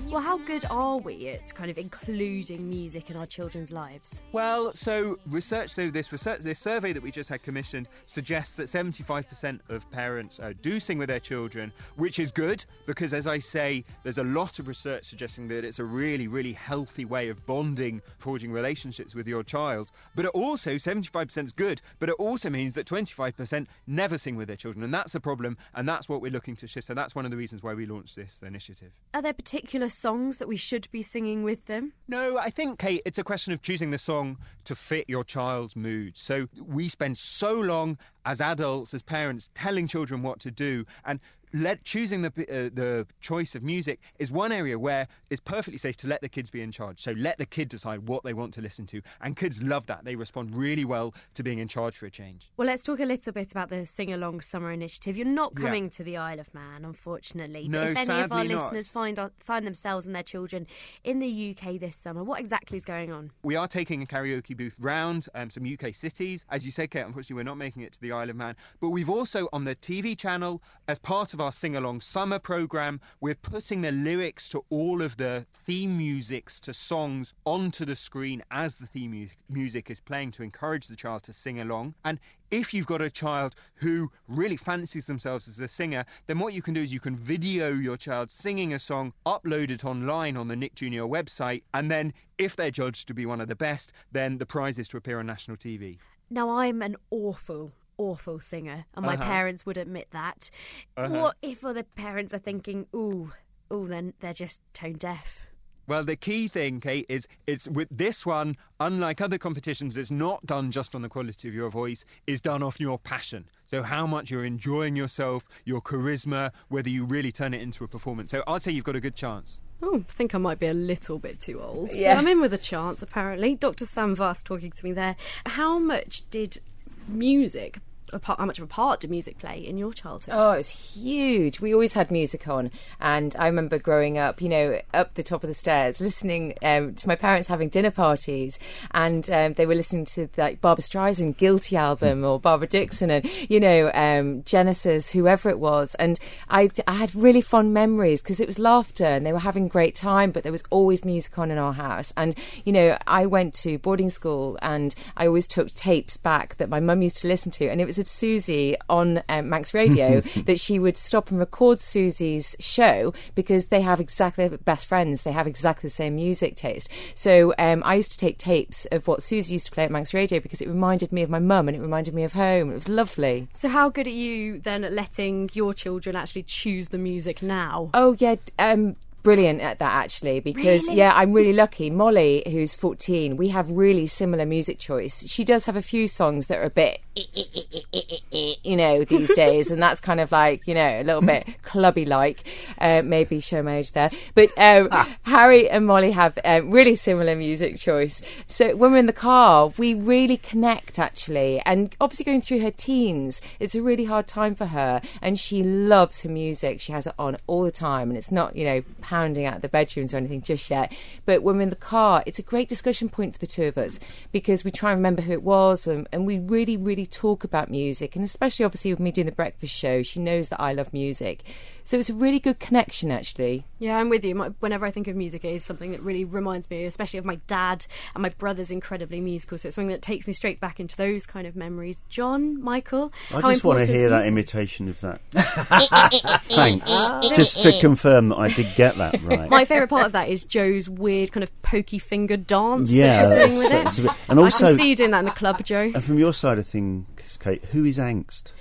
Well, 0.09 0.21
how 0.21 0.37
good 0.37 0.63
are 0.69 0.97
we 0.97 1.27
at 1.29 1.53
kind 1.53 1.69
of 1.69 1.77
including 1.77 2.69
music 2.69 3.09
in 3.09 3.17
our 3.17 3.25
children's 3.25 3.71
lives? 3.71 4.21
Well, 4.31 4.71
so 4.73 5.17
research, 5.27 5.71
so 5.71 5.89
this 5.89 6.11
research, 6.11 6.39
this 6.39 6.57
survey 6.57 6.93
that 6.93 7.03
we 7.03 7.11
just 7.11 7.27
had 7.27 7.43
commissioned 7.43 7.89
suggests 8.05 8.55
that 8.55 8.67
75% 8.67 9.59
of 9.69 9.91
parents 9.91 10.39
uh, 10.39 10.53
do 10.61 10.79
sing 10.79 10.97
with 10.97 11.09
their 11.09 11.19
children, 11.19 11.73
which 11.97 12.19
is 12.19 12.31
good 12.31 12.63
because, 12.85 13.13
as 13.13 13.27
I 13.27 13.39
say, 13.39 13.83
there's 14.03 14.17
a 14.17 14.23
lot 14.23 14.59
of 14.59 14.69
research 14.69 15.03
suggesting 15.03 15.49
that 15.49 15.65
it's 15.65 15.79
a 15.79 15.83
really, 15.83 16.27
really 16.27 16.53
healthy 16.53 17.03
way 17.05 17.29
of 17.29 17.45
bonding, 17.45 18.01
forging 18.17 18.53
relationships 18.53 19.15
with 19.15 19.27
your 19.27 19.43
child. 19.43 19.91
But 20.15 20.25
it 20.25 20.31
also, 20.31 20.75
75% 20.75 21.45
is 21.45 21.51
good, 21.51 21.81
but 21.99 22.09
it 22.09 22.15
also 22.19 22.49
means 22.49 22.73
that 22.75 22.87
25% 22.87 23.67
never 23.87 24.17
sing 24.17 24.35
with 24.37 24.47
their 24.47 24.55
children, 24.55 24.83
and 24.83 24.93
that's 24.93 25.15
a 25.15 25.19
problem, 25.19 25.57
and 25.73 25.89
that's 25.89 26.07
what 26.07 26.21
we're 26.21 26.31
looking 26.31 26.55
to 26.55 26.67
shift. 26.67 26.87
So 26.87 26.93
that's 26.93 27.15
one 27.15 27.25
of 27.25 27.31
the 27.31 27.37
reasons 27.37 27.63
why 27.63 27.73
we 27.73 27.85
launched 27.85 28.15
this 28.15 28.41
initiative. 28.45 28.91
Are 29.13 29.21
there 29.21 29.33
particular 29.33 29.74
songs 29.89 30.37
that 30.37 30.47
we 30.47 30.57
should 30.57 30.89
be 30.91 31.01
singing 31.01 31.43
with 31.43 31.65
them? 31.65 31.93
No, 32.07 32.37
I 32.37 32.49
think, 32.49 32.79
Kate, 32.79 33.01
it's 33.05 33.17
a 33.17 33.23
question 33.23 33.53
of 33.53 33.61
choosing 33.61 33.91
the 33.91 33.97
song 33.97 34.37
to 34.65 34.75
fit 34.75 35.05
your 35.07 35.23
child's 35.23 35.75
mood. 35.75 36.17
So 36.17 36.47
we 36.65 36.87
spend 36.87 37.17
so 37.17 37.53
long 37.53 37.97
as 38.25 38.41
adults, 38.41 38.93
as 38.93 39.01
parents, 39.01 39.49
telling 39.53 39.87
children 39.87 40.21
what 40.21 40.39
to 40.41 40.51
do, 40.51 40.85
and 41.05 41.19
let 41.55 41.83
choosing 41.83 42.21
the 42.21 42.27
uh, 42.29 42.69
the 42.73 43.07
choice 43.21 43.55
of 43.55 43.63
music 43.63 43.99
is 44.19 44.31
one 44.31 44.51
area 44.51 44.77
where 44.77 45.07
it's 45.29 45.39
perfectly 45.39 45.77
safe 45.77 45.95
to 45.97 46.07
let 46.07 46.21
the 46.21 46.29
kids 46.29 46.51
be 46.51 46.61
in 46.61 46.71
charge. 46.71 46.99
So 46.99 47.13
let 47.13 47.37
the 47.37 47.45
kid 47.45 47.69
decide 47.69 48.07
what 48.07 48.23
they 48.23 48.33
want 48.33 48.53
to 48.55 48.61
listen 48.61 48.85
to, 48.87 49.01
and 49.21 49.35
kids 49.35 49.63
love 49.63 49.87
that. 49.87 50.03
They 50.03 50.15
respond 50.15 50.53
really 50.53 50.85
well 50.85 51.13
to 51.35 51.43
being 51.43 51.59
in 51.59 51.67
charge 51.67 51.97
for 51.97 52.05
a 52.05 52.11
change. 52.11 52.51
Well, 52.57 52.67
let's 52.67 52.83
talk 52.83 52.99
a 52.99 53.05
little 53.05 53.31
bit 53.31 53.51
about 53.51 53.69
the 53.69 53.85
Sing 53.85 54.11
Along 54.11 54.41
Summer 54.41 54.71
Initiative. 54.71 55.15
You're 55.15 55.25
not 55.25 55.53
Yeah. 55.55 55.65
coming 55.65 55.89
to 55.91 56.03
the 56.03 56.17
Isle 56.17 56.39
of 56.39 56.53
Man, 56.53 56.83
unfortunately. 56.83 57.67
No, 57.67 57.81
but 57.81 57.91
if 58.03 58.09
any 58.09 58.21
of 58.21 58.31
our 58.31 58.43
not. 58.43 58.63
listeners 58.63 58.89
find 58.89 59.19
find 59.39 59.65
themselves 59.65 60.05
and 60.05 60.13
their 60.15 60.23
children 60.23 60.67
in 61.03 61.19
the 61.19 61.55
UK 61.55 61.77
this 61.79 61.95
summer, 61.95 62.23
what 62.23 62.39
exactly 62.39 62.77
is 62.77 62.83
going 62.85 63.11
on? 63.11 63.31
We 63.43 63.55
are 63.55 63.67
taking 63.67 64.01
a 64.01 64.05
karaoke 64.05 64.57
booth 64.57 64.75
round 64.79 65.27
um, 65.35 65.49
some 65.49 65.65
UK 65.65 65.93
cities. 65.93 66.45
As 66.49 66.65
you 66.65 66.71
said, 66.71 66.91
Kate, 66.91 67.05
unfortunately, 67.05 67.35
we're 67.35 67.43
not 67.43 67.57
making 67.57 67.83
it 67.83 67.93
to 67.93 68.01
the 68.01 68.11
Isle 68.11 68.29
of 68.29 68.35
Man. 68.35 68.55
But 68.81 68.89
we've 68.89 69.09
also, 69.09 69.47
on 69.53 69.63
the 69.63 69.75
TV 69.75 70.17
channel, 70.17 70.61
as 70.87 70.99
part 70.99 71.33
of 71.33 71.39
our 71.39 71.44
Sing 71.51 71.75
Along 71.75 72.01
Summer 72.01 72.39
programme, 72.39 72.99
we're 73.21 73.35
putting 73.35 73.81
the 73.81 73.91
lyrics 73.91 74.49
to 74.49 74.63
all 74.69 75.01
of 75.01 75.17
the 75.17 75.45
theme 75.65 75.97
musics 75.97 76.59
to 76.61 76.73
songs 76.73 77.33
onto 77.45 77.85
the 77.85 77.95
screen 77.95 78.43
as 78.51 78.75
the 78.75 78.87
theme 78.87 79.11
mu- 79.11 79.27
music 79.49 79.89
is 79.89 79.99
playing 79.99 80.31
to 80.31 80.43
encourage 80.43 80.87
the 80.87 80.95
child 80.95 81.23
to 81.23 81.33
sing 81.33 81.59
along. 81.61 81.93
And 82.03 82.19
if 82.51 82.73
you've 82.73 82.85
got 82.85 83.01
a 83.01 83.09
child 83.09 83.55
who 83.75 84.11
really 84.27 84.57
fancies 84.57 85.05
themselves 85.05 85.47
as 85.47 85.59
a 85.59 85.67
singer, 85.67 86.05
then 86.27 86.39
what 86.39 86.53
you 86.53 86.61
can 86.61 86.73
do 86.73 86.81
is 86.81 86.93
you 86.93 86.99
can 86.99 87.15
video 87.15 87.71
your 87.71 87.97
child 87.97 88.29
singing 88.31 88.73
a 88.73 88.79
song, 88.79 89.13
upload 89.25 89.69
it 89.69 89.85
online 89.85 90.37
on 90.37 90.47
the 90.47 90.55
Nick 90.55 90.75
Jr. 90.75 91.03
website, 91.03 91.63
and 91.73 91.89
then 91.89 92.13
if 92.37 92.55
they're 92.55 92.71
judged 92.71 93.07
to 93.07 93.13
be 93.13 93.25
one 93.25 93.41
of 93.41 93.47
the 93.47 93.55
best, 93.55 93.93
then 94.11 94.37
the 94.37 94.45
prize 94.45 94.79
is 94.79 94.87
to 94.89 94.97
appear 94.97 95.19
on 95.19 95.25
national 95.25 95.57
TV. 95.57 95.97
now 96.29 96.49
I'm 96.49 96.81
an 96.81 96.95
awful, 97.11 97.71
awful 97.97 98.39
singer, 98.39 98.85
and 98.95 99.05
my 99.05 99.13
Uh-huh. 99.15 99.23
parents 99.23 99.65
would 99.65 99.77
admit 99.77 100.07
that. 100.11 100.49
Uh-huh. 100.97 101.13
What 101.21 101.37
if 101.41 101.63
other 101.63 101.83
parents 101.83 102.33
are 102.33 102.39
thinking, 102.39 102.87
ooh, 102.95 103.31
ooh, 103.71 103.87
then 103.87 104.13
they're 104.19 104.33
just 104.33 104.61
tone 104.73 104.93
deaf? 104.93 105.39
Well, 105.87 106.03
the 106.03 106.15
key 106.15 106.47
thing, 106.47 106.79
Kate, 106.79 107.05
is 107.09 107.27
it's 107.45 107.69
with 107.69 107.87
this 107.91 108.25
one, 108.25 108.57
unlike 108.79 109.21
other 109.21 109.37
competitions, 109.37 109.97
it's 109.97 110.09
not 110.09 110.43
done 110.47 110.71
just 110.71 110.95
on 110.95 111.03
the 111.03 111.09
quality 111.09 111.47
of 111.47 111.53
your 111.53 111.69
voice, 111.69 112.03
it's 112.25 112.41
done 112.41 112.63
off 112.63 112.79
your 112.79 112.97
passion. 112.97 113.47
So, 113.67 113.83
how 113.83 114.07
much 114.07 114.31
you're 114.31 114.45
enjoying 114.45 114.95
yourself, 114.95 115.45
your 115.63 115.81
charisma, 115.81 116.51
whether 116.69 116.89
you 116.89 117.05
really 117.05 117.31
turn 117.31 117.53
it 117.53 117.61
into 117.61 117.83
a 117.83 117.87
performance. 117.87 118.31
So, 118.31 118.43
I'd 118.47 118.63
say 118.63 118.71
you've 118.71 118.83
got 118.83 118.95
a 118.95 118.99
good 118.99 119.15
chance. 119.15 119.59
Oh, 119.83 119.97
I 119.97 120.11
think 120.11 120.33
I 120.33 120.39
might 120.39 120.57
be 120.57 120.65
a 120.67 120.73
little 120.73 121.19
bit 121.19 121.39
too 121.39 121.61
old. 121.61 121.93
Yeah. 121.93 122.15
But 122.15 122.19
I'm 122.19 122.27
in 122.29 122.41
with 122.41 122.53
a 122.53 122.57
chance, 122.57 123.03
apparently. 123.03 123.53
Dr. 123.53 123.85
Sam 123.85 124.15
Wass 124.15 124.41
talking 124.41 124.71
to 124.71 124.83
me 124.85 124.91
there. 124.91 125.15
How 125.45 125.77
much 125.77 126.23
did 126.31 126.61
music, 127.07 127.79
part, 128.19 128.39
how 128.39 128.45
much 128.45 128.59
of 128.59 128.63
a 128.63 128.67
part 128.67 129.01
did 129.01 129.09
music 129.09 129.37
play 129.37 129.57
in 129.57 129.77
your 129.77 129.93
childhood? 129.93 130.35
Oh, 130.37 130.51
it 130.51 130.57
was 130.57 130.69
huge. 130.69 131.59
We 131.59 131.73
always 131.73 131.93
had 131.93 132.11
music 132.11 132.47
on, 132.47 132.71
and 132.99 133.35
I 133.37 133.47
remember 133.47 133.77
growing 133.77 134.17
up, 134.17 134.41
you 134.41 134.49
know, 134.49 134.79
up 134.93 135.15
the 135.15 135.23
top 135.23 135.43
of 135.43 135.47
the 135.47 135.53
stairs, 135.53 135.99
listening 135.99 136.55
um, 136.63 136.95
to 136.95 137.07
my 137.07 137.15
parents 137.15 137.47
having 137.47 137.69
dinner 137.69 137.91
parties, 137.91 138.59
and 138.91 139.29
um, 139.31 139.53
they 139.53 139.65
were 139.65 139.75
listening 139.75 140.05
to 140.05 140.29
like 140.37 140.61
Barbra 140.61 140.83
Streisand 140.83 141.37
"Guilty" 141.37 141.77
album 141.77 142.23
or 142.23 142.39
Barbara 142.39 142.67
Dickson, 142.67 143.09
and 143.09 143.29
you 143.49 143.59
know, 143.59 143.91
um, 143.93 144.43
Genesis, 144.43 145.11
whoever 145.11 145.49
it 145.49 145.59
was, 145.59 145.95
and 145.95 146.19
I, 146.49 146.69
I 146.87 146.93
had 146.93 147.15
really 147.15 147.41
fond 147.41 147.73
memories 147.73 148.21
because 148.21 148.39
it 148.39 148.47
was 148.47 148.59
laughter, 148.59 149.05
and 149.05 149.25
they 149.25 149.33
were 149.33 149.39
having 149.39 149.67
great 149.67 149.95
time, 149.95 150.31
but 150.31 150.43
there 150.43 150.51
was 150.51 150.63
always 150.69 151.05
music 151.05 151.37
on 151.37 151.51
in 151.51 151.57
our 151.57 151.73
house, 151.73 152.13
and 152.17 152.35
you 152.63 152.71
know, 152.71 152.97
I 153.07 153.25
went 153.25 153.53
to 153.55 153.77
boarding 153.79 154.09
school, 154.09 154.57
and 154.61 154.93
I 155.17 155.27
always 155.27 155.47
took 155.47 155.73
tapes 155.73 156.17
back 156.17 156.57
that 156.57 156.69
my 156.69 156.79
mum 156.79 157.01
used 157.01 157.17
to 157.17 157.27
listen 157.27 157.51
to, 157.53 157.67
and 157.67 157.81
it 157.81 157.85
was 157.85 157.94
of 157.99 158.07
Susie 158.07 158.75
on 158.89 159.23
um, 159.29 159.49
Manx 159.49 159.73
Radio 159.73 160.21
that 160.45 160.59
she 160.59 160.79
would 160.79 160.97
stop 160.97 161.29
and 161.29 161.39
record 161.39 161.81
Susie's 161.81 162.55
show 162.59 163.13
because 163.35 163.67
they 163.67 163.81
have 163.81 163.99
exactly 163.99 164.47
best 164.47 164.85
friends. 164.85 165.23
They 165.23 165.31
have 165.31 165.47
exactly 165.47 165.87
the 165.87 165.93
same 165.93 166.15
music 166.15 166.55
taste. 166.55 166.89
So 167.13 167.53
um, 167.57 167.81
I 167.85 167.95
used 167.95 168.11
to 168.11 168.17
take 168.17 168.37
tapes 168.37 168.85
of 168.91 169.07
what 169.07 169.23
Susie 169.23 169.53
used 169.53 169.67
to 169.67 169.71
play 169.71 169.85
at 169.85 169.91
Manx 169.91 170.13
Radio 170.13 170.39
because 170.39 170.61
it 170.61 170.67
reminded 170.67 171.11
me 171.11 171.21
of 171.21 171.29
my 171.29 171.39
mum 171.39 171.67
and 171.67 171.77
it 171.77 171.81
reminded 171.81 172.13
me 172.13 172.23
of 172.23 172.33
home. 172.33 172.71
It 172.71 172.75
was 172.75 172.89
lovely. 172.89 173.47
So, 173.53 173.69
how 173.69 173.89
good 173.89 174.07
are 174.07 174.09
you 174.09 174.59
then 174.59 174.83
at 174.83 174.93
letting 174.93 175.49
your 175.53 175.73
children 175.73 176.15
actually 176.15 176.43
choose 176.43 176.89
the 176.89 176.97
music 176.97 177.41
now? 177.41 177.89
Oh 177.93 178.15
yeah, 178.19 178.35
um, 178.59 178.95
brilliant 179.25 179.59
at 179.59 179.79
that 179.79 179.91
actually 180.03 180.39
because 180.39 180.83
Really? 180.83 180.99
yeah, 180.99 181.11
I'm 181.15 181.33
really 181.33 181.51
lucky. 181.53 181.89
Molly, 181.89 182.43
who's 182.45 182.75
14, 182.75 183.35
we 183.37 183.47
have 183.49 183.69
really 183.71 184.05
similar 184.05 184.45
music 184.45 184.77
choice. 184.79 185.27
She 185.27 185.43
does 185.43 185.65
have 185.65 185.75
a 185.75 185.81
few 185.81 186.07
songs 186.07 186.45
that 186.47 186.59
are 186.59 186.63
a 186.63 186.69
bit, 186.69 187.01
eh, 187.17 187.23
eh, 187.35 187.99
eh, 188.31 188.53
you 188.63 188.75
know, 188.75 189.03
these 189.03 189.31
days, 189.43 189.71
and 189.71 189.81
that's 189.81 189.99
kind 189.99 190.19
of 190.19 190.31
like 190.31 190.67
you 190.67 190.75
know 190.75 191.01
a 191.01 191.03
little 191.03 191.21
bit 191.21 191.47
clubby 191.63 192.05
like. 192.05 192.43
Uh, 192.79 193.01
maybe 193.03 193.39
show 193.39 193.63
my 193.63 193.77
age 193.77 193.91
there, 193.93 194.11
but 194.35 194.49
um, 194.57 194.89
ah. 194.91 195.09
Harry 195.23 195.67
and 195.69 195.87
Molly 195.87 196.11
have 196.11 196.37
uh, 196.45 196.61
really 196.63 196.93
similar 196.95 197.35
music 197.35 197.77
choice. 197.77 198.21
So 198.47 198.75
when 198.75 198.91
we're 198.91 198.99
in 198.99 199.05
the 199.07 199.13
car, 199.13 199.71
we 199.77 199.93
really 199.95 200.37
connect 200.37 200.99
actually, 200.99 201.61
and 201.65 201.95
obviously 201.99 202.25
going 202.25 202.41
through 202.41 202.59
her 202.61 202.71
teens, 202.71 203.41
it's 203.59 203.73
a 203.75 203.81
really 203.81 204.05
hard 204.05 204.27
time 204.27 204.53
for 204.53 204.67
her, 204.67 205.01
and 205.21 205.39
she 205.39 205.63
loves 205.63 206.21
her 206.21 206.29
music. 206.29 206.79
She 206.79 206.91
has 206.91 207.07
it 207.07 207.13
on 207.17 207.37
all 207.47 207.63
the 207.63 207.71
time, 207.71 208.09
and 208.09 208.17
it's 208.17 208.31
not 208.31 208.55
you 208.55 208.65
know 208.65 208.83
pounding 209.15 209.45
out 209.45 209.61
the 209.61 209.69
bedrooms 209.69 210.13
or 210.13 210.17
anything 210.17 210.41
just 210.41 210.69
yet. 210.69 210.91
But 211.25 211.41
when 211.41 211.55
we're 211.55 211.61
in 211.61 211.69
the 211.69 211.77
car, 211.77 212.21
it's 212.25 212.37
a 212.37 212.41
great 212.41 212.67
discussion 212.67 213.07
point 213.07 213.31
for 213.31 213.39
the 213.39 213.47
two 213.47 213.63
of 213.63 213.77
us 213.77 213.97
because 214.33 214.65
we 214.65 214.71
try 214.71 214.91
and 214.91 214.99
remember 214.99 215.21
who 215.21 215.31
it 215.31 215.41
was, 215.41 215.87
and, 215.87 216.05
and 216.11 216.25
we 216.25 216.37
really, 216.37 216.75
really 216.75 217.05
talk 217.05 217.45
about 217.45 217.71
music, 217.71 218.17
and 218.17 218.25
especially 218.25 218.65
obviously 218.65 218.91
with 218.91 218.99
me 218.99 219.11
doing 219.11 219.25
the 219.25 219.31
breakfast 219.31 219.73
show, 219.73 220.03
she 220.03 220.19
knows 220.19 220.49
that 220.49 220.59
I 220.59 220.73
love 220.73 220.91
music. 220.91 221.43
So 221.87 221.99
it's 221.99 222.09
a 222.09 222.15
really 222.15 222.39
good 222.39 222.59
connection, 222.59 223.11
actually. 223.11 223.65
Yeah, 223.77 223.97
I'm 223.97 224.09
with 224.09 224.25
you. 224.25 224.33
My, 224.33 224.47
whenever 224.59 224.87
I 224.87 224.91
think 224.91 225.07
of 225.07 225.15
music, 225.15 225.45
it 225.45 225.53
is 225.53 225.63
something 225.63 225.91
that 225.91 226.01
really 226.01 226.25
reminds 226.25 226.67
me, 226.71 226.83
especially 226.85 227.19
of 227.19 227.25
my 227.25 227.35
dad 227.45 227.85
and 228.15 228.23
my 228.23 228.29
brother's 228.29 228.71
incredibly 228.71 229.21
musical. 229.21 229.59
So 229.59 229.67
it's 229.67 229.75
something 229.75 229.91
that 229.91 230.01
takes 230.01 230.25
me 230.25 230.33
straight 230.33 230.59
back 230.59 230.79
into 230.79 230.97
those 230.97 231.27
kind 231.27 231.45
of 231.45 231.55
memories. 231.55 232.01
John, 232.09 232.59
Michael, 232.59 233.13
I 233.33 233.41
just 233.53 233.63
want 233.63 233.79
to 233.79 233.85
hear 233.85 234.09
that 234.09 234.25
imitation 234.25 234.89
of 234.89 234.99
that. 235.01 235.21
Thanks. 236.45 236.89
just 237.35 237.61
to 237.63 237.71
confirm 237.79 238.29
that 238.29 238.37
I 238.37 238.47
did 238.49 238.67
get 238.75 238.97
that 238.97 239.21
right. 239.23 239.49
My 239.49 239.65
favourite 239.65 239.89
part 239.89 240.05
of 240.07 240.11
that 240.13 240.29
is 240.29 240.43
Joe's 240.43 240.89
weird 240.89 241.31
kind 241.31 241.43
of 241.43 241.61
pokey 241.61 241.99
finger 241.99 242.37
dance 242.37 242.91
Yeah, 242.91 243.27
that 243.29 243.43
she's 243.43 243.47
doing 243.47 243.57
with 243.59 243.69
that's- 243.69 243.83
that's 243.83 243.99
it. 243.99 244.01
bit- 244.03 244.11
and 244.29 244.39
I 244.39 244.43
also- 244.43 244.67
can 244.69 244.77
see 244.77 244.89
you 244.89 244.95
doing 244.95 245.11
that 245.11 245.19
in 245.19 245.25
the 245.25 245.31
club, 245.31 245.57
uh, 245.59 245.63
Joe. 245.63 245.91
And 245.93 246.03
from 246.03 246.17
your 246.17 246.33
side 246.33 246.57
of 246.57 246.65
things, 246.67 247.05
Kate, 247.39 247.63
who 247.65 247.85
is 247.85 247.99
angst? 247.99 248.53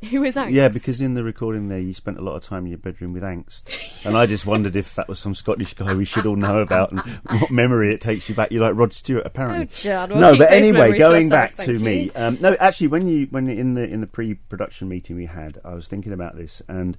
Who 0.10 0.22
is 0.22 0.34
that? 0.34 0.50
Yeah, 0.50 0.68
because 0.68 1.00
in 1.00 1.14
the 1.14 1.24
recording 1.24 1.68
there, 1.68 1.78
you 1.78 1.92
spent 1.92 2.18
a 2.18 2.22
lot 2.22 2.36
of 2.36 2.42
time 2.42 2.64
in 2.64 2.70
your 2.70 2.78
bedroom 2.78 3.12
with 3.12 3.22
angst, 3.22 4.06
and 4.06 4.16
I 4.16 4.26
just 4.26 4.46
wondered 4.46 4.76
if 4.76 4.94
that 4.94 5.08
was 5.08 5.18
some 5.18 5.34
Scottish 5.34 5.74
guy 5.74 5.94
we 5.94 6.04
should 6.04 6.24
all 6.24 6.36
know 6.36 6.60
about 6.60 6.92
and 6.92 7.00
what 7.40 7.50
memory 7.50 7.92
it 7.92 8.00
takes 8.00 8.28
you 8.28 8.34
back. 8.34 8.52
You're 8.52 8.62
like 8.62 8.76
Rod 8.76 8.92
Stewart, 8.92 9.26
apparently. 9.26 9.62
Oh, 9.62 9.64
John, 9.64 10.10
we'll 10.10 10.20
no, 10.20 10.38
but 10.38 10.52
anyway, 10.52 10.96
going 10.96 11.28
back 11.28 11.50
to 11.50 11.56
thank 11.56 11.80
me. 11.80 12.10
Um, 12.12 12.38
no, 12.40 12.54
actually, 12.60 12.88
when 12.88 13.08
you 13.08 13.26
when 13.30 13.48
in 13.48 13.74
the 13.74 13.88
in 13.88 14.00
the 14.00 14.06
pre-production 14.06 14.88
meeting 14.88 15.16
we 15.16 15.26
had, 15.26 15.58
I 15.64 15.74
was 15.74 15.88
thinking 15.88 16.12
about 16.12 16.36
this, 16.36 16.62
and 16.68 16.96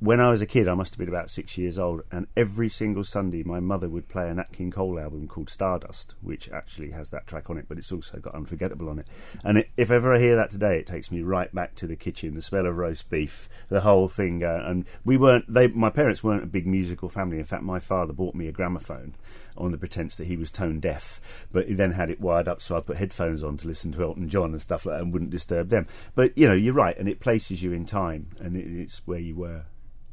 when 0.00 0.20
I 0.20 0.30
was 0.30 0.40
a 0.40 0.46
kid, 0.46 0.68
I 0.68 0.74
must 0.74 0.94
have 0.94 0.98
been 0.98 1.08
about 1.08 1.28
six 1.28 1.58
years 1.58 1.76
old, 1.76 2.02
and 2.12 2.28
every 2.36 2.68
single 2.68 3.02
Sunday, 3.02 3.42
my 3.42 3.58
mother 3.58 3.88
would 3.88 4.08
play 4.08 4.28
a 4.28 4.34
Nat 4.34 4.52
King 4.52 4.70
Cole 4.70 4.98
album 4.98 5.26
called 5.26 5.50
Stardust, 5.50 6.14
which 6.20 6.48
actually 6.50 6.92
has 6.92 7.10
that 7.10 7.26
track 7.26 7.50
on 7.50 7.58
it, 7.58 7.66
but 7.68 7.78
it's 7.78 7.90
also 7.90 8.18
got 8.18 8.34
Unforgettable 8.34 8.88
on 8.88 9.00
it. 9.00 9.08
And 9.44 9.58
it, 9.58 9.70
if 9.76 9.90
ever 9.90 10.14
I 10.14 10.20
hear 10.20 10.36
that 10.36 10.52
today, 10.52 10.78
it 10.78 10.86
takes 10.86 11.10
me 11.10 11.22
right 11.22 11.52
back 11.52 11.74
to 11.76 11.88
the 11.88 11.96
kitchen, 11.96 12.34
the 12.34 12.42
smell 12.42 12.66
of 12.66 12.76
roast 12.76 13.10
beef, 13.10 13.48
the 13.68 13.80
whole 13.80 14.06
thing. 14.06 14.44
Uh, 14.44 14.62
and 14.64 14.84
we 15.04 15.16
weren't, 15.16 15.52
they, 15.52 15.66
my 15.66 15.90
parents 15.90 16.22
weren't 16.22 16.44
a 16.44 16.46
big 16.46 16.66
musical 16.66 17.08
family. 17.08 17.38
In 17.38 17.44
fact, 17.44 17.64
my 17.64 17.80
father 17.80 18.12
bought 18.12 18.36
me 18.36 18.46
a 18.46 18.52
gramophone 18.52 19.16
on 19.56 19.72
the 19.72 19.78
pretense 19.78 20.14
that 20.14 20.28
he 20.28 20.36
was 20.36 20.52
tone 20.52 20.78
deaf, 20.78 21.20
but 21.50 21.66
he 21.66 21.74
then 21.74 21.92
had 21.92 22.08
it 22.08 22.20
wired 22.20 22.46
up 22.46 22.62
so 22.62 22.76
I 22.76 22.80
put 22.80 22.98
headphones 22.98 23.42
on 23.42 23.56
to 23.56 23.66
listen 23.66 23.90
to 23.92 24.02
Elton 24.02 24.28
John 24.28 24.52
and 24.52 24.62
stuff 24.62 24.86
like 24.86 24.96
that 24.96 25.02
and 25.02 25.12
wouldn't 25.12 25.32
disturb 25.32 25.70
them. 25.70 25.88
But 26.14 26.38
you 26.38 26.46
know, 26.46 26.54
you're 26.54 26.72
right, 26.72 26.96
and 26.96 27.08
it 27.08 27.18
places 27.18 27.64
you 27.64 27.72
in 27.72 27.84
time, 27.84 28.28
and 28.38 28.56
it, 28.56 28.66
it's 28.66 29.02
where 29.04 29.18
you 29.18 29.34
were. 29.34 29.64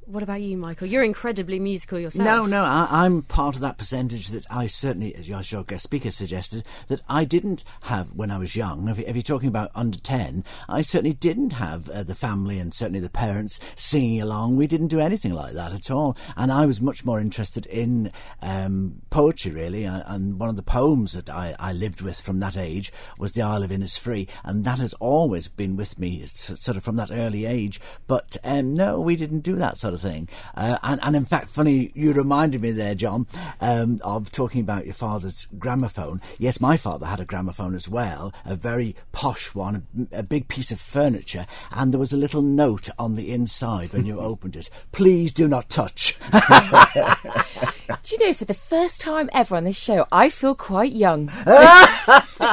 What 0.07 0.21
about 0.21 0.41
you, 0.41 0.55
Michael? 0.55 0.85
You're 0.85 1.03
incredibly 1.03 1.59
musical 1.59 1.97
yourself. 1.97 2.23
No, 2.25 2.45
no, 2.45 2.63
I, 2.63 2.87
I'm 2.91 3.23
part 3.23 3.55
of 3.55 3.61
that 3.61 3.79
percentage 3.79 4.27
that 4.29 4.45
I 4.51 4.67
certainly, 4.67 5.15
as 5.15 5.27
your- 5.27 5.63
guest 5.63 5.83
speaker 5.83 6.11
suggested, 6.11 6.63
that 6.89 7.01
I 7.09 7.25
didn't 7.25 7.63
have 7.83 8.13
when 8.13 8.29
I 8.29 8.37
was 8.37 8.55
young. 8.55 8.87
If, 8.87 8.99
if 8.99 9.15
you're 9.15 9.23
talking 9.23 9.49
about 9.49 9.71
under 9.73 9.97
10, 9.97 10.43
I 10.69 10.83
certainly 10.83 11.15
didn't 11.15 11.53
have 11.53 11.89
uh, 11.89 12.03
the 12.03 12.13
family 12.13 12.59
and 12.59 12.71
certainly 12.71 12.99
the 12.99 13.09
parents 13.09 13.59
singing 13.75 14.21
along. 14.21 14.57
We 14.57 14.67
didn't 14.67 14.89
do 14.89 14.99
anything 14.99 15.33
like 15.33 15.53
that 15.53 15.73
at 15.73 15.89
all. 15.89 16.15
And 16.37 16.51
I 16.51 16.67
was 16.67 16.79
much 16.79 17.03
more 17.03 17.19
interested 17.19 17.65
in 17.65 18.11
um, 18.43 19.01
poetry, 19.09 19.53
really. 19.53 19.87
Uh, 19.87 20.03
and 20.05 20.39
one 20.39 20.49
of 20.49 20.55
the 20.55 20.61
poems 20.61 21.13
that 21.13 21.31
I, 21.31 21.55
I 21.59 21.73
lived 21.73 22.01
with 22.01 22.21
from 22.21 22.39
that 22.41 22.57
age 22.57 22.93
was 23.17 23.31
The 23.31 23.41
Isle 23.41 23.63
of 23.63 23.71
Innisfree. 23.71 24.29
And 24.43 24.65
that 24.65 24.77
has 24.77 24.93
always 24.95 25.47
been 25.47 25.75
with 25.75 25.97
me, 25.97 26.23
sort 26.25 26.77
of 26.77 26.83
from 26.83 26.97
that 26.97 27.09
early 27.11 27.45
age. 27.45 27.81
But 28.05 28.37
um, 28.43 28.75
no, 28.75 28.99
we 28.99 29.15
didn't 29.15 29.39
do 29.39 29.55
that 29.55 29.77
sort 29.77 29.94
of 29.94 29.94
thing. 29.97 30.29
Uh, 30.55 30.77
and, 30.83 30.99
and 31.03 31.15
in 31.15 31.25
fact, 31.25 31.49
funny, 31.49 31.91
you 31.93 32.13
reminded 32.13 32.61
me 32.61 32.71
there, 32.71 32.95
John, 32.95 33.27
um, 33.61 33.99
of 34.03 34.31
talking 34.31 34.61
about 34.61 34.85
your 34.85 34.93
father's 34.93 35.47
gramophone. 35.57 36.21
Yes, 36.37 36.59
my 36.59 36.77
father 36.77 37.05
had 37.05 37.19
a 37.19 37.25
gramophone 37.25 37.75
as 37.75 37.89
well, 37.89 38.33
a 38.45 38.55
very 38.55 38.95
posh 39.11 39.53
one, 39.53 39.87
a, 40.11 40.19
a 40.19 40.23
big 40.23 40.47
piece 40.47 40.71
of 40.71 40.79
furniture, 40.79 41.45
and 41.71 41.91
there 41.91 41.99
was 41.99 42.13
a 42.13 42.17
little 42.17 42.41
note 42.41 42.89
on 42.97 43.15
the 43.15 43.31
inside 43.31 43.93
when 43.93 44.05
you 44.05 44.19
opened 44.25 44.55
it. 44.55 44.69
Please 44.91 45.31
do 45.31 45.47
not 45.47 45.69
touch. 45.69 46.17
Do 48.05 48.15
you 48.15 48.27
know, 48.27 48.33
for 48.33 48.45
the 48.45 48.53
first 48.53 49.01
time 49.01 49.31
ever 49.33 49.55
on 49.55 49.63
this 49.63 49.75
show, 49.75 50.05
I 50.11 50.29
feel 50.29 50.53
quite 50.53 50.91
young. 50.93 51.25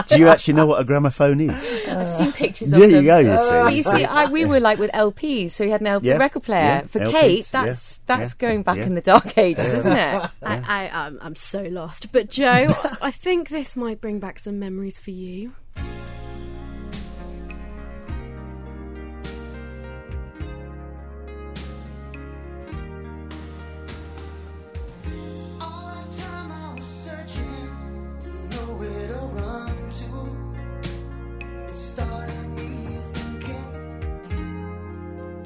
Do 0.09 0.19
you 0.19 0.29
actually 0.29 0.55
know 0.55 0.65
what 0.65 0.81
a 0.81 0.85
gramophone 0.85 1.43
is? 1.43 1.51
I've 1.87 2.09
seen 2.09 2.29
uh, 2.29 2.33
pictures 2.33 2.73
of 2.73 2.79
There 2.79 2.89
you 2.89 3.03
go, 3.03 3.19
you 3.19 3.39
see. 3.39 3.51
But 3.51 3.75
you 3.75 3.83
see, 3.83 4.05
I, 4.07 4.31
we 4.31 4.47
were 4.47 4.61
like 4.61 4.79
with 4.79 4.91
LPs, 4.93 5.51
so 5.51 5.67
we 5.67 5.71
had 5.71 5.83
an 5.83 5.89
LP 5.89 6.07
Yeah, 6.09 6.17
record 6.17 6.45
player. 6.45 6.61
yeah, 6.61 6.83
For 6.85 7.01
LPs, 7.01 7.11
Kate, 7.11 7.49
that's 7.53 8.01
yeah, 8.09 8.17
that's 8.17 8.35
yeah, 8.35 8.49
going 8.49 8.63
back 8.63 8.79
yeah. 8.79 8.87
in 8.87 8.95
the 8.95 9.03
dark 9.03 9.37
ages, 9.37 9.75
isn't 9.75 9.93
it? 9.93 10.31
I, 10.43 10.57
I, 10.67 10.89
I'm, 10.91 11.19
I'm 11.21 11.37
so 11.37 11.61
lost. 11.65 12.11
But 12.13 12.31
Joe, 12.31 12.67
I 13.03 13.11
think 13.11 13.51
this 13.51 13.77
might 13.77 14.01
bring 14.01 14.21
back 14.21 14.39
some 14.39 14.59
memories 14.59 14.99
for 14.99 15.11
you. 15.11 15.53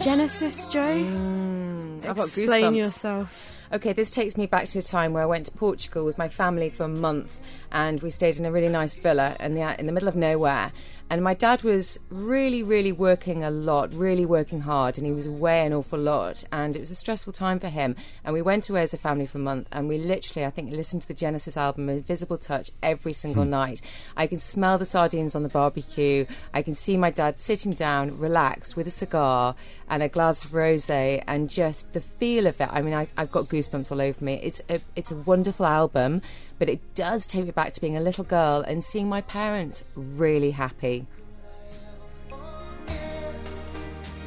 Genesis, 0.07 0.69
Joe. 0.69 0.79
Mm, 0.79 2.07
I've 2.07 2.16
got 2.16 2.27
Explain 2.29 2.77
yourself. 2.77 3.37
Okay, 3.73 3.92
this 3.92 4.09
takes 4.09 4.37
me 4.37 4.47
back 4.47 4.66
to 4.66 4.79
a 4.79 4.83
time 4.83 5.12
where 5.12 5.25
I 5.25 5.27
went 5.27 5.47
to 5.47 5.51
Portugal 5.51 6.05
with 6.05 6.16
my 6.16 6.29
family 6.29 6.71
for 6.71 6.85
a 6.85 6.88
month, 6.88 7.40
and 7.73 8.00
we 8.00 8.11
stayed 8.11 8.37
in 8.37 8.44
a 8.44 8.52
really 8.52 8.69
nice 8.69 8.94
villa 8.94 9.37
in 9.40 9.57
the 9.57 9.81
in 9.81 9.87
the 9.87 9.92
middle 9.92 10.07
of 10.07 10.15
nowhere. 10.15 10.71
And 11.09 11.23
my 11.23 11.35
dad 11.35 11.63
was 11.63 12.00
really, 12.11 12.65
really 12.65 12.90
working 12.90 13.44
a 13.44 13.50
lot, 13.50 13.94
really 13.94 14.27
working 14.27 14.61
hard, 14.61 14.98
and 14.98 15.07
he 15.07 15.13
was 15.13 15.27
away 15.27 15.65
an 15.65 15.73
awful 15.73 16.00
lot. 16.00 16.42
And 16.50 16.75
it 16.75 16.81
was 16.81 16.90
a 16.90 16.96
stressful 16.96 17.33
time 17.33 17.61
for 17.61 17.69
him. 17.69 17.94
And 18.25 18.35
we 18.35 18.42
went 18.42 18.69
away 18.69 18.83
as 18.83 18.92
a 18.92 18.98
family 18.98 19.25
for 19.27 19.38
a 19.38 19.40
month, 19.40 19.69
and 19.71 19.88
we 19.88 19.98
literally, 19.98 20.44
I 20.44 20.50
think, 20.50 20.73
listened 20.73 21.02
to 21.02 21.09
the 21.09 21.15
Genesis 21.15 21.57
album, 21.57 21.88
Invisible 21.88 22.38
Touch, 22.38 22.73
every 22.83 23.13
single 23.13 23.44
Hmm. 23.44 23.50
night. 23.50 23.81
I 24.17 24.27
can 24.27 24.40
smell 24.40 24.79
the 24.79 24.85
sardines 24.85 25.37
on 25.37 25.44
the 25.44 25.48
barbecue. 25.48 26.27
I 26.52 26.63
can 26.63 26.75
see 26.75 26.96
my 26.96 27.11
dad 27.13 27.38
sitting 27.38 27.71
down, 27.71 28.19
relaxed, 28.19 28.77
with 28.77 28.88
a 28.88 28.90
cigar 28.90 29.54
and 29.88 30.02
a 30.02 30.09
glass 30.09 30.44
of 30.44 30.50
rosé, 30.50 31.23
and 31.29 31.48
just 31.48 31.92
the 31.92 32.00
feel 32.00 32.48
of 32.48 32.61
it. 32.61 32.69
I 32.73 32.83
mean, 32.83 32.94
I, 32.94 33.07
I've 33.17 33.31
got 33.31 33.44
goosebumps 33.44 33.92
all 33.92 34.00
over 34.00 34.25
me. 34.25 34.40
It's 34.42 34.61
a, 34.69 34.81
it's 34.96 35.13
a 35.13 35.17
wonderful 35.17 35.67
album, 35.67 36.23
but 36.59 36.69
it 36.69 36.81
does 36.94 37.27
take 37.27 37.44
me 37.44 37.50
back 37.50 37.73
to 37.75 37.81
being 37.81 37.96
a 37.96 38.00
little 38.00 38.25
girl 38.25 38.63
and 38.63 38.83
seeing 38.83 39.09
my 39.09 39.21
parents 39.21 39.83
really 39.94 40.50
happy. 40.52 41.07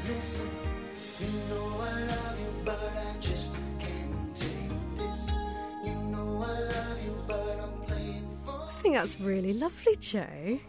Listen, 0.08 0.50
you 1.20 1.28
know 1.50 1.80
I 1.82 2.02
love 2.02 2.40
you, 2.40 2.54
but 2.66 2.80
I 2.80 3.20
just 3.20 3.56
can't 3.80 4.36
take 4.36 4.98
this. 4.98 5.30
You 5.84 5.94
know 5.94 6.44
I 6.44 6.60
love 6.62 7.04
you, 7.06 7.24
but 7.28 7.60
I'm 7.60 7.86
playing 7.86 8.28
for. 8.46 8.52
I 8.52 8.82
think 8.82 8.96
that's 8.96 9.20
really 9.20 9.54
lovely, 9.54 9.96
Joe. 9.98 10.60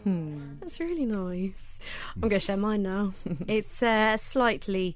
That's 0.59 0.79
really 0.79 1.05
nice. 1.05 1.53
I'm 2.15 2.21
going 2.21 2.31
to 2.31 2.39
share 2.39 2.57
mine 2.57 2.83
now. 2.83 3.13
it's 3.47 3.81
uh, 3.81 4.17
slightly, 4.17 4.95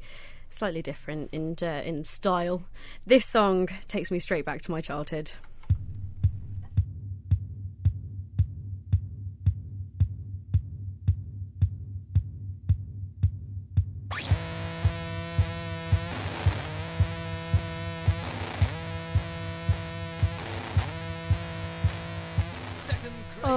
slightly 0.49 0.81
different 0.81 1.29
in 1.31 1.55
uh, 1.61 1.81
in 1.83 2.05
style. 2.05 2.63
This 3.05 3.25
song 3.25 3.69
takes 3.87 4.11
me 4.11 4.19
straight 4.19 4.45
back 4.45 4.61
to 4.63 4.71
my 4.71 4.81
childhood. 4.81 5.31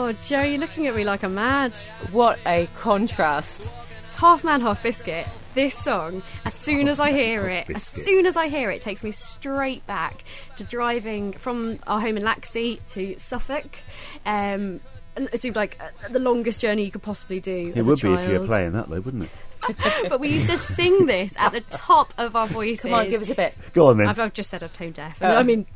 Oh, 0.09 0.13
Joe, 0.13 0.41
you're 0.41 0.59
looking 0.59 0.87
at 0.87 0.97
me 0.97 1.05
like 1.05 1.23
I'm 1.23 1.35
mad. 1.35 1.77
What 2.13 2.39
a 2.47 2.67
contrast. 2.79 3.71
It's 4.07 4.15
half 4.15 4.43
man, 4.43 4.63
half 4.63 4.83
biscuit. 4.83 5.27
This 5.53 5.75
song, 5.75 6.23
as 6.47 6.55
soon 6.55 6.89
as 6.89 6.99
I 6.99 7.13
hear 7.13 7.47
it, 7.47 7.69
as 7.69 7.85
soon 7.85 8.25
as 8.25 8.35
I 8.35 8.49
hear 8.49 8.71
it, 8.71 8.81
takes 8.81 9.05
me 9.05 9.11
straight 9.11 9.87
back 9.87 10.25
to 10.57 10.65
driving 10.65 11.35
from 11.35 11.81
our 11.87 12.01
home 12.01 12.17
in 12.17 12.23
Laxey 12.23 12.81
to 12.93 13.19
Suffolk. 13.19 13.81
Um, 14.25 14.81
it 15.15 15.43
seemed 15.43 15.57
like 15.57 15.79
uh, 15.79 16.09
the 16.09 16.21
longest 16.21 16.63
journey 16.63 16.85
you 16.87 16.91
could 16.91 17.03
possibly 17.03 17.39
do. 17.39 17.75
It 17.77 17.81
as 17.81 17.87
would 17.87 18.03
a 18.03 18.07
be 18.07 18.15
if 18.15 18.31
you 18.31 18.41
were 18.41 18.47
playing 18.47 18.73
that, 18.73 18.89
though, 18.89 19.01
wouldn't 19.01 19.25
it? 19.25 19.77
but 20.09 20.21
we 20.21 20.29
used 20.29 20.49
to 20.49 20.57
sing 20.57 21.05
this 21.05 21.37
at 21.37 21.53
the 21.53 21.61
top 21.61 22.15
of 22.17 22.35
our 22.35 22.47
voices. 22.47 22.81
Come 22.81 22.95
on, 22.95 23.11
give 23.11 23.21
us 23.21 23.29
a 23.29 23.35
bit. 23.35 23.55
Go 23.75 23.89
on 23.89 23.99
then. 23.99 24.09
I've, 24.09 24.19
I've 24.19 24.33
just 24.33 24.49
said 24.49 24.63
I'm 24.63 24.71
tone 24.71 24.93
deaf. 24.93 25.19
Oh. 25.21 25.27
I 25.27 25.43
mean, 25.43 25.67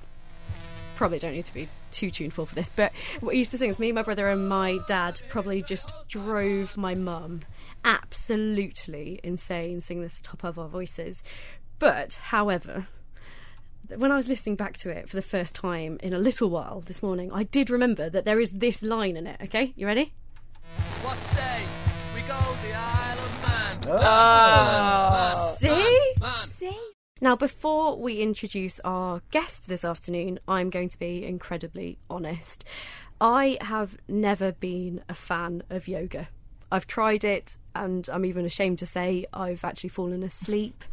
probably 0.97 1.19
don't 1.19 1.35
need 1.35 1.45
to 1.45 1.53
be 1.53 1.69
too 1.93 2.11
tuneful 2.11 2.47
for 2.47 2.55
this, 2.55 2.71
but 2.75 2.93
what 3.21 3.33
we 3.33 3.39
used 3.39 3.51
to 3.53 3.59
sing 3.59 3.71
is 3.71 3.79
me, 3.79 3.93
my 3.93 4.03
brother, 4.03 4.29
and 4.29 4.49
my 4.49 4.79
dad 4.87 5.21
probably 5.29 5.63
just 5.63 5.93
drove 6.09 6.77
my 6.77 6.95
mum 6.95 7.43
absolutely 7.85 9.21
insane 9.23 9.81
singing 9.81 10.03
this 10.03 10.21
top 10.23 10.45
of 10.45 10.59
our 10.59 10.69
voices. 10.69 11.23
But, 11.79 12.15
however, 12.15 12.87
when 13.97 14.13
I 14.13 14.17
was 14.17 14.29
listening 14.29 14.57
back 14.57 14.77
to 14.79 14.91
it 14.91 15.09
for 15.09 15.17
the 15.17 15.23
first 15.23 15.55
time 15.55 15.99
in 16.03 16.13
a 16.13 16.19
little 16.19 16.49
while 16.49 16.81
this 16.81 17.03
morning, 17.03 17.31
I 17.33 17.43
did 17.43 17.71
remember 17.71 18.09
that 18.09 18.25
there 18.25 18.41
is 18.41 18.51
this 18.51 18.83
line 18.83 19.17
in 19.17 19.27
it. 19.27 19.41
Okay, 19.43 19.73
you 19.77 19.87
ready? 19.87 20.13
What 21.03 21.19
say 21.25 21.63
we 22.15 22.23
go 22.23 22.39
the 22.63 22.73
Isle 22.75 23.19
of 23.19 23.43
Man? 23.43 24.01
Oh. 24.03 25.55
See? 25.59 26.15
Man. 26.21 26.47
See? 26.47 26.92
Now, 27.23 27.37
before 27.37 27.97
we 27.97 28.17
introduce 28.21 28.81
our 28.81 29.23
guest 29.31 29.69
this 29.69 29.85
afternoon, 29.85 30.41
I'm 30.49 30.71
going 30.71 30.89
to 30.89 30.99
be 30.99 31.25
incredibly 31.25 31.97
honest. 32.11 32.65
I 33.21 33.59
have 33.61 33.97
never 34.09 34.51
been 34.51 35.05
a 35.09 35.15
fan 35.15 35.63
of 35.71 35.87
yoga. 35.87 36.31
I've 36.73 36.89
tried 36.89 37.23
it, 37.23 37.59
and 37.75 38.09
I'm 38.13 38.25
even 38.25 38.45
ashamed 38.45 38.79
to 38.81 38.87
say 38.87 39.27
I've 39.33 39.65
actually 39.65 39.91
fallen 39.91 40.23
asleep 40.23 40.85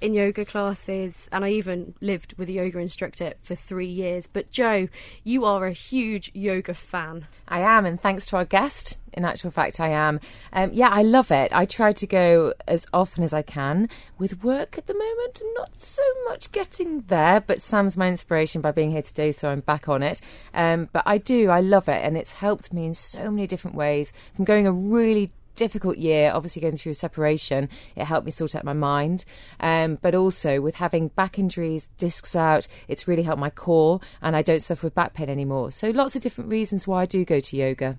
in 0.00 0.14
yoga 0.14 0.44
classes, 0.44 1.28
and 1.32 1.44
I 1.44 1.50
even 1.50 1.94
lived 2.00 2.34
with 2.38 2.48
a 2.48 2.52
yoga 2.52 2.78
instructor 2.78 3.34
for 3.40 3.54
three 3.54 3.86
years. 3.86 4.26
But, 4.26 4.50
Joe, 4.50 4.88
you 5.24 5.44
are 5.44 5.66
a 5.66 5.72
huge 5.72 6.30
yoga 6.34 6.74
fan. 6.74 7.26
I 7.46 7.60
am, 7.60 7.86
and 7.86 8.00
thanks 8.00 8.26
to 8.26 8.36
our 8.36 8.44
guest, 8.44 8.98
in 9.12 9.24
actual 9.24 9.50
fact, 9.50 9.80
I 9.80 9.88
am. 9.88 10.20
Um, 10.52 10.70
yeah, 10.72 10.88
I 10.90 11.02
love 11.02 11.30
it. 11.30 11.52
I 11.52 11.64
try 11.64 11.92
to 11.92 12.06
go 12.06 12.54
as 12.66 12.86
often 12.92 13.24
as 13.24 13.34
I 13.34 13.42
can. 13.42 13.88
With 14.18 14.44
work 14.44 14.78
at 14.78 14.86
the 14.86 14.94
moment, 14.94 15.42
I'm 15.42 15.54
not 15.54 15.78
so 15.78 16.02
much 16.28 16.52
getting 16.52 17.02
there, 17.08 17.40
but 17.40 17.60
Sam's 17.60 17.96
my 17.96 18.08
inspiration 18.08 18.60
by 18.60 18.72
being 18.72 18.90
here 18.90 19.02
today, 19.02 19.32
so 19.32 19.50
I'm 19.50 19.60
back 19.60 19.88
on 19.88 20.02
it. 20.02 20.20
Um, 20.54 20.88
but 20.92 21.02
I 21.06 21.18
do, 21.18 21.50
I 21.50 21.60
love 21.60 21.88
it, 21.88 22.04
and 22.04 22.16
it's 22.16 22.32
helped 22.32 22.72
me 22.72 22.86
in 22.86 22.94
so 22.94 23.30
many 23.30 23.46
different 23.46 23.76
ways. 23.76 24.12
From 24.34 24.44
going 24.44 24.66
a 24.66 24.72
really 24.72 25.32
difficult 25.58 25.98
year, 25.98 26.30
obviously 26.32 26.62
going 26.62 26.76
through 26.76 26.92
a 26.92 26.94
separation, 26.94 27.68
it 27.96 28.04
helped 28.04 28.24
me 28.24 28.30
sort 28.30 28.54
out 28.54 28.64
my 28.64 28.72
mind. 28.72 29.24
Um, 29.60 29.98
but 30.00 30.14
also 30.14 30.60
with 30.60 30.76
having 30.76 31.08
back 31.08 31.38
injuries, 31.38 31.90
discs 31.98 32.34
out, 32.34 32.68
it's 32.86 33.08
really 33.08 33.24
helped 33.24 33.40
my 33.40 33.50
core, 33.50 34.00
and 34.22 34.34
I 34.36 34.42
don't 34.42 34.62
suffer 34.62 34.86
with 34.86 34.94
back 34.94 35.14
pain 35.14 35.28
anymore. 35.28 35.70
So 35.70 35.90
lots 35.90 36.16
of 36.16 36.22
different 36.22 36.50
reasons 36.50 36.86
why 36.86 37.02
I 37.02 37.06
do 37.06 37.24
go 37.24 37.40
to 37.40 37.56
yoga. 37.56 37.98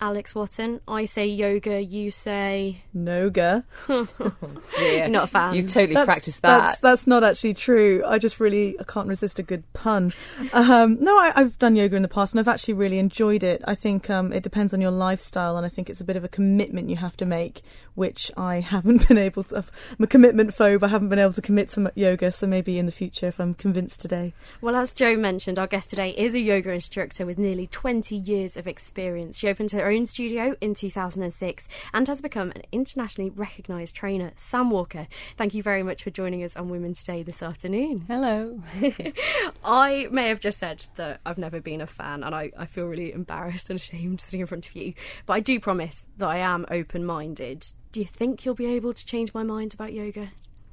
Alex 0.00 0.34
Watson, 0.34 0.80
I 0.86 1.04
say 1.06 1.26
yoga, 1.26 1.82
you 1.82 2.10
say. 2.10 2.82
Noga. 2.94 3.64
dear. 4.78 5.08
Not 5.08 5.24
a 5.24 5.26
fan. 5.26 5.54
You 5.54 5.62
totally 5.62 5.94
That's- 5.94 6.04
practiced 6.06 6.42
that. 6.42 6.60
That's, 6.64 6.80
that's 6.80 7.06
not 7.06 7.24
actually 7.24 7.54
true. 7.54 8.02
I 8.06 8.18
just 8.18 8.38
really 8.40 8.78
I 8.78 8.84
can't 8.84 9.08
resist 9.08 9.38
a 9.38 9.42
good 9.42 9.64
pun. 9.72 10.12
Um, 10.52 10.98
no, 11.00 11.16
I, 11.16 11.32
I've 11.36 11.58
done 11.58 11.76
yoga 11.76 11.96
in 11.96 12.02
the 12.02 12.08
past 12.08 12.32
and 12.32 12.40
I've 12.40 12.48
actually 12.48 12.74
really 12.74 12.98
enjoyed 12.98 13.42
it. 13.42 13.62
I 13.66 13.74
think 13.74 14.10
um, 14.10 14.32
it 14.32 14.42
depends 14.42 14.74
on 14.74 14.80
your 14.80 14.90
lifestyle 14.90 15.56
and 15.56 15.64
I 15.64 15.68
think 15.68 15.88
it's 15.88 16.00
a 16.00 16.04
bit 16.04 16.16
of 16.16 16.24
a 16.24 16.28
commitment 16.28 16.90
you 16.90 16.96
have 16.96 17.16
to 17.18 17.26
make, 17.26 17.62
which 17.94 18.30
I 18.36 18.60
haven't 18.60 19.08
been 19.08 19.18
able 19.18 19.44
to. 19.44 19.58
I'm 19.58 20.04
a 20.04 20.06
commitment 20.06 20.50
phobe. 20.50 20.82
I 20.82 20.88
haven't 20.88 21.08
been 21.08 21.18
able 21.18 21.32
to 21.32 21.42
commit 21.42 21.68
to 21.70 21.92
yoga, 21.94 22.32
so 22.32 22.46
maybe 22.46 22.78
in 22.78 22.86
the 22.86 22.92
future 22.92 23.28
if 23.28 23.40
I'm 23.40 23.54
convinced 23.54 24.00
today. 24.00 24.34
Well, 24.60 24.76
as 24.76 24.92
Joe 24.92 25.16
mentioned, 25.16 25.58
our 25.58 25.66
guest 25.66 25.90
today 25.90 26.10
is 26.10 26.34
a 26.34 26.40
yoga 26.40 26.72
instructor 26.72 27.26
with 27.26 27.38
nearly 27.38 27.66
20 27.66 28.16
years 28.16 28.56
of 28.56 28.66
experience. 28.66 29.38
She 29.38 29.48
opened 29.48 29.70
her 29.72 29.88
own 29.88 30.06
studio 30.06 30.56
in 30.60 30.74
2006 30.74 31.68
and 31.92 32.08
has 32.08 32.20
become 32.20 32.50
an 32.52 32.62
internationally 32.72 33.30
recognised 33.30 33.94
trainer. 33.94 34.32
Sam 34.36 34.70
Walker, 34.70 35.06
thank 35.36 35.54
you 35.54 35.62
very 35.62 35.82
much 35.82 36.02
for 36.02 36.10
joining 36.10 36.42
us 36.42 36.56
on 36.56 36.68
Women 36.68 36.94
Today 36.94 37.22
this 37.22 37.42
afternoon. 37.42 38.04
Hello. 38.08 38.60
I 39.64 40.08
may 40.10 40.28
have 40.28 40.40
just 40.40 40.58
said 40.58 40.86
that 40.96 41.20
I've 41.24 41.38
never 41.38 41.60
been 41.60 41.80
a 41.80 41.86
fan 41.86 42.22
and 42.22 42.34
I, 42.34 42.50
I 42.58 42.66
feel 42.66 42.86
really 42.86 43.12
embarrassed 43.12 43.70
and 43.70 43.78
ashamed 43.78 44.20
sitting 44.20 44.40
in 44.40 44.46
front 44.46 44.66
of 44.66 44.74
you, 44.74 44.94
but 45.26 45.34
I 45.34 45.40
do 45.40 45.60
promise 45.60 46.04
that 46.18 46.28
I 46.28 46.38
am 46.38 46.66
open 46.70 47.04
minded. 47.04 47.66
Do 47.94 48.00
you 48.00 48.06
think 48.06 48.44
you'll 48.44 48.56
be 48.56 48.66
able 48.66 48.92
to 48.92 49.06
change 49.06 49.32
my 49.32 49.44
mind 49.44 49.72
about 49.72 49.92
yoga? 49.92 50.30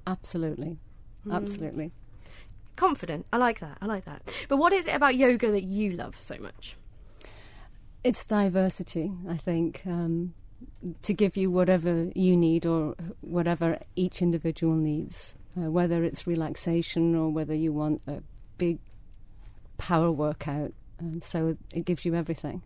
Absolutely. 0.08 0.80
Mm. 1.24 1.36
Absolutely. 1.36 1.92
Confident. 2.76 3.28
I 3.32 3.38
like 3.38 3.60
that. 3.60 3.78
I 3.80 3.86
like 3.86 4.06
that. 4.06 4.34
But 4.50 4.58
what 4.58 4.74
is 4.74 4.88
it 4.88 4.96
about 4.96 5.16
yoga 5.16 5.52
that 5.52 5.62
you 5.62 5.92
love 5.92 6.18
so 6.20 6.38
much? 6.40 6.76
It's 8.04 8.26
diversity, 8.26 9.12
I 9.30 9.38
think, 9.38 9.84
um, 9.86 10.34
to 11.04 11.14
give 11.14 11.38
you 11.38 11.52
whatever 11.52 12.10
you 12.16 12.36
need 12.36 12.66
or 12.66 12.96
whatever 13.20 13.78
each 13.96 14.24
individual 14.24 14.74
needs, 14.74 15.36
uh, 15.56 15.70
whether 15.70 16.04
it's 16.04 16.26
relaxation 16.26 17.14
or 17.14 17.30
whether 17.30 17.54
you 17.54 17.72
want 17.72 18.02
a 18.08 18.24
big 18.58 18.80
power 19.78 20.12
workout. 20.12 20.74
Um, 21.00 21.22
so 21.22 21.56
it 21.72 21.86
gives 21.86 22.04
you 22.04 22.16
everything. 22.16 22.64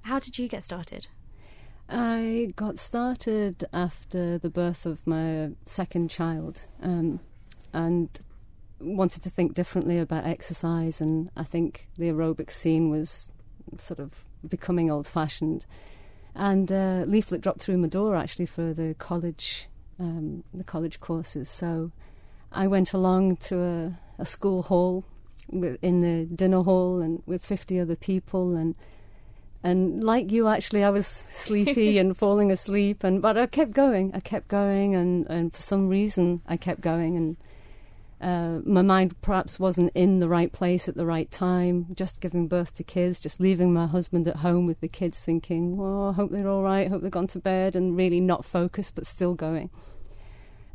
How 0.00 0.18
did 0.18 0.40
you 0.40 0.48
get 0.48 0.64
started? 0.64 1.06
I 1.88 2.52
got 2.56 2.78
started 2.78 3.64
after 3.72 4.38
the 4.38 4.50
birth 4.50 4.86
of 4.86 5.06
my 5.06 5.50
second 5.66 6.10
child 6.10 6.62
um, 6.82 7.20
and 7.72 8.08
wanted 8.80 9.22
to 9.22 9.30
think 9.30 9.54
differently 9.54 9.98
about 9.98 10.26
exercise. 10.26 11.00
And 11.00 11.30
I 11.36 11.44
think 11.44 11.88
the 11.98 12.10
aerobic 12.10 12.50
scene 12.50 12.90
was 12.90 13.30
sort 13.78 14.00
of 14.00 14.24
becoming 14.48 14.90
old 14.90 15.06
fashioned. 15.06 15.66
And 16.34 16.70
a 16.70 17.04
leaflet 17.06 17.42
dropped 17.42 17.60
through 17.60 17.78
my 17.78 17.88
door 17.88 18.16
actually 18.16 18.46
for 18.46 18.72
the 18.72 18.94
college, 18.98 19.68
um, 19.98 20.44
the 20.54 20.64
college 20.64 20.98
courses. 21.00 21.50
So 21.50 21.92
I 22.50 22.66
went 22.66 22.92
along 22.92 23.36
to 23.36 23.60
a, 23.60 23.98
a 24.18 24.26
school 24.26 24.62
hall 24.64 25.04
in 25.50 26.00
the 26.00 26.24
dinner 26.34 26.62
hall 26.62 27.00
and 27.00 27.22
with 27.26 27.44
50 27.44 27.78
other 27.78 27.96
people 27.96 28.56
and 28.56 28.74
and 29.62 30.02
like 30.02 30.30
you 30.32 30.48
actually 30.48 30.82
i 30.82 30.90
was 30.90 31.24
sleepy 31.28 31.98
and 32.02 32.16
falling 32.16 32.50
asleep 32.50 33.04
and 33.04 33.22
but 33.22 33.36
i 33.36 33.46
kept 33.46 33.72
going 33.72 34.10
i 34.14 34.20
kept 34.20 34.48
going 34.48 34.94
and 34.94 35.26
and 35.28 35.52
for 35.52 35.62
some 35.62 35.88
reason 35.88 36.42
i 36.46 36.56
kept 36.56 36.80
going 36.80 37.16
and 37.16 37.36
uh, 38.22 38.60
my 38.64 38.82
mind 38.82 39.20
perhaps 39.20 39.58
wasn't 39.58 39.90
in 39.96 40.20
the 40.20 40.28
right 40.28 40.52
place 40.52 40.88
at 40.88 40.94
the 40.94 41.04
right 41.04 41.28
time, 41.32 41.86
just 41.92 42.20
giving 42.20 42.46
birth 42.46 42.72
to 42.74 42.84
kids, 42.84 43.18
just 43.18 43.40
leaving 43.40 43.72
my 43.72 43.84
husband 43.84 44.28
at 44.28 44.36
home 44.36 44.64
with 44.64 44.80
the 44.80 44.86
kids, 44.86 45.18
thinking, 45.18 45.76
well, 45.76 46.10
I 46.10 46.12
hope 46.12 46.30
they're 46.30 46.48
all 46.48 46.62
right, 46.62 46.88
hope 46.88 47.02
they've 47.02 47.10
gone 47.10 47.26
to 47.28 47.40
bed, 47.40 47.74
and 47.74 47.96
really 47.96 48.20
not 48.20 48.44
focused, 48.44 48.94
but 48.94 49.08
still 49.08 49.34
going. 49.34 49.70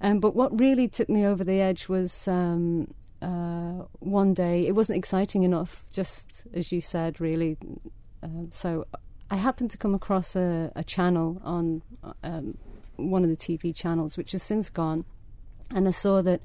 Um, 0.01 0.19
but 0.19 0.35
what 0.35 0.59
really 0.59 0.89
took 0.89 1.07
me 1.07 1.25
over 1.25 1.45
the 1.45 1.61
edge 1.61 1.87
was 1.87 2.27
um, 2.27 2.93
uh, 3.21 3.85
one 3.99 4.33
day, 4.33 4.67
it 4.67 4.75
wasn't 4.75 4.97
exciting 4.97 5.43
enough, 5.43 5.85
just 5.89 6.43
as 6.53 6.73
you 6.73 6.81
said, 6.81 7.21
really. 7.21 7.57
Uh, 8.21 8.47
so 8.51 8.85
I 9.29 9.37
happened 9.37 9.71
to 9.71 9.77
come 9.77 9.93
across 9.93 10.35
a, 10.35 10.71
a 10.75 10.83
channel 10.83 11.41
on 11.43 11.81
um, 12.23 12.57
one 12.95 13.23
of 13.23 13.29
the 13.29 13.37
TV 13.37 13.75
channels, 13.75 14.17
which 14.17 14.31
has 14.31 14.43
since 14.43 14.69
gone, 14.69 15.05
and 15.69 15.87
I 15.87 15.91
saw 15.91 16.21
that 16.21 16.41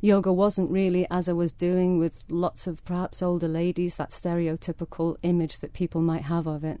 yoga 0.00 0.32
wasn't 0.32 0.70
really 0.70 1.06
as 1.10 1.28
I 1.28 1.32
was 1.32 1.52
doing 1.52 1.98
with 1.98 2.24
lots 2.28 2.66
of 2.66 2.84
perhaps 2.84 3.22
older 3.22 3.48
ladies, 3.48 3.94
that 3.96 4.10
stereotypical 4.10 5.16
image 5.22 5.58
that 5.60 5.72
people 5.72 6.02
might 6.02 6.22
have 6.22 6.46
of 6.46 6.64
it. 6.64 6.80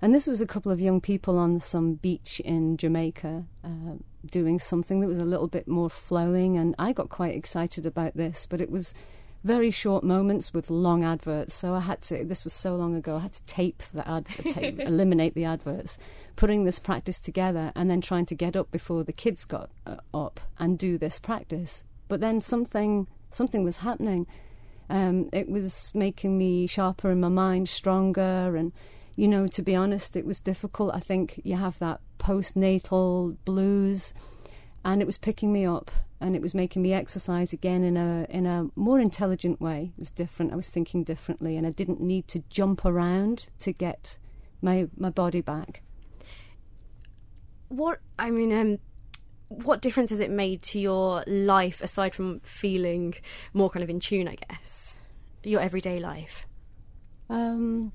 And 0.00 0.14
this 0.14 0.28
was 0.28 0.40
a 0.40 0.46
couple 0.46 0.70
of 0.70 0.80
young 0.80 1.00
people 1.00 1.38
on 1.38 1.58
some 1.58 1.94
beach 1.94 2.40
in 2.44 2.76
Jamaica 2.76 3.44
uh, 3.64 3.94
doing 4.30 4.60
something 4.60 5.00
that 5.00 5.08
was 5.08 5.18
a 5.18 5.24
little 5.24 5.48
bit 5.48 5.66
more 5.66 5.90
flowing, 5.90 6.56
and 6.56 6.74
I 6.78 6.92
got 6.92 7.08
quite 7.08 7.34
excited 7.34 7.84
about 7.84 8.16
this, 8.16 8.46
but 8.48 8.60
it 8.60 8.70
was 8.70 8.94
very 9.44 9.70
short 9.70 10.04
moments 10.04 10.52
with 10.52 10.70
long 10.70 11.04
adverts. 11.04 11.54
So 11.54 11.74
I 11.74 11.80
had 11.80 12.02
to, 12.02 12.24
this 12.24 12.44
was 12.44 12.52
so 12.52 12.76
long 12.76 12.94
ago, 12.94 13.16
I 13.16 13.20
had 13.20 13.32
to 13.34 13.42
tape 13.44 13.82
the 13.94 14.08
advert, 14.08 14.54
tape, 14.54 14.80
eliminate 14.80 15.34
the 15.34 15.44
adverts, 15.44 15.98
putting 16.36 16.64
this 16.64 16.78
practice 16.78 17.20
together, 17.20 17.72
and 17.74 17.90
then 17.90 18.00
trying 18.00 18.26
to 18.26 18.34
get 18.34 18.56
up 18.56 18.70
before 18.70 19.04
the 19.04 19.12
kids 19.12 19.44
got 19.44 19.70
uh, 19.86 19.96
up 20.12 20.40
and 20.58 20.78
do 20.78 20.98
this 20.98 21.18
practice 21.18 21.84
but 22.08 22.20
then 22.20 22.40
something 22.40 23.06
something 23.30 23.62
was 23.62 23.78
happening. 23.78 24.26
Um, 24.90 25.28
it 25.34 25.48
was 25.48 25.92
making 25.94 26.38
me 26.38 26.66
sharper 26.66 27.10
in 27.10 27.20
my 27.20 27.28
mind, 27.28 27.68
stronger, 27.68 28.56
and 28.56 28.72
you 29.16 29.28
know, 29.28 29.46
to 29.46 29.62
be 29.62 29.76
honest, 29.76 30.16
it 30.16 30.24
was 30.24 30.40
difficult. 30.40 30.94
I 30.94 31.00
think 31.00 31.40
you 31.44 31.56
have 31.56 31.78
that 31.78 32.00
postnatal 32.18 33.36
blues, 33.44 34.14
and 34.84 35.00
it 35.02 35.06
was 35.06 35.18
picking 35.18 35.52
me 35.52 35.66
up, 35.66 35.90
and 36.20 36.34
it 36.34 36.42
was 36.42 36.54
making 36.54 36.82
me 36.82 36.92
exercise 36.92 37.52
again 37.52 37.84
in 37.84 37.96
a 37.96 38.26
in 38.28 38.46
a 38.46 38.68
more 38.76 39.00
intelligent 39.00 39.60
way. 39.60 39.92
It 39.96 40.00
was 40.00 40.10
different. 40.10 40.52
I 40.52 40.56
was 40.56 40.68
thinking 40.68 41.04
differently, 41.04 41.56
and 41.56 41.66
I 41.66 41.70
didn't 41.70 42.00
need 42.00 42.28
to 42.28 42.42
jump 42.50 42.84
around 42.84 43.46
to 43.60 43.72
get 43.72 44.18
my 44.62 44.88
my 44.96 45.10
body 45.10 45.40
back. 45.40 45.82
What 47.68 48.00
I 48.18 48.30
mean, 48.30 48.52
um, 48.52 48.78
what 49.48 49.80
difference 49.82 50.10
has 50.10 50.20
it 50.20 50.30
made 50.30 50.62
to 50.62 50.80
your 50.80 51.24
life 51.26 51.80
aside 51.80 52.14
from 52.14 52.40
feeling 52.40 53.14
more 53.52 53.70
kind 53.70 53.82
of 53.82 53.90
in 53.90 54.00
tune, 54.00 54.28
I 54.28 54.36
guess? 54.36 54.98
Your 55.44 55.60
everyday 55.60 55.98
life? 55.98 56.46
Um, 57.30 57.92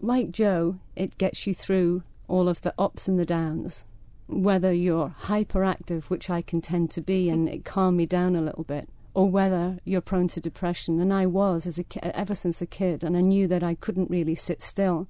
like 0.00 0.30
Joe, 0.30 0.78
it 0.96 1.18
gets 1.18 1.46
you 1.46 1.54
through 1.54 2.02
all 2.28 2.48
of 2.48 2.62
the 2.62 2.74
ups 2.78 3.08
and 3.08 3.18
the 3.18 3.24
downs. 3.24 3.84
Whether 4.32 4.72
you're 4.72 5.14
hyperactive, 5.24 6.04
which 6.04 6.30
I 6.30 6.40
can 6.40 6.62
tend 6.62 6.90
to 6.92 7.02
be, 7.02 7.28
and 7.28 7.48
it 7.48 7.64
calmed 7.64 7.98
me 7.98 8.06
down 8.06 8.34
a 8.34 8.40
little 8.40 8.64
bit, 8.64 8.88
or 9.12 9.28
whether 9.28 9.78
you're 9.84 10.00
prone 10.00 10.28
to 10.28 10.40
depression, 10.40 11.00
and 11.00 11.12
I 11.12 11.26
was 11.26 11.66
as 11.66 11.78
a, 11.78 12.16
ever 12.16 12.34
since 12.34 12.62
a 12.62 12.66
kid, 12.66 13.04
and 13.04 13.16
I 13.16 13.20
knew 13.20 13.46
that 13.48 13.62
I 13.62 13.74
couldn't 13.74 14.10
really 14.10 14.34
sit 14.34 14.62
still. 14.62 15.06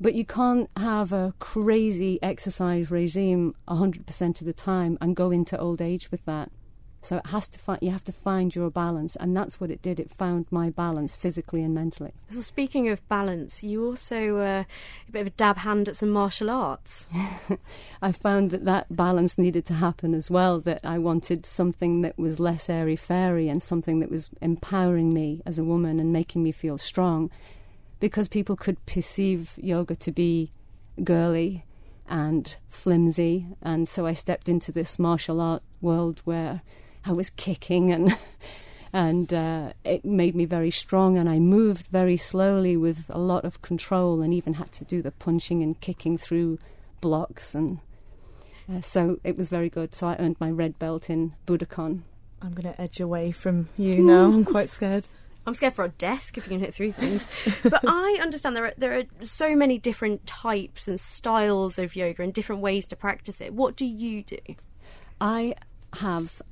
But 0.00 0.14
you 0.14 0.24
can't 0.26 0.68
have 0.76 1.12
a 1.12 1.34
crazy 1.38 2.18
exercise 2.22 2.90
regime 2.90 3.54
100% 3.68 4.40
of 4.40 4.46
the 4.46 4.52
time 4.52 4.98
and 5.00 5.16
go 5.16 5.30
into 5.30 5.58
old 5.58 5.80
age 5.80 6.10
with 6.10 6.24
that. 6.24 6.50
So 7.02 7.18
it 7.18 7.26
has 7.26 7.46
to 7.48 7.58
find 7.58 7.78
you 7.82 7.92
have 7.92 8.04
to 8.04 8.12
find 8.12 8.54
your 8.54 8.70
balance, 8.70 9.16
and 9.16 9.36
that's 9.36 9.60
what 9.60 9.70
it 9.70 9.80
did. 9.80 10.00
It 10.00 10.10
found 10.10 10.46
my 10.50 10.70
balance 10.70 11.14
physically 11.14 11.62
and 11.62 11.74
mentally. 11.74 12.12
So 12.30 12.40
speaking 12.40 12.88
of 12.88 13.06
balance, 13.08 13.62
you 13.62 13.84
also 13.84 14.38
uh, 14.38 14.64
a 15.08 15.12
bit 15.12 15.20
of 15.20 15.26
a 15.28 15.30
dab 15.30 15.58
hand 15.58 15.88
at 15.88 15.96
some 15.96 16.10
martial 16.10 16.50
arts. 16.50 17.06
I 18.02 18.12
found 18.12 18.50
that 18.50 18.64
that 18.64 18.94
balance 18.94 19.38
needed 19.38 19.64
to 19.66 19.74
happen 19.74 20.14
as 20.14 20.30
well. 20.30 20.60
That 20.60 20.80
I 20.82 20.98
wanted 20.98 21.46
something 21.46 22.02
that 22.02 22.18
was 22.18 22.40
less 22.40 22.68
airy 22.68 22.96
fairy 22.96 23.48
and 23.48 23.62
something 23.62 24.00
that 24.00 24.10
was 24.10 24.30
empowering 24.40 25.14
me 25.14 25.42
as 25.46 25.58
a 25.58 25.64
woman 25.64 26.00
and 26.00 26.12
making 26.12 26.42
me 26.42 26.52
feel 26.52 26.78
strong 26.78 27.30
because 28.00 28.28
people 28.28 28.56
could 28.56 28.84
perceive 28.86 29.52
yoga 29.56 29.96
to 29.96 30.12
be 30.12 30.52
girly 31.02 31.64
and 32.08 32.56
flimsy. 32.68 33.46
And 33.62 33.88
so 33.88 34.06
I 34.06 34.12
stepped 34.12 34.48
into 34.48 34.72
this 34.72 34.98
martial 34.98 35.40
art 35.40 35.62
world 35.80 36.20
where 36.24 36.62
I 37.06 37.12
was 37.12 37.30
kicking 37.30 37.92
and. 37.92 38.16
and 38.92 39.34
uh, 39.34 39.72
it 39.84 40.04
made 40.04 40.34
me 40.34 40.44
very 40.44 40.70
strong 40.70 41.18
and 41.18 41.28
i 41.28 41.38
moved 41.38 41.86
very 41.88 42.16
slowly 42.16 42.76
with 42.76 43.10
a 43.10 43.18
lot 43.18 43.44
of 43.44 43.60
control 43.60 44.22
and 44.22 44.32
even 44.32 44.54
had 44.54 44.70
to 44.72 44.84
do 44.84 45.02
the 45.02 45.10
punching 45.10 45.62
and 45.62 45.80
kicking 45.80 46.16
through 46.16 46.58
blocks 47.00 47.54
and 47.54 47.80
uh, 48.72 48.80
so 48.80 49.18
it 49.22 49.36
was 49.36 49.50
very 49.50 49.68
good 49.68 49.94
so 49.94 50.06
i 50.06 50.16
earned 50.18 50.36
my 50.40 50.50
red 50.50 50.78
belt 50.78 51.10
in 51.10 51.34
Budokon 51.46 52.02
i'm 52.40 52.54
going 52.54 52.72
to 52.72 52.80
edge 52.80 53.00
away 53.00 53.32
from 53.32 53.68
you 53.76 54.02
now 54.02 54.24
i'm 54.26 54.44
quite 54.44 54.70
scared 54.70 55.08
I'm 55.46 55.54
scared 55.54 55.74
for 55.74 55.84
a 55.84 55.90
desk 55.90 56.36
if 56.36 56.46
you 56.46 56.50
can 56.50 56.60
hit 56.60 56.74
through 56.74 56.90
things. 56.92 57.28
but 57.62 57.80
I 57.86 58.18
understand 58.20 58.56
there 58.56 58.66
are 58.66 58.74
there 58.76 58.98
are 58.98 59.24
so 59.24 59.54
many 59.54 59.78
different 59.78 60.26
types 60.26 60.88
and 60.88 60.98
styles 60.98 61.78
of 61.78 61.94
yoga 61.94 62.24
and 62.24 62.34
different 62.34 62.62
ways 62.62 62.86
to 62.88 62.96
practice 62.96 63.40
it. 63.40 63.54
What 63.54 63.76
do 63.76 63.84
you 63.84 64.24
do? 64.24 64.38
I 65.20 65.54
have 66.00 66.42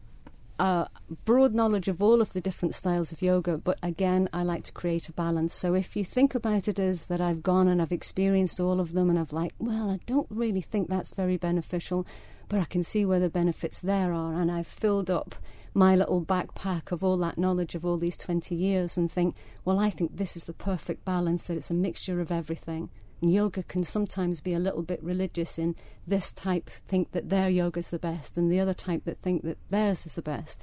a 0.59 0.89
broad 1.25 1.55
knowledge 1.55 1.89
of 1.89 2.03
all 2.03 2.21
of 2.21 2.33
the 2.33 2.41
different 2.41 2.75
styles 2.75 3.11
of 3.13 3.23
yoga, 3.23 3.59
but 3.59 3.79
again, 3.83 4.29
I 4.33 4.43
like 4.43 4.65
to 4.65 4.73
create 4.73 5.09
a 5.09 5.13
balance. 5.13 5.55
So 5.55 5.75
if 5.75 5.97
you 5.97 6.05
think 6.05 6.35
about 6.35 6.69
it 6.69 6.79
as 6.79 7.07
that 7.07 7.21
I've 7.21 7.43
gone 7.43 7.69
and 7.69 7.83
I've 7.83 7.93
experienced 7.93 8.61
all 8.61 8.81
of 8.81 8.93
them 8.93 9.11
and 9.11 9.19
I've 9.19 9.33
like, 9.33 9.53
well, 9.59 9.91
I 9.91 9.99
don't 10.07 10.29
really 10.31 10.61
think 10.61 10.89
that's 10.89 11.15
very 11.15 11.37
beneficial, 11.37 12.07
but 12.49 12.61
I 12.61 12.65
can 12.65 12.85
see 12.85 13.05
where 13.05 13.21
the 13.21 13.29
benefits 13.29 13.81
there 13.81 14.13
are, 14.13 14.35
and 14.35 14.51
I've 14.51 14.67
filled 14.67 15.11
up 15.11 15.35
my 15.77 15.97
little 15.97 16.25
backpack 16.25 16.93
of 16.93 17.03
all 17.03 17.17
that 17.17 17.37
knowledge 17.37 17.75
of 17.75 17.85
all 17.85 17.97
these 17.97 18.17
20 18.17 18.55
years 18.55 18.97
and 18.97 19.11
think, 19.11 19.35
well, 19.65 19.81
I 19.81 19.91
think 19.91 20.17
this 20.17 20.37
is 20.37 20.45
the 20.45 20.53
perfect 20.53 21.05
balance, 21.05 21.45
that 21.45 21.57
it's 21.57 21.71
a 21.71 21.75
mixture 21.75 22.21
of 22.21 22.31
everything. 22.31 22.91
And 23.25 23.33
yoga 23.33 23.63
can 23.63 23.85
sometimes 23.85 24.43
be 24.43 24.53
a 24.53 24.59
little 24.59 24.83
bit 24.83 25.03
religious 25.03 25.59
in 25.59 25.77
this 26.07 26.31
type 26.31 26.69
think 26.87 27.13
that 27.13 27.31
their 27.31 27.49
yoga 27.49 27.81
is 27.81 27.89
the 27.89 27.99
best 27.99 28.37
and 28.37 28.53
the 28.53 28.61
other 28.61 28.75
type 28.75 29.07
that 29.07 29.23
think 29.23 29.45
that 29.45 29.57
theirs 29.71 30.05
is 30.05 30.17
the 30.17 30.21
best 30.21 30.61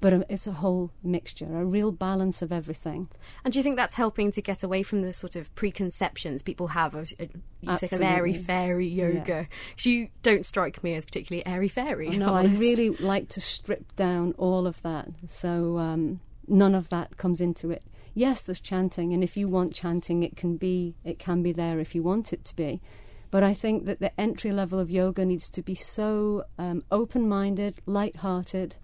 but 0.00 0.14
um, 0.14 0.24
it's 0.30 0.46
a 0.46 0.52
whole 0.52 0.92
mixture, 1.02 1.44
a 1.44 1.62
real 1.62 1.92
balance 1.92 2.40
of 2.40 2.52
everything. 2.52 3.08
And 3.44 3.52
do 3.52 3.58
you 3.58 3.62
think 3.62 3.76
that's 3.76 3.96
helping 3.96 4.32
to 4.32 4.40
get 4.40 4.62
away 4.62 4.82
from 4.82 5.02
the 5.02 5.12
sort 5.12 5.36
of 5.36 5.54
preconceptions 5.54 6.40
people 6.40 6.68
have 6.68 6.94
of 6.94 7.12
uh, 7.20 7.26
you 7.60 7.76
say 7.76 7.94
of 7.94 8.00
airy 8.00 8.32
fairy 8.32 8.88
yoga? 8.88 9.46
Because 9.68 9.84
yeah. 9.84 9.92
you 9.92 10.08
don't 10.22 10.46
strike 10.46 10.82
me 10.82 10.94
as 10.94 11.04
particularly 11.04 11.46
airy 11.46 11.68
fairy. 11.68 12.08
No, 12.16 12.32
I 12.32 12.46
really 12.46 12.88
like 12.88 13.28
to 13.28 13.42
strip 13.42 13.94
down 13.96 14.32
all 14.38 14.66
of 14.66 14.80
that, 14.80 15.08
so 15.28 15.76
um, 15.76 16.20
none 16.48 16.74
of 16.74 16.88
that 16.88 17.18
comes 17.18 17.42
into 17.42 17.70
it. 17.70 17.82
Yes, 18.14 18.42
there's 18.42 18.60
chanting, 18.60 19.12
and 19.12 19.22
if 19.22 19.36
you 19.36 19.48
want 19.48 19.74
chanting, 19.74 20.22
it 20.22 20.36
can 20.36 20.56
be 20.56 20.96
it 21.04 21.18
can 21.18 21.42
be 21.42 21.52
there 21.52 21.78
if 21.78 21.94
you 21.94 22.02
want 22.02 22.32
it 22.32 22.44
to 22.46 22.56
be. 22.56 22.80
But 23.30 23.42
I 23.44 23.54
think 23.54 23.84
that 23.86 24.00
the 24.00 24.18
entry 24.20 24.50
level 24.50 24.80
of 24.80 24.90
yoga 24.90 25.24
needs 25.24 25.48
to 25.50 25.62
be 25.62 25.76
so 25.76 26.44
um, 26.58 26.82
open-minded, 26.90 27.78
light-hearted 27.86 28.74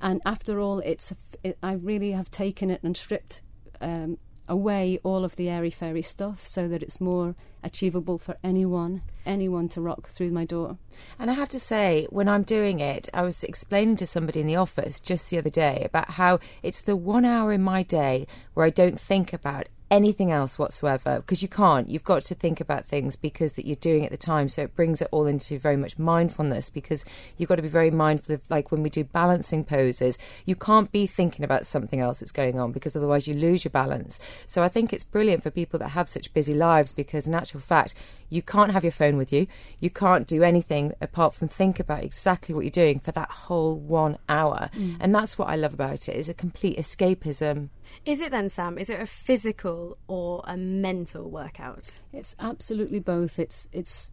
and 0.00 0.20
after 0.24 0.60
all, 0.60 0.80
it's 0.80 1.12
it, 1.42 1.58
I 1.62 1.72
really 1.72 2.12
have 2.12 2.30
taken 2.30 2.70
it 2.70 2.82
and 2.82 2.96
stripped 2.96 3.42
um, 3.80 4.18
away 4.48 4.98
all 5.02 5.24
of 5.24 5.36
the 5.36 5.48
airy 5.48 5.70
fairy 5.70 6.02
stuff 6.02 6.46
so 6.46 6.68
that 6.68 6.82
it's 6.82 7.00
more 7.00 7.34
achievable 7.62 8.18
for 8.18 8.36
anyone, 8.42 9.02
anyone 9.26 9.68
to 9.68 9.80
rock 9.80 10.08
through 10.08 10.30
my 10.30 10.44
door. 10.44 10.78
And 11.18 11.30
I 11.30 11.34
have 11.34 11.48
to 11.50 11.60
say, 11.60 12.06
when 12.10 12.28
I'm 12.28 12.42
doing 12.42 12.80
it, 12.80 13.08
I 13.12 13.22
was 13.22 13.44
explaining 13.44 13.96
to 13.96 14.06
somebody 14.06 14.40
in 14.40 14.46
the 14.46 14.56
office 14.56 15.00
just 15.00 15.30
the 15.30 15.38
other 15.38 15.50
day 15.50 15.82
about 15.84 16.12
how 16.12 16.38
it's 16.62 16.82
the 16.82 16.96
one 16.96 17.24
hour 17.24 17.52
in 17.52 17.62
my 17.62 17.82
day 17.82 18.26
where 18.54 18.66
I 18.66 18.70
don't 18.70 19.00
think 19.00 19.32
about 19.32 19.66
anything 19.90 20.30
else 20.30 20.58
whatsoever 20.58 21.16
because 21.16 21.42
you 21.42 21.48
can't. 21.48 21.88
You've 21.88 22.04
got 22.04 22.22
to 22.22 22.34
think 22.34 22.60
about 22.60 22.84
things 22.84 23.16
because 23.16 23.54
that 23.54 23.66
you're 23.66 23.76
doing 23.76 24.04
at 24.04 24.10
the 24.10 24.16
time. 24.16 24.48
So 24.48 24.62
it 24.62 24.74
brings 24.74 25.00
it 25.00 25.08
all 25.10 25.26
into 25.26 25.58
very 25.58 25.76
much 25.76 25.98
mindfulness 25.98 26.70
because 26.70 27.04
you've 27.36 27.48
got 27.48 27.56
to 27.56 27.62
be 27.62 27.68
very 27.68 27.90
mindful 27.90 28.34
of 28.34 28.42
like 28.50 28.70
when 28.70 28.82
we 28.82 28.90
do 28.90 29.04
balancing 29.04 29.64
poses 29.64 30.18
you 30.44 30.56
can't 30.56 30.90
be 30.92 31.06
thinking 31.06 31.44
about 31.44 31.66
something 31.66 32.00
else 32.00 32.20
that's 32.20 32.32
going 32.32 32.58
on 32.58 32.72
because 32.72 32.96
otherwise 32.96 33.26
you 33.26 33.34
lose 33.34 33.64
your 33.64 33.70
balance. 33.70 34.20
So 34.46 34.62
i 34.62 34.68
think 34.68 34.92
it's 34.92 35.04
brilliant 35.04 35.42
for 35.42 35.50
people 35.50 35.78
that 35.78 35.90
have 35.90 36.08
such 36.08 36.32
busy 36.32 36.54
lives 36.54 36.92
because 36.92 37.26
in 37.26 37.34
actual 37.34 37.60
fact 37.60 37.94
you 38.28 38.42
can't 38.42 38.72
have 38.72 38.84
your 38.84 38.92
phone 38.92 39.16
with 39.16 39.32
you 39.32 39.46
you 39.80 39.90
can't 39.90 40.26
do 40.26 40.42
anything 40.42 40.92
apart 41.00 41.34
from 41.34 41.48
think 41.48 41.80
about 41.80 42.04
exactly 42.04 42.54
what 42.54 42.62
you're 42.62 42.70
doing 42.70 43.00
for 43.00 43.12
that 43.12 43.30
whole 43.30 43.76
one 43.78 44.18
hour 44.28 44.70
mm. 44.74 44.96
and 45.00 45.14
that's 45.14 45.38
what 45.38 45.48
i 45.48 45.56
love 45.56 45.74
about 45.74 46.08
it 46.08 46.16
is 46.16 46.28
a 46.28 46.34
complete 46.34 46.78
escapism 46.78 47.68
is 48.04 48.20
it 48.20 48.30
then, 48.30 48.48
Sam? 48.48 48.78
Is 48.78 48.90
it 48.90 49.00
a 49.00 49.06
physical 49.06 49.98
or 50.06 50.42
a 50.46 50.56
mental 50.56 51.30
workout? 51.30 51.90
It's 52.12 52.34
absolutely 52.38 53.00
both. 53.00 53.38
It's 53.38 53.68
it's 53.72 54.10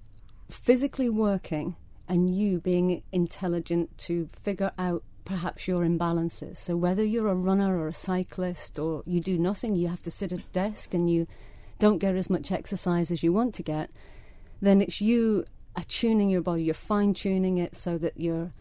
physically 0.50 1.10
working 1.10 1.76
and 2.08 2.36
you 2.36 2.60
being 2.60 3.02
intelligent 3.12 3.98
to 3.98 4.30
figure 4.44 4.72
out 4.78 5.04
perhaps 5.24 5.68
your 5.68 5.84
imbalances. 5.84 6.58
So 6.58 6.78
whether 6.78 7.04
you're 7.04 7.30
a 7.30 7.36
runner 7.36 7.80
or 7.80 7.88
a 7.88 7.94
cyclist 7.94 8.78
or 8.78 9.02
you 9.06 9.20
do 9.20 9.38
nothing, 9.40 9.76
you 9.76 9.88
have 9.88 10.04
to 10.04 10.12
sit 10.12 10.32
at 10.32 10.40
a 10.40 10.54
desk 10.54 10.94
and 10.94 11.10
you 11.10 11.28
don't 11.80 12.00
get 12.00 12.16
as 12.16 12.30
much 12.30 12.52
exercise 12.52 13.12
as 13.12 13.24
you 13.24 13.34
want 13.34 13.54
to 13.56 13.64
get, 13.64 13.90
then 14.62 14.82
it's 14.82 15.02
you 15.02 15.46
attuning 15.76 16.30
your 16.30 16.42
body, 16.42 16.64
you're 16.64 16.74
fine 16.74 17.14
tuning 17.14 17.58
it 17.58 17.76
so 17.76 17.98
that 17.98 18.20
your 18.20 18.54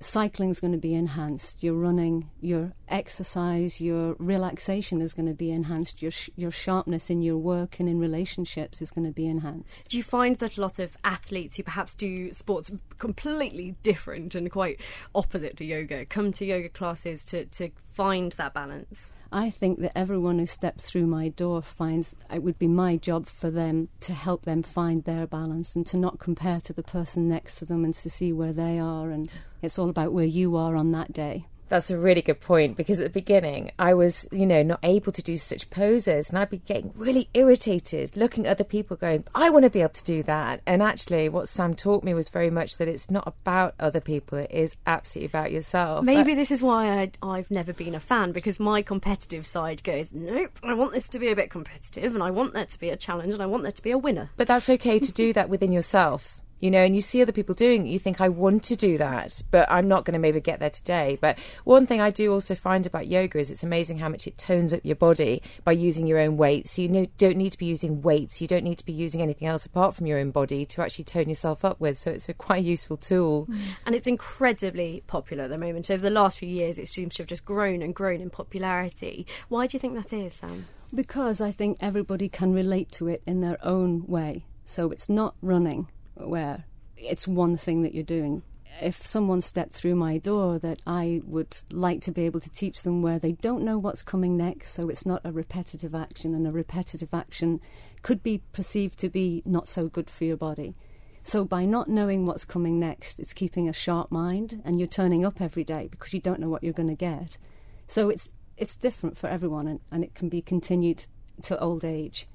cycling 0.00 0.50
is 0.50 0.60
going 0.60 0.72
to 0.72 0.78
be 0.78 0.94
enhanced, 0.94 1.62
your 1.62 1.74
running, 1.74 2.30
your 2.40 2.72
exercise, 2.88 3.80
your 3.80 4.14
relaxation 4.18 5.00
is 5.00 5.14
going 5.14 5.26
to 5.26 5.34
be 5.34 5.50
enhanced, 5.50 6.02
your 6.02 6.10
sh- 6.10 6.30
your 6.36 6.50
sharpness 6.50 7.10
in 7.10 7.22
your 7.22 7.38
work 7.38 7.80
and 7.80 7.88
in 7.88 7.98
relationships 7.98 8.82
is 8.82 8.90
going 8.90 9.06
to 9.06 9.12
be 9.12 9.26
enhanced. 9.26 9.88
Do 9.88 9.96
you 9.96 10.02
find 10.02 10.36
that 10.38 10.56
a 10.56 10.60
lot 10.60 10.78
of 10.78 10.96
athletes 11.04 11.56
who 11.56 11.62
perhaps 11.62 11.94
do 11.94 12.32
sports 12.32 12.70
completely 12.98 13.76
different 13.82 14.34
and 14.34 14.50
quite 14.50 14.80
opposite 15.14 15.56
to 15.58 15.64
yoga 15.64 16.04
come 16.04 16.32
to 16.32 16.44
yoga 16.44 16.68
classes 16.68 17.24
to, 17.26 17.46
to 17.46 17.70
find 17.92 18.32
that 18.32 18.52
balance? 18.52 19.10
I 19.34 19.50
think 19.50 19.80
that 19.80 19.98
everyone 19.98 20.38
who 20.38 20.46
steps 20.46 20.84
through 20.84 21.08
my 21.08 21.28
door 21.28 21.60
finds 21.60 22.14
it 22.32 22.44
would 22.44 22.56
be 22.56 22.68
my 22.68 22.96
job 22.96 23.26
for 23.26 23.50
them 23.50 23.88
to 23.98 24.14
help 24.14 24.44
them 24.44 24.62
find 24.62 25.02
their 25.02 25.26
balance 25.26 25.74
and 25.74 25.84
to 25.88 25.96
not 25.96 26.20
compare 26.20 26.60
to 26.60 26.72
the 26.72 26.84
person 26.84 27.28
next 27.28 27.56
to 27.56 27.64
them 27.64 27.84
and 27.84 27.92
to 27.96 28.08
see 28.08 28.32
where 28.32 28.52
they 28.52 28.78
are. 28.78 29.10
And 29.10 29.28
it's 29.60 29.76
all 29.76 29.88
about 29.88 30.12
where 30.12 30.24
you 30.24 30.54
are 30.54 30.76
on 30.76 30.92
that 30.92 31.12
day. 31.12 31.46
That's 31.68 31.90
a 31.90 31.98
really 31.98 32.22
good 32.22 32.40
point 32.40 32.76
because 32.76 33.00
at 33.00 33.04
the 33.04 33.20
beginning 33.20 33.70
I 33.78 33.94
was, 33.94 34.28
you 34.30 34.46
know, 34.46 34.62
not 34.62 34.80
able 34.82 35.12
to 35.12 35.22
do 35.22 35.36
such 35.36 35.70
poses 35.70 36.30
and 36.30 36.38
I'd 36.38 36.50
be 36.50 36.58
getting 36.58 36.92
really 36.96 37.28
irritated 37.34 38.16
looking 38.16 38.46
at 38.46 38.50
other 38.50 38.64
people 38.64 38.96
going, 38.96 39.24
I 39.34 39.50
want 39.50 39.64
to 39.64 39.70
be 39.70 39.80
able 39.80 39.90
to 39.94 40.04
do 40.04 40.22
that. 40.24 40.60
And 40.66 40.82
actually, 40.82 41.28
what 41.28 41.48
Sam 41.48 41.74
taught 41.74 42.04
me 42.04 42.14
was 42.14 42.28
very 42.28 42.50
much 42.50 42.76
that 42.78 42.88
it's 42.88 43.10
not 43.10 43.26
about 43.26 43.74
other 43.80 44.00
people, 44.00 44.38
it 44.38 44.50
is 44.50 44.76
absolutely 44.86 45.26
about 45.26 45.52
yourself. 45.52 46.04
Maybe 46.04 46.32
But- 46.32 46.36
this 46.36 46.50
is 46.50 46.62
why 46.62 46.88
I, 46.88 47.10
I've 47.22 47.50
never 47.50 47.72
been 47.72 47.94
a 47.94 48.00
fan 48.00 48.32
because 48.32 48.60
my 48.60 48.82
competitive 48.82 49.46
side 49.46 49.82
goes, 49.82 50.12
nope, 50.12 50.58
I 50.62 50.74
want 50.74 50.92
this 50.92 51.08
to 51.10 51.18
be 51.18 51.28
a 51.28 51.36
bit 51.36 51.50
competitive 51.50 52.14
and 52.14 52.22
I 52.22 52.30
want 52.30 52.52
there 52.52 52.66
to 52.66 52.78
be 52.78 52.90
a 52.90 52.96
challenge 52.96 53.32
and 53.32 53.42
I 53.42 53.46
want 53.46 53.62
there 53.62 53.72
to 53.72 53.82
be 53.82 53.90
a 53.90 53.98
winner. 53.98 54.30
But 54.36 54.48
that's 54.48 54.68
okay 54.68 54.98
to 54.98 55.12
do 55.12 55.32
that 55.32 55.48
within 55.48 55.72
yourself. 55.72 56.40
You 56.64 56.70
know, 56.70 56.82
and 56.82 56.94
you 56.94 57.02
see 57.02 57.20
other 57.20 57.30
people 57.30 57.54
doing 57.54 57.86
it, 57.86 57.90
you 57.90 57.98
think, 57.98 58.22
I 58.22 58.30
want 58.30 58.64
to 58.64 58.74
do 58.74 58.96
that, 58.96 59.42
but 59.50 59.70
I'm 59.70 59.86
not 59.86 60.06
going 60.06 60.14
to 60.14 60.18
maybe 60.18 60.40
get 60.40 60.60
there 60.60 60.70
today. 60.70 61.18
But 61.20 61.38
one 61.64 61.84
thing 61.84 62.00
I 62.00 62.08
do 62.08 62.32
also 62.32 62.54
find 62.54 62.86
about 62.86 63.06
yoga 63.06 63.38
is 63.38 63.50
it's 63.50 63.62
amazing 63.62 63.98
how 63.98 64.08
much 64.08 64.26
it 64.26 64.38
tones 64.38 64.72
up 64.72 64.80
your 64.82 64.96
body 64.96 65.42
by 65.62 65.72
using 65.72 66.06
your 66.06 66.18
own 66.18 66.38
weight. 66.38 66.66
So 66.66 66.80
you 66.80 66.88
know, 66.88 67.06
don't 67.18 67.36
need 67.36 67.50
to 67.50 67.58
be 67.58 67.66
using 67.66 68.00
weights, 68.00 68.40
you 68.40 68.48
don't 68.48 68.64
need 68.64 68.78
to 68.78 68.84
be 68.86 68.94
using 68.94 69.20
anything 69.20 69.46
else 69.46 69.66
apart 69.66 69.94
from 69.94 70.06
your 70.06 70.18
own 70.18 70.30
body 70.30 70.64
to 70.64 70.80
actually 70.80 71.04
tone 71.04 71.28
yourself 71.28 71.66
up 71.66 71.80
with. 71.80 71.98
So 71.98 72.10
it's 72.12 72.30
a 72.30 72.32
quite 72.32 72.64
useful 72.64 72.96
tool. 72.96 73.44
Mm. 73.44 73.58
And 73.84 73.94
it's 73.94 74.08
incredibly 74.08 75.02
popular 75.06 75.44
at 75.44 75.50
the 75.50 75.58
moment. 75.58 75.90
Over 75.90 76.00
the 76.00 76.08
last 76.08 76.38
few 76.38 76.48
years, 76.48 76.78
it 76.78 76.88
seems 76.88 77.16
to 77.16 77.24
have 77.24 77.28
just 77.28 77.44
grown 77.44 77.82
and 77.82 77.94
grown 77.94 78.22
in 78.22 78.30
popularity. 78.30 79.26
Why 79.50 79.66
do 79.66 79.76
you 79.76 79.80
think 79.80 79.96
that 79.96 80.14
is, 80.14 80.32
Sam? 80.32 80.64
Because 80.94 81.42
I 81.42 81.50
think 81.50 81.76
everybody 81.82 82.30
can 82.30 82.54
relate 82.54 82.90
to 82.92 83.08
it 83.08 83.22
in 83.26 83.42
their 83.42 83.58
own 83.62 84.06
way. 84.06 84.46
So 84.64 84.90
it's 84.90 85.10
not 85.10 85.34
running 85.42 85.88
where 86.16 86.64
it's 86.96 87.28
one 87.28 87.56
thing 87.56 87.82
that 87.82 87.94
you're 87.94 88.02
doing. 88.04 88.42
If 88.80 89.06
someone 89.06 89.40
stepped 89.40 89.72
through 89.72 89.94
my 89.94 90.18
door, 90.18 90.58
that 90.58 90.80
I 90.86 91.22
would 91.24 91.58
like 91.70 92.00
to 92.02 92.12
be 92.12 92.26
able 92.26 92.40
to 92.40 92.50
teach 92.50 92.82
them 92.82 93.02
where 93.02 93.20
they 93.20 93.32
don't 93.32 93.62
know 93.62 93.78
what's 93.78 94.02
coming 94.02 94.36
next, 94.36 94.72
so 94.72 94.88
it's 94.88 95.06
not 95.06 95.20
a 95.24 95.30
repetitive 95.30 95.94
action, 95.94 96.34
and 96.34 96.46
a 96.46 96.50
repetitive 96.50 97.14
action 97.14 97.60
could 98.02 98.22
be 98.22 98.42
perceived 98.52 98.98
to 98.98 99.08
be 99.08 99.42
not 99.44 99.68
so 99.68 99.86
good 99.88 100.10
for 100.10 100.24
your 100.24 100.36
body. 100.36 100.74
So 101.22 101.44
by 101.44 101.64
not 101.64 101.88
knowing 101.88 102.26
what's 102.26 102.44
coming 102.44 102.78
next, 102.78 103.18
it's 103.18 103.32
keeping 103.32 103.68
a 103.68 103.72
sharp 103.72 104.10
mind, 104.10 104.60
and 104.64 104.78
you're 104.78 104.88
turning 104.88 105.24
up 105.24 105.40
every 105.40 105.64
day 105.64 105.88
because 105.90 106.12
you 106.12 106.20
don't 106.20 106.40
know 106.40 106.50
what 106.50 106.62
you're 106.62 106.72
going 106.72 106.88
to 106.88 106.94
get. 106.94 107.38
So 107.86 108.08
it's 108.10 108.28
it's 108.56 108.76
different 108.76 109.16
for 109.16 109.28
everyone, 109.28 109.66
and, 109.66 109.80
and 109.90 110.04
it 110.04 110.14
can 110.14 110.28
be 110.28 110.42
continued 110.42 111.06
to 111.42 111.58
old 111.58 111.84
age. 111.84 112.28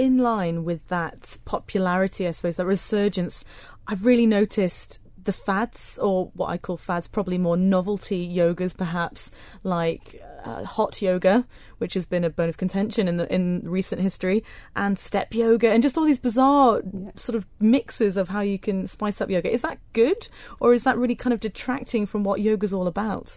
In 0.00 0.16
line 0.16 0.64
with 0.64 0.88
that 0.88 1.36
popularity, 1.44 2.26
I 2.26 2.30
suppose, 2.30 2.56
that 2.56 2.64
resurgence, 2.64 3.44
I've 3.86 4.06
really 4.06 4.26
noticed 4.26 4.98
the 5.22 5.32
fads, 5.34 5.98
or 5.98 6.30
what 6.32 6.48
I 6.48 6.56
call 6.56 6.78
fads, 6.78 7.06
probably 7.06 7.36
more 7.36 7.58
novelty 7.58 8.26
yogas, 8.26 8.74
perhaps 8.74 9.30
like 9.62 10.22
uh, 10.42 10.64
hot 10.64 11.02
yoga, 11.02 11.46
which 11.76 11.92
has 11.92 12.06
been 12.06 12.24
a 12.24 12.30
bone 12.30 12.48
of 12.48 12.56
contention 12.56 13.08
in 13.08 13.18
the 13.18 13.30
in 13.32 13.60
recent 13.64 14.00
history, 14.00 14.42
and 14.74 14.98
step 14.98 15.34
yoga, 15.34 15.68
and 15.70 15.82
just 15.82 15.98
all 15.98 16.06
these 16.06 16.18
bizarre 16.18 16.80
sort 17.16 17.36
of 17.36 17.46
mixes 17.60 18.16
of 18.16 18.30
how 18.30 18.40
you 18.40 18.58
can 18.58 18.86
spice 18.86 19.20
up 19.20 19.28
yoga. 19.28 19.52
Is 19.52 19.60
that 19.60 19.78
good, 19.92 20.28
or 20.60 20.72
is 20.72 20.84
that 20.84 20.96
really 20.96 21.14
kind 21.14 21.34
of 21.34 21.40
detracting 21.40 22.06
from 22.06 22.24
what 22.24 22.40
yoga's 22.40 22.72
all 22.72 22.86
about? 22.86 23.36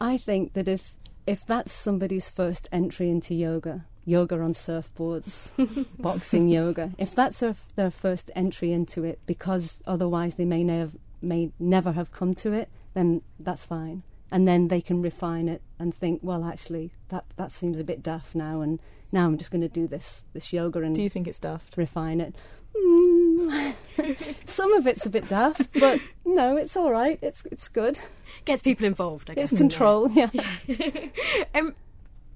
I 0.00 0.16
think 0.16 0.52
that 0.52 0.68
if 0.68 0.94
if 1.26 1.44
that's 1.44 1.72
somebody's 1.72 2.30
first 2.30 2.68
entry 2.70 3.10
into 3.10 3.34
yoga, 3.34 3.84
yoga 4.04 4.40
on 4.40 4.54
surfboards, 4.54 5.50
boxing 5.98 6.48
yoga, 6.48 6.92
if 6.98 7.14
that's 7.14 7.40
their, 7.40 7.54
their 7.76 7.90
first 7.90 8.30
entry 8.34 8.72
into 8.72 9.04
it, 9.04 9.20
because 9.26 9.78
otherwise 9.86 10.34
they 10.34 10.44
may 10.44 10.64
never 10.64 10.92
may 11.20 11.52
never 11.60 11.92
have 11.92 12.10
come 12.10 12.34
to 12.34 12.52
it, 12.52 12.68
then 12.94 13.22
that's 13.38 13.64
fine. 13.64 14.02
And 14.30 14.48
then 14.48 14.68
they 14.68 14.80
can 14.80 15.02
refine 15.02 15.48
it 15.48 15.62
and 15.78 15.94
think, 15.94 16.20
well, 16.22 16.44
actually, 16.44 16.90
that 17.08 17.24
that 17.36 17.52
seems 17.52 17.78
a 17.78 17.84
bit 17.84 18.02
daft 18.02 18.34
now, 18.34 18.60
and 18.60 18.80
now 19.12 19.26
I'm 19.26 19.38
just 19.38 19.50
going 19.50 19.60
to 19.60 19.68
do 19.68 19.86
this 19.86 20.24
this 20.32 20.52
yoga 20.52 20.80
and. 20.82 20.94
Do 20.94 21.02
you 21.02 21.08
think 21.08 21.28
it's 21.28 21.38
daft? 21.38 21.76
Refine 21.76 22.20
it. 22.20 22.34
Mm. 22.74 23.74
Some 24.46 24.72
of 24.72 24.86
it's 24.86 25.04
a 25.04 25.10
bit 25.10 25.28
daft, 25.28 25.68
but 25.78 26.00
no, 26.24 26.56
it's 26.56 26.76
all 26.76 26.90
right. 26.90 27.18
It's 27.22 27.44
it's 27.50 27.68
good. 27.68 28.00
Gets 28.44 28.62
people 28.62 28.86
involved. 28.86 29.30
I 29.30 29.34
guess. 29.34 29.52
It's 29.52 29.58
control. 29.58 30.10
Yeah. 30.10 30.30
um, 31.54 31.74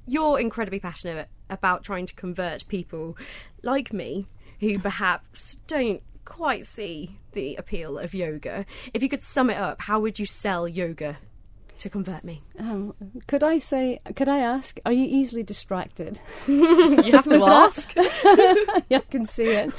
you're 0.06 0.38
incredibly 0.38 0.80
passionate 0.80 1.28
about 1.50 1.82
trying 1.82 2.06
to 2.06 2.14
convert 2.14 2.66
people 2.68 3.16
like 3.62 3.92
me 3.92 4.26
who 4.60 4.78
perhaps 4.78 5.56
don't 5.66 6.02
quite 6.24 6.66
see 6.66 7.18
the 7.32 7.56
appeal 7.56 7.98
of 7.98 8.14
yoga. 8.14 8.66
If 8.94 9.02
you 9.02 9.08
could 9.08 9.22
sum 9.22 9.50
it 9.50 9.56
up, 9.56 9.82
how 9.82 10.00
would 10.00 10.18
you 10.18 10.26
sell 10.26 10.66
yoga 10.66 11.18
to 11.78 11.90
convert 11.90 12.24
me? 12.24 12.42
Um, 12.58 12.94
could 13.26 13.42
I 13.42 13.58
say? 13.58 14.00
Could 14.14 14.28
I 14.28 14.38
ask? 14.38 14.78
Are 14.84 14.92
you 14.92 15.06
easily 15.06 15.42
distracted? 15.42 16.20
You 16.48 17.12
have 17.12 17.28
to 17.28 17.44
ask. 17.44 17.94
yeah, 18.88 18.98
I 18.98 19.04
can 19.10 19.26
see 19.26 19.44
it. 19.44 19.72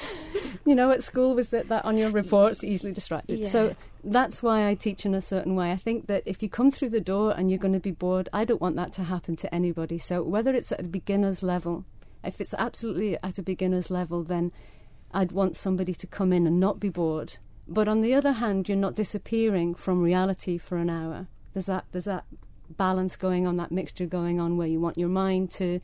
You 0.65 0.75
know, 0.75 0.91
at 0.91 1.03
school 1.03 1.35
was 1.35 1.49
that 1.49 1.69
that 1.69 1.85
on 1.85 1.97
your 1.97 2.09
reports 2.09 2.63
easily 2.63 2.93
distracted. 2.93 3.39
Yeah. 3.39 3.47
So 3.47 3.75
that's 4.03 4.41
why 4.41 4.67
I 4.67 4.75
teach 4.75 5.05
in 5.05 5.13
a 5.13 5.21
certain 5.21 5.55
way. 5.55 5.71
I 5.71 5.75
think 5.75 6.07
that 6.07 6.23
if 6.25 6.41
you 6.41 6.49
come 6.49 6.71
through 6.71 6.89
the 6.89 7.01
door 7.01 7.33
and 7.35 7.49
you're 7.49 7.59
going 7.59 7.73
to 7.73 7.79
be 7.79 7.91
bored, 7.91 8.29
I 8.31 8.45
don't 8.45 8.61
want 8.61 8.75
that 8.77 8.93
to 8.93 9.03
happen 9.03 9.35
to 9.37 9.53
anybody. 9.53 9.97
So 9.97 10.23
whether 10.23 10.53
it's 10.53 10.71
at 10.71 10.79
a 10.79 10.83
beginner's 10.83 11.43
level, 11.43 11.85
if 12.23 12.39
it's 12.39 12.53
absolutely 12.53 13.17
at 13.21 13.37
a 13.37 13.43
beginner's 13.43 13.89
level, 13.91 14.23
then 14.23 14.51
I'd 15.11 15.31
want 15.31 15.55
somebody 15.55 15.93
to 15.93 16.07
come 16.07 16.31
in 16.31 16.47
and 16.47 16.59
not 16.59 16.79
be 16.79 16.89
bored. 16.89 17.37
But 17.67 17.87
on 17.87 18.01
the 18.01 18.13
other 18.13 18.33
hand, 18.33 18.69
you're 18.69 18.77
not 18.77 18.95
disappearing 18.95 19.75
from 19.75 20.01
reality 20.01 20.57
for 20.57 20.77
an 20.77 20.89
hour. 20.89 21.27
There's 21.57 21.65
that 21.65 21.85
there's 21.91 22.05
that 22.05 22.25
balance 22.69 23.15
going 23.15 23.47
on, 23.47 23.57
that 23.57 23.71
mixture 23.71 24.05
going 24.05 24.39
on 24.39 24.57
where 24.57 24.67
you 24.67 24.79
want 24.79 24.95
your 24.95 25.09
mind 25.09 25.49
to 25.53 25.79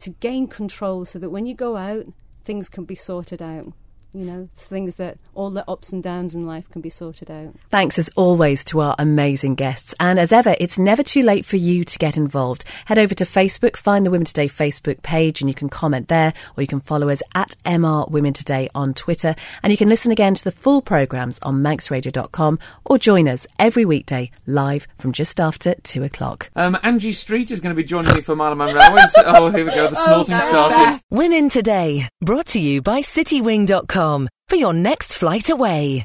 to 0.00 0.10
gain 0.10 0.46
control 0.46 1.06
so 1.06 1.18
that 1.18 1.30
when 1.30 1.46
you 1.46 1.54
go 1.54 1.78
out, 1.78 2.04
things 2.44 2.68
can 2.68 2.84
be 2.84 2.94
sorted 2.94 3.40
out. 3.40 3.72
You 4.16 4.24
know, 4.24 4.48
things 4.56 4.94
that 4.94 5.18
all 5.34 5.50
the 5.50 5.62
ups 5.70 5.92
and 5.92 6.02
downs 6.02 6.34
in 6.34 6.46
life 6.46 6.70
can 6.70 6.80
be 6.80 6.88
sorted 6.88 7.30
out. 7.30 7.54
Thanks 7.68 7.98
as 7.98 8.08
always 8.16 8.64
to 8.64 8.80
our 8.80 8.94
amazing 8.98 9.56
guests. 9.56 9.94
And 10.00 10.18
as 10.18 10.32
ever, 10.32 10.56
it's 10.58 10.78
never 10.78 11.02
too 11.02 11.20
late 11.20 11.44
for 11.44 11.58
you 11.58 11.84
to 11.84 11.98
get 11.98 12.16
involved. 12.16 12.64
Head 12.86 12.98
over 12.98 13.14
to 13.14 13.26
Facebook, 13.26 13.76
find 13.76 14.06
the 14.06 14.10
Women 14.10 14.24
Today 14.24 14.48
Facebook 14.48 15.02
page, 15.02 15.42
and 15.42 15.50
you 15.50 15.54
can 15.54 15.68
comment 15.68 16.08
there, 16.08 16.32
or 16.56 16.62
you 16.62 16.66
can 16.66 16.80
follow 16.80 17.10
us 17.10 17.22
at 17.34 17.56
MR 17.66 18.10
Women 18.10 18.32
Today 18.32 18.70
on 18.74 18.94
Twitter. 18.94 19.34
And 19.62 19.70
you 19.70 19.76
can 19.76 19.90
listen 19.90 20.10
again 20.10 20.32
to 20.32 20.44
the 20.44 20.50
full 20.50 20.80
programmes 20.80 21.38
on 21.42 21.62
manxradio.com 21.62 22.58
or 22.86 22.96
join 22.96 23.28
us 23.28 23.46
every 23.58 23.84
weekday 23.84 24.30
live 24.46 24.88
from 24.96 25.12
just 25.12 25.38
after 25.38 25.74
two 25.82 26.02
o'clock. 26.02 26.48
Um, 26.56 26.78
Angie 26.82 27.12
Street 27.12 27.50
is 27.50 27.60
going 27.60 27.76
to 27.76 27.76
be 27.76 27.86
joining 27.86 28.14
me 28.14 28.22
for 28.22 28.32
Isle 28.40 28.52
of 28.52 28.56
Man 28.56 28.74
Railways. 28.74 29.14
oh, 29.26 29.50
here 29.50 29.66
we 29.66 29.72
go. 29.72 29.90
The 29.90 29.96
snorting 30.06 30.40
started. 30.40 31.02
Women 31.10 31.50
Today, 31.50 32.08
brought 32.22 32.46
to 32.46 32.60
you 32.60 32.80
by 32.80 33.00
citywing.com 33.00 34.05
for 34.48 34.56
your 34.56 34.72
next 34.72 35.14
flight 35.14 35.50
away. 35.50 36.04